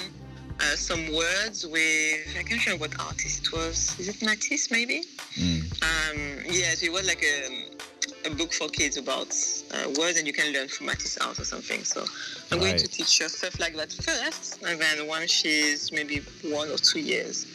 uh, 0.59 0.75
some 0.75 1.13
words 1.13 1.65
with 1.65 2.35
I 2.37 2.43
can't 2.43 2.63
remember 2.65 2.87
what 2.87 2.99
artist 2.99 3.47
it 3.47 3.51
was. 3.51 3.97
Is 3.99 4.07
it 4.09 4.21
Matisse 4.21 4.69
maybe? 4.71 5.03
Mm. 5.35 5.61
Um, 5.81 6.43
yeah, 6.49 6.73
so 6.75 6.85
it 6.85 6.91
was 6.91 7.07
like 7.07 7.23
a, 7.23 7.68
a 8.25 8.29
book 8.31 8.51
for 8.53 8.67
kids 8.69 8.97
about 8.97 9.27
uh, 9.73 9.89
words, 9.99 10.17
and 10.17 10.27
you 10.27 10.33
can 10.33 10.51
learn 10.53 10.67
from 10.67 10.87
Matisse 10.87 11.17
art 11.17 11.39
or 11.39 11.45
something. 11.45 11.83
So 11.83 12.03
I'm 12.51 12.59
going 12.59 12.77
to 12.77 12.87
teach 12.87 13.19
her 13.19 13.29
stuff 13.29 13.59
like 13.59 13.75
that 13.75 13.91
first, 13.91 14.61
and 14.63 14.79
then 14.79 15.07
once 15.07 15.31
she's 15.31 15.91
maybe 15.91 16.21
one 16.43 16.69
or 16.69 16.77
two 16.77 16.99
years, 16.99 17.45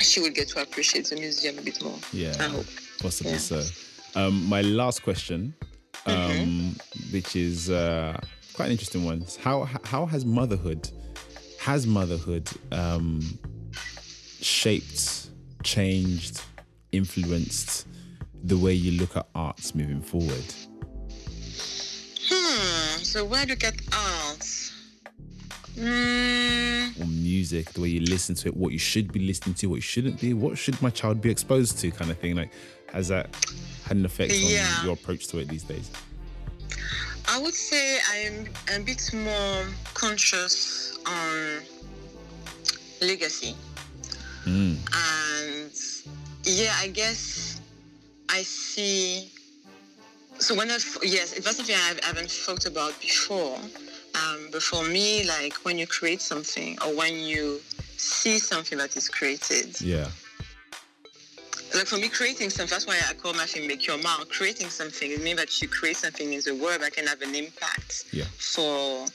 she 0.00 0.20
will 0.20 0.30
get 0.30 0.48
to 0.48 0.62
appreciate 0.62 1.06
the 1.08 1.16
museum 1.16 1.58
a 1.58 1.62
bit 1.62 1.82
more. 1.82 1.98
Yeah. 2.12 2.34
I 2.40 2.44
hope. 2.44 2.66
Possibly 3.00 3.32
Yeah. 3.32 3.38
so. 3.38 3.62
Um, 4.14 4.44
my 4.48 4.62
last 4.62 5.02
question, 5.02 5.54
um, 6.06 6.14
Mm-hmm. 6.14 7.12
which 7.12 7.36
is 7.36 7.68
uh, 7.70 8.18
quite 8.54 8.66
an 8.66 8.72
interesting 8.72 9.04
one. 9.04 9.24
How 9.40 9.68
how 9.84 10.06
has 10.06 10.24
motherhood 10.24 10.90
has 11.60 11.86
motherhood 11.86 12.48
um, 12.72 13.20
shaped, 14.40 15.28
changed, 15.64 16.40
influenced 16.92 17.86
the 18.44 18.56
way 18.56 18.72
you 18.72 18.98
look 19.00 19.16
at 19.16 19.26
arts 19.34 19.74
moving 19.74 20.00
forward? 20.00 20.44
Hmm. 22.30 23.02
So 23.02 23.24
where 23.24 23.46
look 23.46 23.64
at 23.64 23.74
art? 23.92 24.46
Hmm. 25.78 27.00
Or 27.00 27.06
music, 27.06 27.72
the 27.72 27.80
way 27.80 27.88
you 27.88 28.00
listen 28.00 28.34
to 28.36 28.48
it, 28.48 28.56
what 28.56 28.72
you 28.72 28.78
should 28.78 29.12
be 29.12 29.20
listening 29.20 29.54
to, 29.56 29.66
what 29.68 29.76
you 29.76 29.80
shouldn't 29.82 30.20
be, 30.20 30.34
what 30.34 30.58
should 30.58 30.80
my 30.82 30.90
child 30.90 31.20
be 31.20 31.30
exposed 31.30 31.78
to, 31.78 31.90
kind 31.90 32.10
of 32.10 32.18
thing. 32.18 32.34
Like, 32.34 32.50
has 32.92 33.08
that 33.08 33.34
had 33.84 33.96
an 33.96 34.04
effect 34.04 34.32
Yeah. 34.32 34.66
on 34.78 34.84
your 34.84 34.94
approach 34.94 35.28
to 35.28 35.38
it 35.38 35.48
these 35.48 35.62
days? 35.62 35.90
I 37.28 37.38
would 37.38 37.54
say 37.54 37.98
I'm 38.10 38.48
a 38.74 38.80
bit 38.80 39.10
more 39.12 39.64
conscious 39.94 40.96
on 41.06 41.60
legacy. 43.00 43.54
Mm. 44.44 44.78
And 44.94 45.70
yeah, 46.44 46.74
I 46.78 46.88
guess 46.88 47.57
I 48.28 48.42
see. 48.42 49.30
So 50.38 50.54
when 50.54 50.70
I, 50.70 50.78
yes, 51.02 51.32
it 51.36 51.44
was 51.44 51.56
something 51.56 51.74
I 51.74 52.06
haven't 52.06 52.30
thought 52.30 52.66
about 52.66 52.98
before. 53.00 53.56
Um, 54.14 54.48
but 54.52 54.62
for 54.62 54.84
me, 54.84 55.26
like 55.28 55.54
when 55.64 55.78
you 55.78 55.86
create 55.86 56.20
something 56.20 56.78
or 56.86 56.94
when 56.96 57.14
you 57.14 57.60
see 57.96 58.38
something 58.38 58.78
that 58.78 58.96
is 58.96 59.08
created, 59.08 59.80
Yeah. 59.80 60.08
like 61.74 61.86
for 61.86 61.96
me, 61.98 62.08
creating 62.08 62.50
something, 62.50 62.70
that's 62.70 62.86
why 62.86 62.98
I 63.08 63.14
call 63.14 63.34
my 63.34 63.46
thing 63.46 63.66
Make 63.66 63.86
Your 63.86 63.98
Mark. 63.98 64.28
Creating 64.28 64.68
something, 64.70 65.10
it 65.10 65.22
means 65.22 65.38
that 65.38 65.60
you 65.60 65.68
create 65.68 65.96
something 65.96 66.32
in 66.32 66.40
the 66.44 66.54
world 66.54 66.80
that 66.82 66.92
can 66.94 67.06
have 67.06 67.20
an 67.22 67.34
impact 67.34 68.04
Yeah. 68.12 68.24
for 68.38 69.06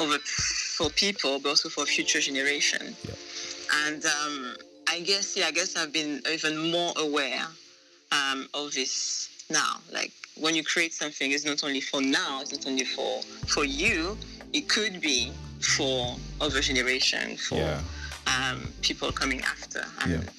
over 0.00 0.18
for 0.18 0.90
people, 0.90 1.40
but 1.40 1.48
also 1.50 1.68
for 1.68 1.84
future 1.86 2.20
generation. 2.20 2.94
Yeah. 3.04 3.14
And 3.86 4.04
um, 4.06 4.56
I 4.88 5.00
guess, 5.00 5.36
yeah, 5.36 5.46
I 5.48 5.50
guess 5.50 5.76
I've 5.76 5.92
been 5.92 6.22
even 6.30 6.70
more 6.70 6.92
aware 6.96 7.46
um, 8.12 8.48
of 8.54 8.72
this 8.72 9.28
now. 9.50 9.78
Like 9.92 10.12
when 10.36 10.54
you 10.54 10.64
create 10.64 10.92
something, 10.94 11.30
it's 11.32 11.44
not 11.44 11.64
only 11.64 11.80
for 11.80 12.00
now, 12.00 12.40
it's 12.40 12.52
not 12.52 12.66
only 12.66 12.84
for 12.84 13.22
for 13.46 13.64
you. 13.64 14.16
It 14.52 14.68
could 14.68 15.00
be 15.00 15.32
for 15.60 16.16
other 16.40 16.60
generation, 16.60 17.36
for 17.36 17.56
Yeah. 17.56 17.80
um, 18.26 18.72
people 18.82 19.12
coming 19.12 19.42
after. 19.42 19.84
And 20.00 20.12
Yeah. 20.12 20.30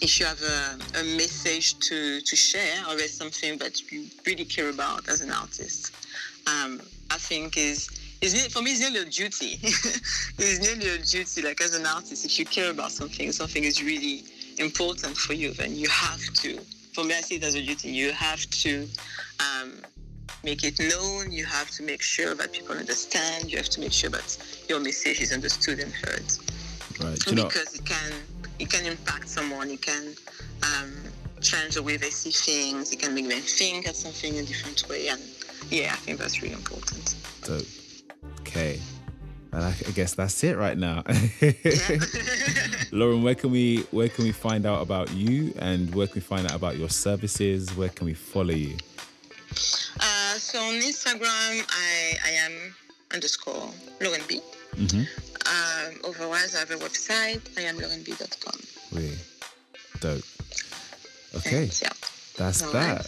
if 0.00 0.20
you 0.20 0.26
have 0.26 0.40
a, 0.42 0.78
a 1.00 1.04
message 1.16 1.78
to, 1.88 2.20
to 2.20 2.36
share 2.36 2.86
or 2.86 2.96
there's 2.96 3.14
something 3.14 3.56
that 3.58 3.90
you 3.90 4.06
really 4.26 4.44
care 4.44 4.68
about 4.68 5.08
as 5.08 5.22
an 5.22 5.30
artist, 5.30 5.90
um, 6.46 6.80
I 7.10 7.18
think 7.18 7.56
is 7.56 7.88
is 8.22 8.46
for 8.48 8.62
me 8.62 8.70
it's 8.72 8.80
nearly 8.80 9.00
a 9.00 9.04
duty. 9.04 9.58
it's 9.62 10.60
nearly 10.60 10.88
a 10.88 10.98
duty. 10.98 11.42
Like 11.42 11.60
as 11.60 11.74
an 11.74 11.86
artist, 11.86 12.24
if 12.24 12.38
you 12.38 12.44
care 12.46 12.70
about 12.70 12.92
something, 12.92 13.30
something 13.32 13.64
is 13.64 13.82
really 13.82 14.24
important 14.58 15.16
for 15.16 15.34
you, 15.34 15.52
then 15.52 15.74
you 15.76 15.88
have 15.88 16.20
to. 16.42 16.60
For 16.96 17.04
me, 17.04 17.14
I 17.14 17.20
see 17.20 17.34
it 17.34 17.44
as 17.44 17.54
a 17.54 17.60
duty. 17.60 17.90
You 17.90 18.10
have 18.12 18.48
to 18.64 18.88
um, 19.38 19.82
make 20.42 20.64
it 20.64 20.80
known. 20.80 21.30
You 21.30 21.44
have 21.44 21.70
to 21.72 21.82
make 21.82 22.00
sure 22.00 22.34
that 22.34 22.54
people 22.54 22.74
understand. 22.74 23.50
You 23.50 23.58
have 23.58 23.68
to 23.68 23.80
make 23.80 23.92
sure 23.92 24.08
that 24.08 24.38
your 24.66 24.80
message 24.80 25.20
is 25.20 25.30
understood 25.30 25.78
and 25.80 25.92
heard. 25.92 26.24
Right. 26.98 27.22
because 27.22 27.34
know, 27.34 27.48
it 27.48 27.84
can 27.84 28.12
it 28.58 28.70
can 28.70 28.86
impact 28.86 29.28
someone. 29.28 29.68
It 29.68 29.82
can 29.82 30.14
um, 30.62 30.90
change 31.42 31.74
the 31.74 31.82
way 31.82 31.98
they 31.98 32.08
see 32.08 32.30
things. 32.30 32.90
It 32.94 33.00
can 33.00 33.12
make 33.14 33.28
them 33.28 33.42
think 33.42 33.86
at 33.86 33.94
something 33.94 34.34
in 34.34 34.44
a 34.44 34.46
different 34.46 34.88
way. 34.88 35.08
And 35.08 35.20
yeah, 35.68 35.92
I 35.92 35.96
think 35.96 36.18
that's 36.18 36.40
really 36.40 36.54
important. 36.54 37.14
So, 37.42 37.60
Okay. 38.40 38.80
And 39.52 39.62
I, 39.62 39.68
I 39.68 39.90
guess 39.90 40.14
that's 40.14 40.42
it 40.44 40.56
right 40.56 40.78
now. 40.78 41.02
Lauren, 42.92 43.22
where 43.22 43.34
can 43.34 43.50
we 43.50 43.78
where 43.90 44.08
can 44.08 44.24
we 44.24 44.32
find 44.32 44.66
out 44.66 44.82
about 44.82 45.12
you 45.12 45.52
and 45.58 45.94
where 45.94 46.06
can 46.06 46.16
we 46.16 46.20
find 46.20 46.46
out 46.46 46.54
about 46.54 46.76
your 46.76 46.88
services? 46.88 47.74
Where 47.76 47.88
can 47.88 48.06
we 48.06 48.14
follow 48.14 48.54
you? 48.54 48.76
Uh, 50.00 50.34
so 50.38 50.58
on 50.58 50.74
Instagram, 50.74 51.64
I, 51.68 52.16
I 52.24 52.30
am 52.30 52.52
underscore 53.12 53.70
Lauren 54.00 54.20
B. 54.28 54.40
Mm-hmm. 54.74 55.02
Um, 55.46 56.00
otherwise, 56.04 56.54
I 56.54 56.60
have 56.60 56.70
a 56.70 56.76
website, 56.76 57.40
I 57.56 57.62
am 57.62 57.76
laurenb.com. 57.76 58.60
Really? 58.92 59.16
Dope. 60.00 60.22
Okay. 61.36 61.70
yeah. 61.80 61.90
That's 62.36 62.62
All 62.62 62.72
that. 62.72 62.96
Right. 62.96 63.06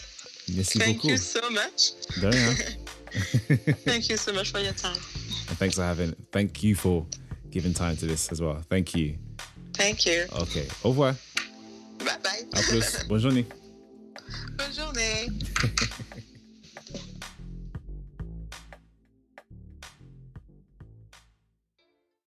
Merci 0.55 0.79
Thank 0.79 0.97
beaucoup. 0.97 1.11
you 1.11 1.17
so 1.17 1.49
much. 1.51 1.91
thank 3.85 4.09
you 4.09 4.17
so 4.17 4.33
much 4.33 4.51
for 4.51 4.59
your 4.59 4.73
time. 4.73 4.93
And 4.93 5.57
thanks 5.57 5.75
for 5.75 5.83
having, 5.83 6.15
thank 6.31 6.63
you 6.63 6.75
for 6.75 7.05
giving 7.51 7.73
time 7.73 7.95
to 7.97 8.07
this 8.07 8.31
as 8.31 8.41
well. 8.41 8.61
Thank 8.69 8.95
you. 8.95 9.17
Thank 9.79 10.05
you. 10.05 10.25
OK. 10.37 10.59
Au 10.83 10.89
revoir. 10.89 11.15
Bye 11.99 12.17
bye. 12.21 12.45
À 12.53 12.61
plus. 12.63 13.07
Bonne 13.07 13.21
journée. 13.21 13.47
Bonne 14.57 14.73
journée. 14.75 15.27